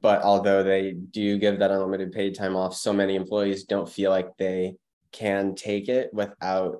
but 0.00 0.22
although 0.22 0.62
they 0.62 0.92
do 0.92 1.38
give 1.38 1.58
that 1.58 1.70
unlimited 1.70 2.12
paid 2.12 2.34
time 2.34 2.56
off, 2.56 2.74
so 2.74 2.92
many 2.92 3.16
employees 3.16 3.64
don't 3.64 3.88
feel 3.88 4.10
like 4.10 4.36
they 4.36 4.76
can 5.12 5.54
take 5.54 5.88
it 5.88 6.12
without 6.12 6.78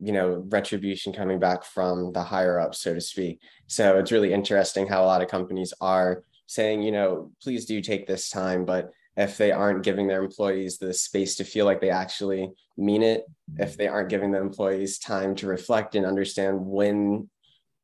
you 0.00 0.12
know 0.12 0.44
retribution 0.48 1.12
coming 1.12 1.38
back 1.38 1.62
from 1.62 2.10
the 2.12 2.22
higher 2.22 2.58
up 2.58 2.74
so 2.74 2.94
to 2.94 3.00
speak 3.00 3.40
so 3.66 3.98
it's 3.98 4.10
really 4.10 4.32
interesting 4.32 4.86
how 4.86 5.04
a 5.04 5.06
lot 5.06 5.22
of 5.22 5.28
companies 5.28 5.74
are 5.80 6.24
saying 6.46 6.82
you 6.82 6.90
know 6.90 7.30
please 7.42 7.66
do 7.66 7.80
take 7.80 8.06
this 8.06 8.30
time 8.30 8.64
but 8.64 8.90
if 9.16 9.36
they 9.36 9.52
aren't 9.52 9.82
giving 9.82 10.06
their 10.06 10.22
employees 10.22 10.78
the 10.78 10.94
space 10.94 11.36
to 11.36 11.44
feel 11.44 11.66
like 11.66 11.80
they 11.80 11.90
actually 11.90 12.50
mean 12.76 13.02
it, 13.02 13.24
if 13.58 13.76
they 13.76 13.88
aren't 13.88 14.08
giving 14.08 14.30
the 14.30 14.40
employees 14.40 14.98
time 14.98 15.34
to 15.36 15.46
reflect 15.46 15.94
and 15.94 16.06
understand 16.06 16.58
when 16.60 17.28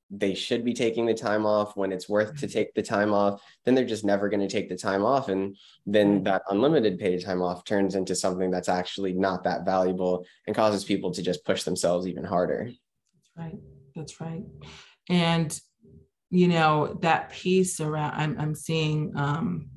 they 0.08 0.34
should 0.34 0.64
be 0.64 0.72
taking 0.72 1.04
the 1.04 1.12
time 1.14 1.44
off, 1.44 1.76
when 1.76 1.90
it's 1.90 2.08
worth 2.08 2.38
to 2.38 2.46
take 2.46 2.72
the 2.74 2.82
time 2.82 3.12
off, 3.12 3.42
then 3.64 3.74
they're 3.74 3.84
just 3.84 4.04
never 4.04 4.28
going 4.28 4.40
to 4.40 4.48
take 4.48 4.68
the 4.68 4.76
time 4.76 5.04
off. 5.04 5.28
And 5.28 5.56
then 5.84 6.22
that 6.22 6.42
unlimited 6.48 6.98
paid 6.98 7.24
time 7.24 7.42
off 7.42 7.64
turns 7.64 7.96
into 7.96 8.14
something 8.14 8.50
that's 8.50 8.68
actually 8.68 9.12
not 9.12 9.42
that 9.44 9.64
valuable 9.64 10.24
and 10.46 10.54
causes 10.54 10.84
people 10.84 11.10
to 11.10 11.22
just 11.22 11.44
push 11.44 11.64
themselves 11.64 12.06
even 12.06 12.22
harder. 12.22 12.70
That's 13.14 13.30
right. 13.36 13.58
That's 13.96 14.20
right. 14.20 14.44
And, 15.08 15.60
you 16.30 16.48
know, 16.48 16.98
that 17.02 17.30
piece 17.30 17.80
around, 17.80 18.12
I'm, 18.12 18.38
I'm 18.38 18.54
seeing, 18.54 19.12
um, 19.16 19.70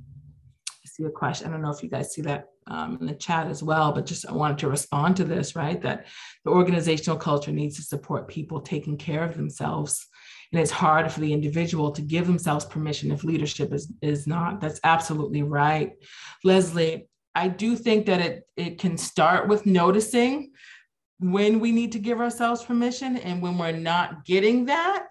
see 0.99 1.05
a 1.05 1.09
question. 1.09 1.47
I 1.47 1.51
don't 1.51 1.61
know 1.61 1.71
if 1.71 1.83
you 1.83 1.89
guys 1.89 2.13
see 2.13 2.21
that 2.23 2.49
um, 2.67 2.97
in 3.01 3.07
the 3.07 3.13
chat 3.13 3.47
as 3.47 3.63
well, 3.63 3.91
but 3.91 4.05
just 4.05 4.27
I 4.27 4.33
wanted 4.33 4.59
to 4.59 4.69
respond 4.69 5.17
to 5.17 5.23
this, 5.23 5.55
right? 5.55 5.81
That 5.81 6.05
the 6.45 6.51
organizational 6.51 7.17
culture 7.17 7.51
needs 7.51 7.77
to 7.77 7.83
support 7.83 8.27
people 8.27 8.61
taking 8.61 8.97
care 8.97 9.23
of 9.23 9.35
themselves. 9.35 10.05
And 10.51 10.61
it's 10.61 10.71
hard 10.71 11.11
for 11.11 11.19
the 11.19 11.31
individual 11.31 11.91
to 11.91 12.01
give 12.01 12.27
themselves 12.27 12.65
permission 12.65 13.11
if 13.11 13.23
leadership 13.23 13.71
is, 13.73 13.91
is 14.01 14.27
not. 14.27 14.59
That's 14.59 14.79
absolutely 14.83 15.43
right. 15.43 15.93
Leslie, 16.43 17.07
I 17.35 17.47
do 17.47 17.75
think 17.75 18.07
that 18.07 18.19
it, 18.19 18.43
it 18.57 18.79
can 18.79 18.97
start 18.97 19.47
with 19.47 19.65
noticing 19.65 20.51
when 21.19 21.59
we 21.59 21.71
need 21.71 21.91
to 21.91 21.99
give 21.99 22.19
ourselves 22.19 22.63
permission 22.63 23.17
and 23.17 23.41
when 23.41 23.57
we're 23.57 23.71
not 23.71 24.25
getting 24.25 24.65
that, 24.65 25.09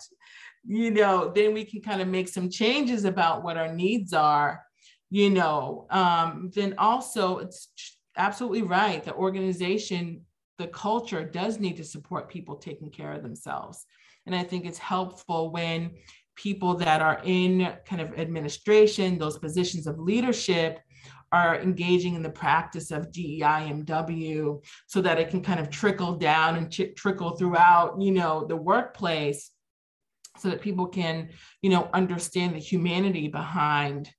you 0.67 0.91
know, 0.91 1.31
then 1.35 1.55
we 1.55 1.65
can 1.65 1.81
kind 1.81 2.03
of 2.03 2.09
make 2.09 2.29
some 2.29 2.51
changes 2.51 3.05
about 3.05 3.43
what 3.43 3.57
our 3.57 3.73
needs 3.73 4.13
are 4.13 4.63
you 5.11 5.31
know, 5.31 5.87
um, 5.91 6.51
then 6.55 6.75
also 6.79 7.39
it's 7.39 7.69
absolutely 8.17 8.63
right. 8.63 9.03
The 9.03 9.15
organization, 9.15 10.23
the 10.59 10.67
culture 10.67 11.25
does 11.25 11.59
need 11.59 11.77
to 11.77 11.85
support 11.85 12.29
people 12.29 12.57
taking 12.57 12.91
care 12.91 13.13
of 13.13 13.23
themselves. 13.23 13.87
And 14.27 14.35
I 14.35 14.43
think 14.43 14.67
it's 14.67 14.79
helpful 14.79 15.51
when 15.51 15.93
people 16.35 16.75
that 16.75 17.01
are 17.01 17.21
in 17.25 17.73
kind 17.87 18.01
of 18.03 18.19
administration, 18.19 19.19
those 19.19 19.39
positions 19.39 19.87
of 19.87 19.99
leadership, 19.99 20.81
are 21.31 21.61
engaging 21.61 22.15
in 22.15 22.23
the 22.23 22.31
practice 22.31 22.91
of 22.91 23.11
DEIMW 23.11 24.63
so 24.87 25.01
that 25.03 25.19
it 25.19 25.29
can 25.29 25.43
kind 25.43 25.61
of 25.61 25.69
trickle 25.69 26.17
down 26.17 26.57
and 26.57 26.71
ch- 26.71 26.95
trickle 26.97 27.37
throughout, 27.37 28.01
you 28.01 28.13
know, 28.13 28.47
the 28.47 28.57
workplace 28.57 29.51
so 30.39 30.49
that 30.49 30.63
people 30.63 30.87
can, 30.87 31.29
you 31.61 31.69
know, 31.69 31.91
understand 31.93 32.55
the 32.55 32.59
humanity 32.59 33.29
behind 33.29 34.11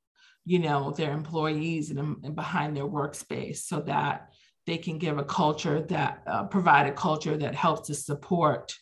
you 0.50 0.58
know 0.58 0.92
their 0.92 1.12
employees 1.12 1.92
and, 1.92 2.00
and 2.00 2.36
behind 2.36 2.76
their 2.76 2.88
workspace 2.88 3.58
so 3.58 3.80
that 3.82 4.30
they 4.66 4.78
can 4.78 4.98
give 4.98 5.18
a 5.18 5.24
culture 5.24 5.82
that 5.82 6.24
uh, 6.26 6.44
provide 6.46 6.88
a 6.88 6.92
culture 6.92 7.38
that 7.38 7.54
helps 7.54 7.88
to 7.88 7.94
support 7.94 8.74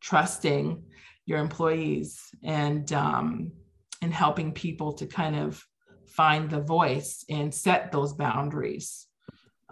trusting 0.00 0.82
your 1.26 1.38
employees 1.38 2.22
and 2.42 2.92
um, 2.94 3.52
and 4.00 4.14
helping 4.14 4.50
people 4.52 4.94
to 4.94 5.06
kind 5.06 5.36
of 5.36 5.62
find 6.06 6.48
the 6.48 6.60
voice 6.60 7.24
and 7.28 7.54
set 7.54 7.92
those 7.92 8.14
boundaries 8.14 9.06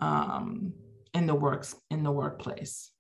um, 0.03 0.75
in 1.15 1.27
the 1.27 1.35
works 1.35 1.75
in 1.91 2.03
the 2.03 2.13
workplace. 2.13 2.91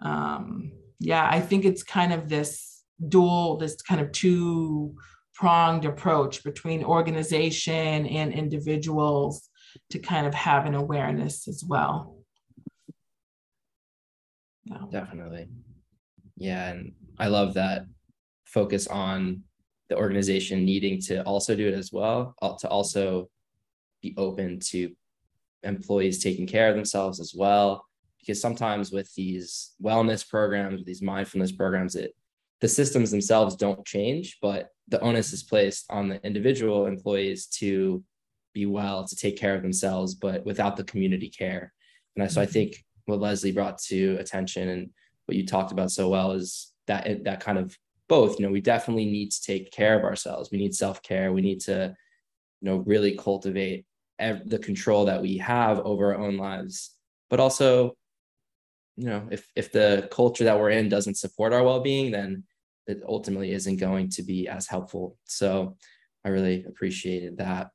Um, 0.00 0.70
yeah 0.98 1.28
i 1.30 1.40
think 1.40 1.64
it's 1.64 1.82
kind 1.82 2.12
of 2.12 2.28
this 2.28 2.82
dual 3.08 3.56
this 3.56 3.76
kind 3.82 4.00
of 4.00 4.10
two 4.12 4.94
pronged 5.36 5.84
approach 5.84 6.42
between 6.42 6.82
organization 6.82 8.06
and 8.06 8.32
individuals 8.32 9.48
to 9.90 9.98
kind 9.98 10.26
of 10.26 10.34
have 10.34 10.64
an 10.64 10.74
awareness 10.74 11.46
as 11.46 11.62
well. 11.62 12.16
Yeah. 14.64 14.78
Definitely. 14.90 15.48
Yeah. 16.36 16.70
And 16.70 16.92
I 17.18 17.28
love 17.28 17.54
that 17.54 17.84
focus 18.44 18.86
on 18.86 19.42
the 19.88 19.96
organization 19.96 20.64
needing 20.64 21.00
to 21.02 21.22
also 21.24 21.54
do 21.54 21.68
it 21.68 21.74
as 21.74 21.92
well, 21.92 22.34
to 22.60 22.68
also 22.68 23.28
be 24.02 24.14
open 24.16 24.58
to 24.70 24.90
employees 25.62 26.22
taking 26.22 26.46
care 26.46 26.68
of 26.70 26.74
themselves 26.74 27.20
as 27.20 27.34
well. 27.36 27.84
Because 28.18 28.40
sometimes 28.40 28.90
with 28.90 29.14
these 29.14 29.74
wellness 29.80 30.28
programs, 30.28 30.84
these 30.84 31.02
mindfulness 31.02 31.52
programs, 31.52 31.94
it 31.94 32.16
the 32.60 32.68
systems 32.68 33.10
themselves 33.10 33.56
don't 33.56 33.84
change, 33.86 34.38
but 34.40 34.70
the 34.88 35.00
onus 35.00 35.32
is 35.32 35.42
placed 35.42 35.86
on 35.90 36.08
the 36.08 36.24
individual 36.24 36.86
employees 36.86 37.46
to 37.46 38.02
be 38.54 38.66
well, 38.66 39.06
to 39.06 39.16
take 39.16 39.36
care 39.36 39.54
of 39.54 39.62
themselves, 39.62 40.14
but 40.14 40.44
without 40.46 40.76
the 40.76 40.84
community 40.84 41.28
care. 41.28 41.72
And 42.16 42.30
so 42.30 42.40
I 42.40 42.44
mm-hmm. 42.44 42.52
think 42.52 42.84
what 43.04 43.20
Leslie 43.20 43.52
brought 43.52 43.78
to 43.82 44.16
attention 44.18 44.68
and 44.68 44.90
what 45.26 45.36
you 45.36 45.44
talked 45.44 45.72
about 45.72 45.90
so 45.90 46.08
well 46.08 46.32
is 46.32 46.72
that 46.86 47.24
that 47.24 47.40
kind 47.40 47.58
of 47.58 47.76
both. 48.08 48.38
You 48.38 48.46
know, 48.46 48.52
we 48.52 48.60
definitely 48.60 49.06
need 49.06 49.32
to 49.32 49.42
take 49.42 49.72
care 49.72 49.98
of 49.98 50.04
ourselves. 50.04 50.50
We 50.50 50.58
need 50.58 50.74
self 50.74 51.02
care. 51.02 51.32
We 51.32 51.42
need 51.42 51.60
to, 51.62 51.94
you 52.60 52.70
know, 52.70 52.76
really 52.78 53.16
cultivate 53.16 53.84
ev- 54.18 54.48
the 54.48 54.58
control 54.58 55.04
that 55.06 55.20
we 55.20 55.38
have 55.38 55.80
over 55.80 56.14
our 56.14 56.20
own 56.20 56.36
lives, 56.36 56.94
but 57.28 57.40
also 57.40 57.96
you 58.96 59.06
know 59.06 59.28
if 59.30 59.46
if 59.54 59.72
the 59.72 60.08
culture 60.10 60.44
that 60.44 60.58
we're 60.58 60.70
in 60.70 60.88
doesn't 60.88 61.16
support 61.16 61.52
our 61.52 61.62
well-being 61.62 62.10
then 62.10 62.44
it 62.86 63.02
ultimately 63.06 63.52
isn't 63.52 63.76
going 63.76 64.08
to 64.10 64.22
be 64.22 64.48
as 64.48 64.66
helpful. 64.66 65.16
So 65.24 65.76
i 66.24 66.28
really 66.28 66.64
appreciated 66.64 67.38
that. 67.38 67.70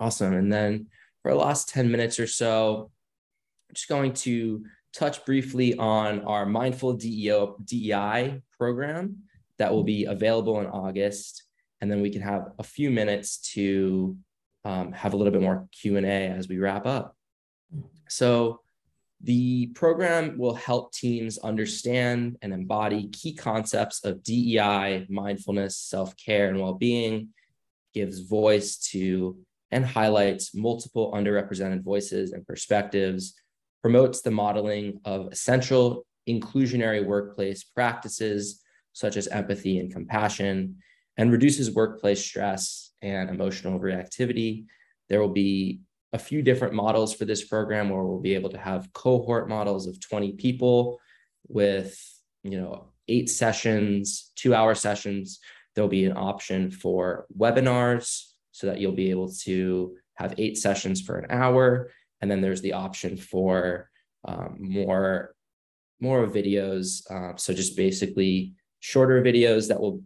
Awesome. 0.00 0.34
And 0.34 0.52
then 0.52 0.88
for 1.22 1.32
the 1.32 1.38
last 1.38 1.68
10 1.68 1.90
minutes 1.90 2.20
or 2.20 2.26
so 2.26 2.90
i'm 3.68 3.74
just 3.74 3.88
going 3.88 4.12
to 4.12 4.64
touch 4.92 5.24
briefly 5.24 5.76
on 5.76 6.22
our 6.22 6.46
mindful 6.46 6.94
deo 6.94 7.56
dei 7.64 8.40
program 8.56 9.18
that 9.58 9.72
will 9.72 9.84
be 9.84 10.04
available 10.04 10.60
in 10.60 10.66
august. 10.66 11.44
And 11.80 11.90
then 11.90 12.00
we 12.00 12.10
can 12.10 12.22
have 12.22 12.52
a 12.58 12.62
few 12.62 12.90
minutes 12.90 13.38
to 13.54 14.16
um, 14.64 14.92
have 14.92 15.14
a 15.14 15.16
little 15.16 15.32
bit 15.32 15.42
more 15.42 15.68
q&a 15.72 16.28
as 16.28 16.48
we 16.48 16.58
wrap 16.58 16.86
up. 16.86 17.16
So 18.08 18.60
the 19.20 19.66
program 19.68 20.38
will 20.38 20.54
help 20.54 20.92
teams 20.92 21.38
understand 21.38 22.36
and 22.40 22.52
embody 22.52 23.08
key 23.08 23.34
concepts 23.34 24.04
of 24.04 24.22
DEI, 24.22 25.06
mindfulness, 25.08 25.76
self 25.76 26.16
care, 26.16 26.48
and 26.48 26.60
well 26.60 26.74
being, 26.74 27.30
gives 27.94 28.20
voice 28.20 28.76
to 28.90 29.36
and 29.70 29.84
highlights 29.84 30.54
multiple 30.54 31.12
underrepresented 31.12 31.82
voices 31.82 32.32
and 32.32 32.46
perspectives, 32.46 33.34
promotes 33.82 34.22
the 34.22 34.30
modeling 34.30 35.00
of 35.04 35.30
essential 35.32 36.06
inclusionary 36.28 37.04
workplace 37.04 37.64
practices 37.64 38.62
such 38.92 39.16
as 39.16 39.28
empathy 39.28 39.78
and 39.78 39.92
compassion, 39.92 40.76
and 41.16 41.32
reduces 41.32 41.70
workplace 41.70 42.24
stress 42.24 42.92
and 43.02 43.30
emotional 43.30 43.78
reactivity. 43.78 44.64
There 45.08 45.20
will 45.20 45.32
be 45.32 45.80
a 46.12 46.18
few 46.18 46.42
different 46.42 46.74
models 46.74 47.14
for 47.14 47.24
this 47.24 47.44
program 47.44 47.90
where 47.90 48.02
we'll 48.02 48.20
be 48.20 48.34
able 48.34 48.50
to 48.50 48.58
have 48.58 48.92
cohort 48.92 49.48
models 49.48 49.86
of 49.86 50.00
20 50.00 50.32
people 50.32 50.98
with 51.48 51.98
you 52.42 52.60
know 52.60 52.88
eight 53.08 53.28
sessions 53.28 54.32
two 54.36 54.54
hour 54.54 54.74
sessions. 54.74 55.40
There'll 55.74 55.88
be 55.88 56.04
an 56.04 56.16
option 56.16 56.70
for 56.70 57.26
webinars 57.36 58.24
so 58.52 58.66
that 58.66 58.80
you'll 58.80 58.92
be 58.92 59.10
able 59.10 59.30
to 59.44 59.96
have 60.14 60.34
eight 60.38 60.58
sessions 60.58 61.00
for 61.00 61.18
an 61.18 61.30
hour. 61.30 61.90
And 62.20 62.30
then 62.30 62.40
there's 62.40 62.60
the 62.60 62.72
option 62.72 63.16
for 63.16 63.90
um, 64.24 64.56
more 64.58 65.34
more 66.00 66.26
videos 66.26 67.08
uh, 67.10 67.36
so 67.36 67.52
just 67.52 67.76
basically 67.76 68.54
shorter 68.80 69.20
videos 69.22 69.68
that 69.68 69.80
will 69.80 70.02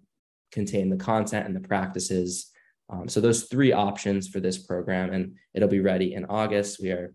contain 0.51 0.89
the 0.89 0.97
content 0.97 1.47
and 1.47 1.55
the 1.55 1.69
practices 1.69 2.51
um, 2.93 3.09
so 3.09 3.21
those 3.21 3.45
three 3.45 3.73
options 3.73 4.29
for 4.29 4.39
this 4.39 4.59
program, 4.59 5.13
and 5.13 5.37
it'll 5.55 5.69
be 5.69 5.81
ready 5.81 6.13
in 6.15 6.27
August. 6.27 6.79
We 6.81 6.91
are 6.91 7.15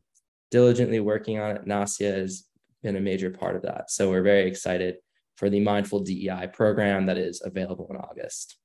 diligently 0.49 0.99
working 0.99 1.39
on 1.39 1.55
it. 1.55 1.67
Nasya 1.67 2.11
has 2.11 2.45
been 2.82 2.95
a 2.95 3.01
major 3.01 3.30
part 3.30 3.55
of 3.55 3.61
that. 3.61 3.91
So 3.91 4.09
we're 4.09 4.23
very 4.23 4.47
excited 4.47 4.95
for 5.36 5.49
the 5.49 5.59
Mindful 5.59 5.99
DEI 5.99 6.49
program 6.51 7.05
that 7.05 7.17
is 7.17 7.43
available 7.45 7.88
in 7.91 7.97
August. 7.97 8.57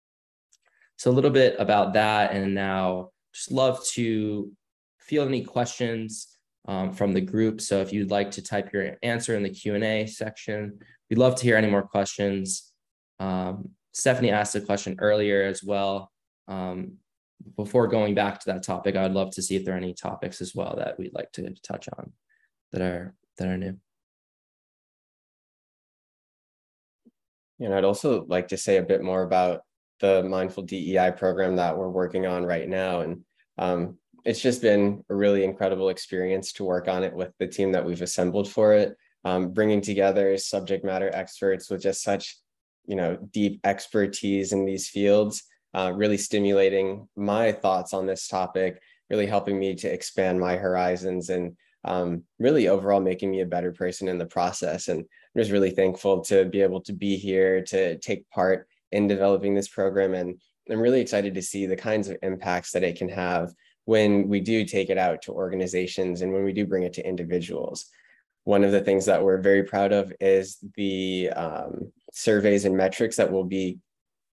So 0.97 1.11
a 1.11 1.13
little 1.13 1.31
bit 1.31 1.57
about 1.59 1.93
that, 1.95 2.33
and 2.33 2.55
now 2.55 3.11
just 3.35 3.53
love 3.53 3.85
to 3.89 4.51
feel 4.99 5.25
any 5.25 5.43
questions 5.43 6.29
um, 6.67 6.93
from 6.93 7.13
the 7.13 7.21
group. 7.21 7.61
So 7.61 7.81
if 7.81 7.93
you'd 7.93 8.11
like 8.11 8.31
to 8.33 8.43
type 8.43 8.73
your 8.73 8.97
answer 9.03 9.37
in 9.37 9.43
the 9.43 9.51
Q&A 9.51 10.07
section, 10.07 10.79
we'd 11.11 11.19
love 11.19 11.35
to 11.35 11.45
hear 11.45 11.57
any 11.57 11.69
more 11.69 11.83
questions. 11.83 12.73
Um, 13.19 13.71
Stephanie 13.93 14.31
asked 14.31 14.55
a 14.55 14.61
question 14.61 14.97
earlier 14.99 15.43
as 15.43 15.63
well 15.63 16.12
um, 16.49 16.99
before 17.57 17.89
going 17.89 18.15
back 18.15 18.41
to 18.41 18.53
that 18.53 18.63
topic, 18.63 18.97
I'd 18.97 19.13
love 19.13 19.31
to 19.33 19.43
see 19.43 19.57
if 19.57 19.65
there 19.65 19.75
are 19.75 19.79
any 19.79 19.95
topics 19.95 20.41
as 20.41 20.55
well 20.55 20.77
that 20.77 20.99
we'd 20.99 21.15
like 21.15 21.33
to 21.33 21.55
touch 21.63 21.89
on 21.97 22.13
that 22.73 22.83
are 22.83 23.15
that 23.39 23.49
are 23.49 23.59
new. 23.59 23.77
And 27.61 27.75
I'd 27.75 27.85
also 27.85 28.25
like 28.27 28.49
to 28.49 28.57
say 28.57 28.79
a 28.79 28.83
bit 28.83 29.03
more 29.03 29.23
about 29.23 29.63
the 30.01 30.23
mindful 30.25 30.65
DEI 30.65 31.13
program 31.17 31.57
that 31.57 31.77
we're 31.77 31.89
working 31.89 32.27
on 32.27 32.45
right 32.45 32.69
now. 32.69 33.01
And 33.01 33.25
um, 33.59 33.99
it's 34.25 34.41
just 34.41 34.61
been 34.61 35.05
a 35.09 35.15
really 35.15 35.45
incredible 35.45 35.89
experience 35.89 36.53
to 36.55 36.65
work 36.65 36.89
on 36.89 37.05
it 37.05 37.15
with 37.15 37.33
the 37.39 37.47
team 37.47 37.73
that 37.73 37.85
we've 37.85 38.03
assembled 38.03 38.51
for 38.51 38.75
it, 38.75 38.97
um, 39.25 39.53
bringing 39.53 39.81
together 39.81 40.37
subject 40.39 40.85
matter 40.85 41.11
experts 41.15 41.71
with 41.71 41.83
just 41.83 42.03
such, 42.03 42.37
you 42.87 42.97
know, 42.97 43.17
deep 43.31 43.61
expertise 43.65 44.53
in 44.53 44.65
these 44.65 44.89
fields, 44.89 45.45
uh, 45.75 45.93
really 45.95 46.19
stimulating 46.19 47.09
my 47.17 47.53
thoughts 47.53 47.95
on 47.95 48.07
this 48.07 48.29
topic, 48.29 48.81
really 49.11 49.27
helping 49.27 49.59
me 49.59 49.75
to 49.75 49.93
expand 49.93 50.39
my 50.39 50.57
horizons 50.57 51.31
and 51.31 51.57
um, 51.85 52.23
really 52.39 52.69
overall 52.69 53.01
making 53.01 53.31
me 53.31 53.41
a 53.41 53.47
better 53.47 53.73
person 53.73 54.09
in 54.09 54.19
the 54.19 54.27
process. 54.27 54.89
And 54.89 55.01
I'm 55.01 55.41
just 55.41 55.51
really 55.51 55.71
thankful 55.71 56.21
to 56.25 56.45
be 56.45 56.61
able 56.61 56.81
to 56.83 56.93
be 56.93 57.17
here 57.17 57.63
to 57.65 57.99
take 57.99 58.29
part 58.31 58.69
in 58.93 59.09
developing 59.09 59.55
this 59.55 59.69
program. 59.69 60.15
And 60.15 60.41
I'm 60.71 60.81
really 60.81 61.01
excited 61.01 61.35
to 61.35 61.43
see 61.43 61.67
the 61.67 61.77
kinds 61.77 62.09
of 62.09 62.19
impacts 62.23 62.73
that 62.73 62.85
it 62.85 62.97
can 62.97 63.09
have 63.09 63.53
when 63.85 64.29
we 64.29 64.41
do 64.41 64.65
take 64.65 64.91
it 64.91 64.99
out 64.99 65.23
to 65.23 65.33
organizations 65.33 66.23
and 66.23 66.33
when 66.33 66.45
we 66.45 66.53
do 66.53 66.67
bring 66.67 66.85
it 66.85 66.93
to 66.95 67.07
individuals. 67.07 67.87
One 68.45 68.65
of 68.65 68.73
the 68.73 68.81
things 68.81 69.07
that 69.07 69.23
we're 69.23 69.41
very 69.41 69.65
proud 69.65 69.93
of 69.93 70.13
is 70.21 70.59
the 70.77 71.31
um, 71.31 71.93
surveys 72.13 72.65
and 72.65 72.77
metrics 72.77 73.17
that 73.17 73.31
will 73.31 73.45
be 73.45 73.79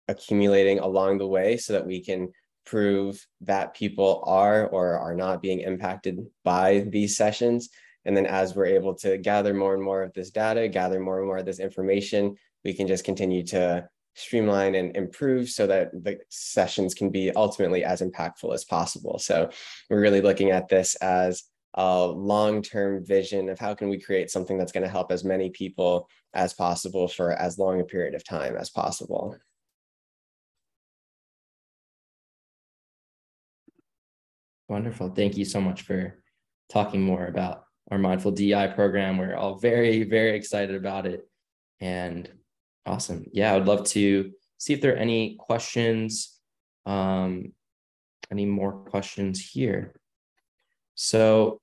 accumulating 0.07 0.79
along 0.79 1.17
the 1.17 1.27
way 1.27 1.57
so 1.57 1.73
that 1.73 1.85
we 1.85 2.03
can 2.03 2.31
prove 2.65 3.25
that 3.41 3.75
people 3.75 4.23
are 4.25 4.67
or 4.67 4.97
are 4.97 5.15
not 5.15 5.41
being 5.41 5.61
impacted 5.61 6.19
by 6.43 6.79
these 6.89 7.15
sessions. 7.15 7.69
And 8.05 8.15
then 8.15 8.25
as 8.25 8.55
we're 8.55 8.65
able 8.65 8.95
to 8.95 9.17
gather 9.17 9.53
more 9.53 9.73
and 9.73 9.83
more 9.83 10.03
of 10.03 10.13
this 10.13 10.31
data, 10.31 10.67
gather 10.67 10.99
more 10.99 11.19
and 11.19 11.27
more 11.27 11.37
of 11.37 11.45
this 11.45 11.59
information, 11.59 12.35
we 12.63 12.73
can 12.73 12.87
just 12.87 13.03
continue 13.03 13.43
to 13.47 13.87
streamline 14.15 14.75
and 14.75 14.95
improve 14.95 15.49
so 15.49 15.67
that 15.67 15.91
the 16.03 16.17
sessions 16.29 16.93
can 16.93 17.09
be 17.09 17.31
ultimately 17.35 17.83
as 17.83 18.01
impactful 18.01 18.53
as 18.53 18.63
possible. 18.63 19.19
So 19.19 19.49
we're 19.89 20.01
really 20.01 20.21
looking 20.21 20.51
at 20.51 20.69
this 20.69 20.95
as 20.95 21.43
a 21.73 22.05
long-term 22.05 23.05
vision 23.05 23.49
of 23.49 23.59
how 23.59 23.73
can 23.75 23.89
we 23.89 23.99
create 23.99 24.31
something 24.31 24.57
that's 24.57 24.71
going 24.71 24.85
to 24.85 24.89
help 24.89 25.11
as 25.11 25.25
many 25.25 25.49
people 25.49 26.07
as 26.33 26.53
possible 26.53 27.07
for 27.07 27.33
as 27.33 27.59
long 27.59 27.81
a 27.81 27.83
period 27.83 28.15
of 28.15 28.23
time 28.23 28.55
as 28.55 28.69
possible. 28.69 29.37
Wonderful. 34.67 35.09
Thank 35.09 35.37
you 35.37 35.45
so 35.45 35.61
much 35.61 35.83
for 35.83 36.19
talking 36.69 37.01
more 37.01 37.27
about 37.27 37.65
our 37.91 37.97
mindful 37.97 38.31
DI 38.31 38.67
program. 38.67 39.17
We're 39.17 39.35
all 39.35 39.59
very, 39.59 40.03
very 40.03 40.35
excited 40.35 40.75
about 40.75 41.05
it. 41.05 41.27
And 41.79 42.31
awesome. 42.85 43.25
Yeah, 43.31 43.53
I 43.53 43.57
would 43.57 43.67
love 43.67 43.85
to 43.89 44.31
see 44.57 44.73
if 44.73 44.81
there 44.81 44.93
are 44.93 44.97
any 44.97 45.35
questions. 45.35 46.39
Um, 46.85 47.53
any 48.31 48.45
more 48.45 48.71
questions 48.71 49.39
here? 49.39 49.93
So, 50.95 51.61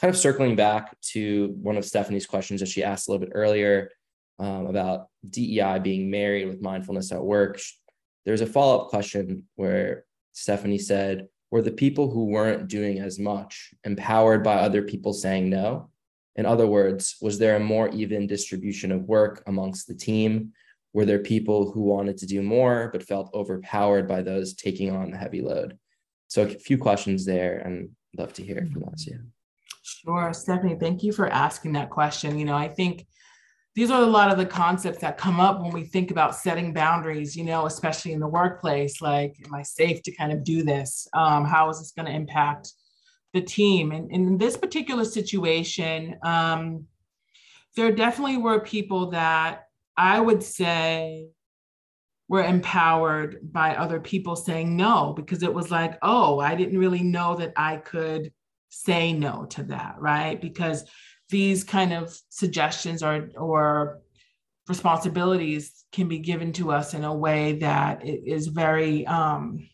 kind 0.00 0.12
of 0.12 0.18
circling 0.18 0.56
back 0.56 1.00
to 1.12 1.54
one 1.62 1.78
of 1.78 1.84
Stephanie's 1.86 2.26
questions 2.26 2.60
that 2.60 2.68
she 2.68 2.84
asked 2.84 3.08
a 3.08 3.12
little 3.12 3.26
bit 3.26 3.32
earlier 3.34 3.90
um, 4.38 4.66
about 4.66 5.06
DEI 5.28 5.78
being 5.78 6.10
married 6.10 6.46
with 6.46 6.60
mindfulness 6.60 7.12
at 7.12 7.24
work. 7.24 7.58
There's 8.26 8.42
a 8.42 8.46
follow 8.46 8.82
up 8.82 8.88
question 8.88 9.44
where 9.54 10.04
Stephanie 10.32 10.78
said, 10.78 11.28
were 11.50 11.62
the 11.62 11.70
people 11.70 12.10
who 12.10 12.26
weren't 12.26 12.68
doing 12.68 12.98
as 12.98 13.18
much 13.18 13.74
empowered 13.84 14.42
by 14.42 14.56
other 14.56 14.82
people 14.82 15.12
saying 15.12 15.48
no? 15.48 15.90
In 16.34 16.44
other 16.44 16.66
words, 16.66 17.16
was 17.22 17.38
there 17.38 17.56
a 17.56 17.60
more 17.60 17.88
even 17.88 18.26
distribution 18.26 18.92
of 18.92 19.04
work 19.04 19.42
amongst 19.46 19.86
the 19.86 19.94
team? 19.94 20.52
Were 20.92 21.04
there 21.04 21.18
people 21.18 21.70
who 21.70 21.82
wanted 21.82 22.18
to 22.18 22.26
do 22.26 22.42
more 22.42 22.90
but 22.92 23.02
felt 23.02 23.30
overpowered 23.32 24.06
by 24.06 24.22
those 24.22 24.54
taking 24.54 24.94
on 24.94 25.10
the 25.10 25.16
heavy 25.16 25.40
load? 25.40 25.78
So 26.28 26.42
a 26.42 26.48
few 26.48 26.78
questions 26.78 27.24
there 27.24 27.58
and 27.58 27.90
love 28.16 28.32
to 28.34 28.42
hear 28.42 28.68
from. 28.72 28.84
Yeah. 28.98 29.16
Sure, 29.82 30.32
Stephanie, 30.32 30.76
thank 30.78 31.02
you 31.02 31.12
for 31.12 31.28
asking 31.28 31.72
that 31.74 31.90
question. 31.90 32.38
You 32.38 32.44
know, 32.44 32.56
I 32.56 32.68
think 32.68 33.06
these 33.76 33.90
are 33.90 34.02
a 34.02 34.06
lot 34.06 34.32
of 34.32 34.38
the 34.38 34.46
concepts 34.46 35.00
that 35.00 35.18
come 35.18 35.38
up 35.38 35.60
when 35.60 35.70
we 35.70 35.84
think 35.84 36.10
about 36.10 36.34
setting 36.34 36.72
boundaries, 36.72 37.36
you 37.36 37.44
know, 37.44 37.66
especially 37.66 38.12
in 38.12 38.20
the 38.20 38.26
workplace. 38.26 39.02
Like, 39.02 39.36
am 39.44 39.54
I 39.54 39.62
safe 39.62 40.02
to 40.04 40.12
kind 40.12 40.32
of 40.32 40.42
do 40.44 40.62
this? 40.62 41.06
Um, 41.12 41.44
how 41.44 41.68
is 41.68 41.78
this 41.78 41.92
going 41.92 42.06
to 42.06 42.12
impact 42.12 42.72
the 43.34 43.42
team? 43.42 43.92
And, 43.92 44.10
in 44.10 44.38
this 44.38 44.56
particular 44.56 45.04
situation, 45.04 46.16
um, 46.24 46.86
there 47.76 47.92
definitely 47.92 48.38
were 48.38 48.60
people 48.60 49.10
that 49.10 49.66
I 49.94 50.20
would 50.20 50.42
say 50.42 51.28
were 52.28 52.44
empowered 52.44 53.40
by 53.52 53.76
other 53.76 54.00
people 54.00 54.36
saying 54.36 54.74
no, 54.74 55.12
because 55.14 55.42
it 55.42 55.52
was 55.52 55.70
like, 55.70 55.98
oh, 56.00 56.40
I 56.40 56.54
didn't 56.54 56.78
really 56.78 57.02
know 57.02 57.36
that 57.36 57.52
I 57.56 57.76
could 57.76 58.32
say 58.70 59.12
no 59.12 59.44
to 59.50 59.64
that, 59.64 59.96
right? 59.98 60.40
Because 60.40 60.86
these 61.28 61.64
kind 61.64 61.92
of 61.92 62.16
suggestions 62.28 63.02
or 63.02 63.28
or 63.36 64.00
responsibilities 64.68 65.84
can 65.92 66.08
be 66.08 66.18
given 66.18 66.52
to 66.52 66.72
us 66.72 66.94
in 66.94 67.04
a 67.04 67.14
way 67.14 67.54
that 67.54 68.02
is 68.04 68.48
very 68.48 69.06
um, 69.06 69.68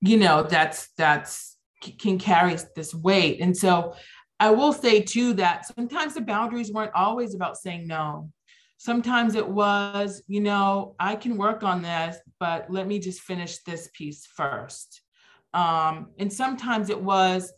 you 0.00 0.16
know 0.16 0.42
that's 0.42 0.88
that's 0.96 1.56
can 1.98 2.18
carry 2.18 2.56
this 2.74 2.94
weight. 2.94 3.40
And 3.40 3.56
so 3.56 3.94
i 4.38 4.50
will 4.50 4.72
say 4.72 5.00
too 5.00 5.32
that 5.32 5.64
sometimes 5.64 6.12
the 6.12 6.20
boundaries 6.20 6.70
weren't 6.70 6.94
always 6.94 7.34
about 7.34 7.56
saying 7.56 7.86
no. 7.86 8.30
Sometimes 8.78 9.34
it 9.34 9.48
was 9.48 10.22
you 10.26 10.40
know 10.40 10.94
i 10.98 11.16
can 11.16 11.36
work 11.36 11.62
on 11.62 11.82
this 11.82 12.16
but 12.38 12.70
let 12.70 12.86
me 12.86 12.98
just 12.98 13.20
finish 13.20 13.58
this 13.58 13.88
piece 13.94 14.26
first. 14.26 15.02
Um, 15.54 16.08
and 16.18 16.30
sometimes 16.30 16.90
it 16.90 17.00
was 17.00 17.52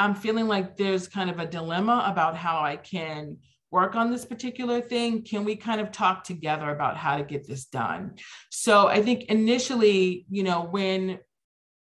I'm 0.00 0.14
feeling 0.14 0.48
like 0.48 0.76
there's 0.76 1.06
kind 1.06 1.28
of 1.28 1.38
a 1.38 1.46
dilemma 1.46 2.04
about 2.06 2.34
how 2.34 2.60
I 2.60 2.76
can 2.76 3.36
work 3.70 3.94
on 3.94 4.10
this 4.10 4.24
particular 4.24 4.80
thing. 4.80 5.22
Can 5.22 5.44
we 5.44 5.56
kind 5.56 5.78
of 5.78 5.92
talk 5.92 6.24
together 6.24 6.70
about 6.70 6.96
how 6.96 7.18
to 7.18 7.22
get 7.22 7.46
this 7.46 7.66
done? 7.66 8.14
So 8.48 8.88
I 8.88 9.02
think 9.02 9.24
initially, 9.24 10.24
you 10.30 10.42
know, 10.42 10.62
when 10.62 11.18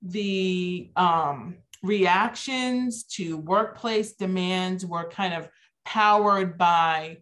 the 0.01 0.91
um, 0.97 1.57
reactions 1.83 3.05
to 3.15 3.37
workplace 3.37 4.11
demands 4.13 4.85
were 4.85 5.09
kind 5.09 5.33
of 5.33 5.47
powered 5.85 6.57
by 6.57 7.19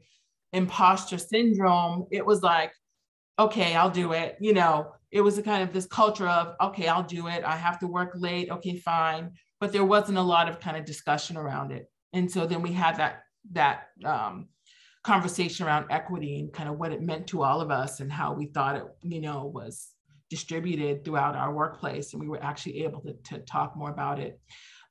imposter 0.54 1.20
syndrome, 1.20 2.08
it 2.12 2.26
was 2.26 2.42
like, 2.42 2.72
okay, 3.38 3.76
I'll 3.76 3.92
do 3.92 4.14
it. 4.14 4.38
You 4.42 4.56
know, 4.56 4.94
it 5.12 5.22
was 5.22 5.38
a 5.38 5.44
kind 5.44 5.62
of 5.62 5.72
this 5.72 5.86
culture 5.86 6.28
of, 6.28 6.56
okay, 6.60 6.88
I'll 6.88 7.04
do 7.04 7.28
it. 7.28 7.44
I 7.44 7.56
have 7.56 7.78
to 7.80 7.88
work 7.88 8.14
late. 8.16 8.50
Okay, 8.50 8.76
fine 8.78 9.34
but 9.60 9.72
there 9.72 9.86
wasn't 9.86 10.18
a 10.18 10.22
lot 10.22 10.50
of 10.50 10.60
kind 10.60 10.78
of 10.78 10.86
discussion 10.86 11.38
around 11.38 11.72
it. 11.72 11.90
And 12.14 12.32
so 12.32 12.46
then 12.46 12.62
we 12.62 12.72
had 12.72 12.98
that 12.98 13.24
that 13.52 13.88
um, 14.04 14.48
conversation 15.04 15.66
around 15.66 15.86
equity 15.90 16.40
and 16.40 16.52
kind 16.52 16.70
of 16.70 16.78
what 16.78 16.92
it 16.92 17.02
meant 17.02 17.28
to 17.28 17.44
all 17.44 17.62
of 17.62 17.72
us 17.72 18.00
and 18.00 18.12
how 18.12 18.34
we 18.34 18.48
thought 18.48 18.76
it, 18.76 18.84
you 19.04 19.22
know, 19.22 19.46
was 19.46 19.90
distributed 20.30 21.04
throughout 21.04 21.36
our 21.36 21.54
workplace. 21.54 22.14
And 22.14 22.22
we 22.22 22.28
were 22.28 22.44
actually 22.44 22.84
able 22.84 23.02
to, 23.02 23.14
to 23.32 23.40
talk 23.40 23.76
more 23.76 23.90
about 23.90 24.20
it. 24.20 24.40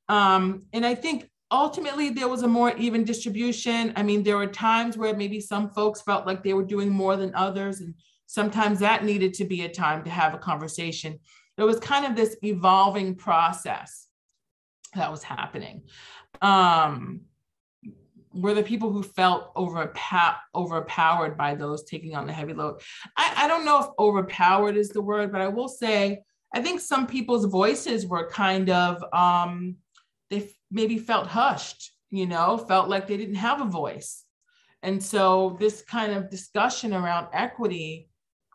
Um, 0.09 0.65
and 0.73 0.85
I 0.85 0.95
think 0.95 1.29
ultimately 1.51 2.11
there 2.11 2.29
was 2.29 2.43
a 2.43 2.49
more 2.49 2.75
even 2.77 3.05
distribution. 3.05 3.93
I 3.97 4.03
mean, 4.03 4.23
there 4.23 4.37
were 4.37 4.47
times 4.47 4.97
where 4.97 5.15
maybe 5.15 5.41
some 5.41 5.71
folks 5.71 6.03
felt 6.03 6.27
like 6.27 6.43
they 6.43 6.55
were 6.55 6.65
doing 6.65 6.89
more 6.89 7.17
than 7.17 7.35
others. 7.35 7.81
And 7.81 7.95
sometimes 8.27 8.81
that 8.81 9.05
needed 9.05 9.35
to 9.35 9.45
be 9.45 9.63
a 9.63 9.69
time 9.69 10.03
to 10.05 10.11
have 10.11 10.35
a 10.35 10.39
conversation. 10.39 11.19
It 11.57 11.65
was 11.65 11.79
kind 11.79 12.07
of 12.07 12.17
this 12.17 12.37
evolving 12.43 13.15
process 13.15 14.08
that 14.95 15.11
was 15.11 15.23
happening. 15.23 15.83
Um, 16.43 17.23
were 18.33 18.55
the 18.55 18.63
people 18.63 18.93
who 18.93 19.03
felt 19.03 19.55
overpow- 19.57 20.37
overpowered 20.55 21.37
by 21.37 21.55
those 21.55 21.85
taking 21.85 22.15
on 22.15 22.27
the 22.27 22.33
heavy 22.33 22.53
load. 22.53 22.81
I, 23.17 23.33
I 23.45 23.49
don't 23.49 23.65
know 23.65 23.81
if 23.81 23.87
overpowered 23.99 24.77
is 24.77 24.91
the 24.91 25.03
word, 25.03 25.33
but 25.33 25.41
I 25.41 25.49
will 25.49 25.69
say 25.69 26.23
I 26.55 26.63
think 26.63 26.81
some 26.81 27.07
people's 27.07 27.45
voices 27.45 28.07
were 28.07 28.31
kind 28.31 28.71
of 28.71 29.03
um, 29.13 29.77
they 30.31 30.45
f- 30.45 30.51
maybe 30.71 30.99
felt 30.99 31.27
hushed, 31.27 31.93
you 32.11 32.27
know, 32.27 32.57
felt 32.57 32.89
like 32.89 33.07
they 33.07 33.17
didn't 33.17 33.37
have 33.37 33.61
a 33.61 33.67
voice. 33.67 34.25
And 34.83 35.03
so 35.03 35.57
this 35.59 35.83
kind 35.83 36.13
of 36.13 36.31
discussion 36.31 36.95
around 36.95 37.29
equity 37.33 38.09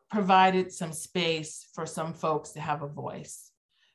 provided 0.09 0.71
some 0.71 0.93
space 0.93 1.67
for 1.73 1.85
some 1.85 2.13
folks 2.13 2.51
to 2.51 2.61
have 2.61 2.81
a 2.81 2.87
voice. 2.87 3.51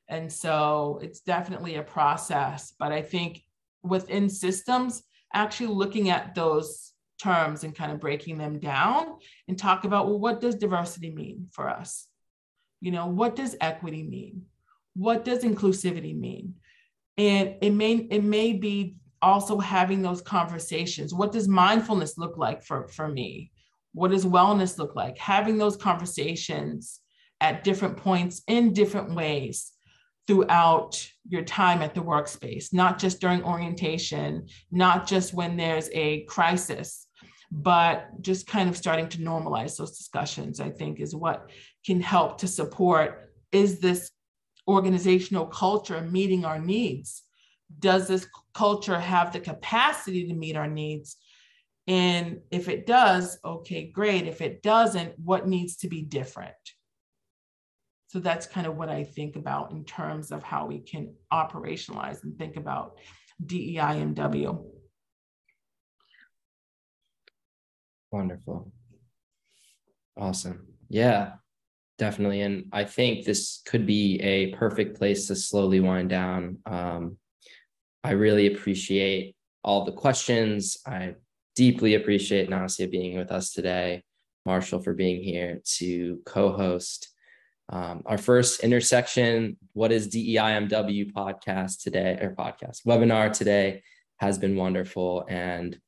And 0.08 0.32
so 0.32 1.00
it's 1.02 1.20
definitely 1.20 1.76
a 1.76 1.82
process. 1.82 2.72
But 2.78 2.92
I 2.92 3.02
think 3.02 3.42
within 3.82 4.28
systems, 4.28 5.02
actually 5.34 5.68
looking 5.68 6.10
at 6.10 6.34
those 6.34 6.92
terms 7.20 7.64
and 7.64 7.74
kind 7.74 7.92
of 7.92 8.00
breaking 8.00 8.38
them 8.38 8.58
down 8.58 9.16
and 9.48 9.58
talk 9.58 9.84
about 9.84 10.06
well, 10.06 10.18
what 10.18 10.40
does 10.40 10.54
diversity 10.54 11.10
mean 11.10 11.48
for 11.52 11.68
us? 11.68 12.06
You 12.80 12.92
know, 12.92 13.06
what 13.06 13.36
does 13.36 13.56
equity 13.60 14.02
mean? 14.02 14.42
What 14.94 15.24
does 15.24 15.44
inclusivity 15.44 16.18
mean? 16.18 16.54
And 17.16 17.56
it 17.60 17.70
may 17.70 17.94
it 17.96 18.24
may 18.24 18.52
be 18.52 18.96
also 19.20 19.58
having 19.58 20.00
those 20.00 20.22
conversations. 20.22 21.12
What 21.12 21.32
does 21.32 21.48
mindfulness 21.48 22.16
look 22.16 22.38
like 22.38 22.62
for, 22.62 22.86
for 22.88 23.08
me? 23.08 23.50
What 23.92 24.12
does 24.12 24.24
wellness 24.24 24.78
look 24.78 24.94
like? 24.94 25.18
Having 25.18 25.58
those 25.58 25.76
conversations 25.76 27.00
at 27.40 27.64
different 27.64 27.96
points 27.96 28.42
in 28.46 28.72
different 28.72 29.14
ways 29.14 29.72
throughout 30.28 31.10
your 31.26 31.42
time 31.42 31.80
at 31.80 31.94
the 31.94 32.02
workspace, 32.02 32.72
not 32.72 32.98
just 32.98 33.18
during 33.18 33.42
orientation, 33.42 34.46
not 34.70 35.08
just 35.08 35.32
when 35.32 35.56
there's 35.56 35.88
a 35.94 36.24
crisis, 36.24 37.06
but 37.50 38.08
just 38.20 38.46
kind 38.46 38.68
of 38.68 38.76
starting 38.76 39.08
to 39.08 39.18
normalize 39.18 39.78
those 39.78 39.96
discussions, 39.96 40.60
I 40.60 40.68
think, 40.68 41.00
is 41.00 41.16
what 41.16 41.50
can 41.84 42.02
help 42.02 42.38
to 42.38 42.46
support 42.46 43.32
is 43.52 43.80
this 43.80 44.10
organizational 44.68 45.46
culture 45.46 46.02
meeting 46.02 46.44
our 46.44 46.58
needs? 46.58 47.22
Does 47.78 48.06
this 48.06 48.26
culture 48.52 49.00
have 49.00 49.32
the 49.32 49.40
capacity 49.40 50.28
to 50.28 50.34
meet 50.34 50.56
our 50.56 50.68
needs? 50.68 51.16
And 51.86 52.40
if 52.50 52.68
it 52.68 52.84
does, 52.86 53.38
okay, 53.42 53.90
great. 53.90 54.26
If 54.26 54.42
it 54.42 54.62
doesn't, 54.62 55.18
what 55.18 55.48
needs 55.48 55.76
to 55.78 55.88
be 55.88 56.02
different? 56.02 56.52
So 58.08 58.20
that's 58.20 58.46
kind 58.46 58.66
of 58.66 58.76
what 58.76 58.88
I 58.88 59.04
think 59.04 59.36
about 59.36 59.70
in 59.70 59.84
terms 59.84 60.32
of 60.32 60.42
how 60.42 60.66
we 60.66 60.80
can 60.80 61.14
operationalize 61.30 62.22
and 62.24 62.36
think 62.38 62.56
about 62.56 62.96
DEIMW. 63.44 64.64
Wonderful. 68.10 68.72
Awesome. 70.16 70.68
Yeah, 70.88 71.32
definitely. 71.98 72.40
And 72.40 72.64
I 72.72 72.84
think 72.84 73.26
this 73.26 73.60
could 73.66 73.86
be 73.86 74.18
a 74.20 74.54
perfect 74.54 74.96
place 74.96 75.26
to 75.26 75.36
slowly 75.36 75.80
wind 75.80 76.08
down. 76.08 76.60
Um, 76.64 77.18
I 78.02 78.12
really 78.12 78.46
appreciate 78.46 79.36
all 79.62 79.84
the 79.84 79.92
questions. 79.92 80.78
I 80.86 81.16
deeply 81.54 81.94
appreciate 81.94 82.48
Nasya 82.48 82.88
being 82.88 83.18
with 83.18 83.30
us 83.30 83.52
today, 83.52 84.02
Marshall 84.46 84.80
for 84.80 84.94
being 84.94 85.22
here 85.22 85.60
to 85.76 86.22
co-host 86.24 87.10
um, 87.68 88.02
our 88.06 88.18
first 88.18 88.60
intersection. 88.60 89.56
What 89.72 89.92
is 89.92 90.08
DEIMW 90.08 91.12
podcast 91.12 91.82
today 91.82 92.18
or 92.20 92.34
podcast 92.34 92.84
webinar 92.86 93.32
today 93.32 93.82
has 94.18 94.38
been 94.38 94.56
wonderful, 94.56 95.24
and 95.28 95.78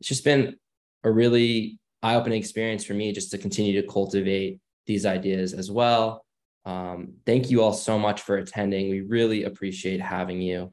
it's 0.00 0.08
just 0.08 0.24
been 0.24 0.56
a 1.04 1.10
really 1.10 1.78
eye-opening 2.02 2.38
experience 2.38 2.84
for 2.84 2.94
me 2.94 3.12
just 3.12 3.30
to 3.30 3.38
continue 3.38 3.80
to 3.80 3.86
cultivate 3.86 4.60
these 4.86 5.06
ideas 5.06 5.52
as 5.52 5.70
well. 5.70 6.24
Um, 6.64 7.14
thank 7.24 7.50
you 7.50 7.62
all 7.62 7.72
so 7.72 7.98
much 7.98 8.22
for 8.22 8.38
attending. 8.38 8.90
We 8.90 9.02
really 9.02 9.44
appreciate 9.44 10.00
having 10.00 10.40
you. 10.40 10.70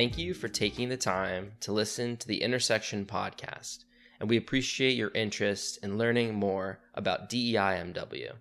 Thank 0.00 0.16
you 0.16 0.32
for 0.32 0.48
taking 0.48 0.88
the 0.88 0.96
time 0.96 1.52
to 1.60 1.72
listen 1.72 2.16
to 2.16 2.26
the 2.26 2.40
Intersection 2.40 3.04
podcast, 3.04 3.84
and 4.18 4.30
we 4.30 4.38
appreciate 4.38 4.96
your 4.96 5.10
interest 5.10 5.78
in 5.82 5.98
learning 5.98 6.34
more 6.34 6.80
about 6.94 7.28
DEIMW. 7.28 8.32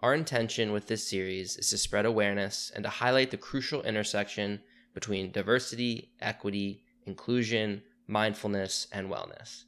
Our 0.00 0.12
intention 0.12 0.70
with 0.70 0.88
this 0.88 1.08
series 1.08 1.56
is 1.56 1.70
to 1.70 1.78
spread 1.78 2.04
awareness 2.04 2.70
and 2.74 2.84
to 2.84 2.90
highlight 2.90 3.30
the 3.30 3.38
crucial 3.38 3.82
intersection 3.84 4.60
between 4.92 5.32
diversity, 5.32 6.12
equity, 6.20 6.84
inclusion, 7.06 7.80
mindfulness, 8.06 8.86
and 8.92 9.08
wellness. 9.08 9.64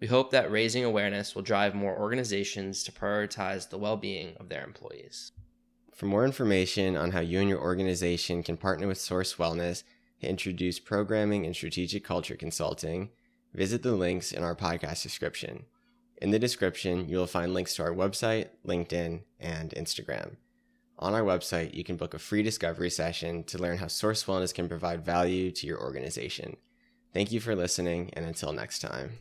We 0.00 0.06
hope 0.06 0.32
that 0.32 0.52
raising 0.52 0.84
awareness 0.84 1.34
will 1.34 1.40
drive 1.40 1.74
more 1.74 1.98
organizations 1.98 2.84
to 2.84 2.92
prioritize 2.92 3.70
the 3.70 3.78
well 3.78 3.96
being 3.96 4.36
of 4.38 4.50
their 4.50 4.64
employees. 4.64 5.32
For 5.94 6.04
more 6.04 6.26
information 6.26 6.94
on 6.94 7.12
how 7.12 7.20
you 7.20 7.40
and 7.40 7.48
your 7.48 7.62
organization 7.62 8.42
can 8.42 8.58
partner 8.58 8.86
with 8.86 9.00
Source 9.00 9.36
Wellness, 9.36 9.82
introduce 10.26 10.78
programming 10.78 11.46
and 11.46 11.54
strategic 11.54 12.04
culture 12.04 12.36
consulting, 12.36 13.10
visit 13.54 13.82
the 13.82 13.92
links 13.92 14.32
in 14.32 14.42
our 14.42 14.56
podcast 14.56 15.02
description. 15.02 15.64
In 16.20 16.30
the 16.30 16.38
description, 16.38 17.08
you 17.08 17.16
will 17.16 17.26
find 17.26 17.54
links 17.54 17.76
to 17.76 17.82
our 17.84 17.94
website, 17.94 18.48
LinkedIn, 18.66 19.22
and 19.38 19.70
Instagram. 19.70 20.36
On 20.98 21.14
our 21.14 21.22
website, 21.22 21.74
you 21.74 21.84
can 21.84 21.96
book 21.96 22.12
a 22.12 22.18
free 22.18 22.42
discovery 22.42 22.90
session 22.90 23.44
to 23.44 23.58
learn 23.58 23.78
how 23.78 23.86
Source 23.86 24.24
Wellness 24.24 24.52
can 24.52 24.68
provide 24.68 25.04
value 25.04 25.52
to 25.52 25.66
your 25.66 25.80
organization. 25.80 26.56
Thank 27.14 27.30
you 27.30 27.38
for 27.38 27.54
listening, 27.54 28.10
and 28.14 28.24
until 28.24 28.52
next 28.52 28.80
time. 28.80 29.12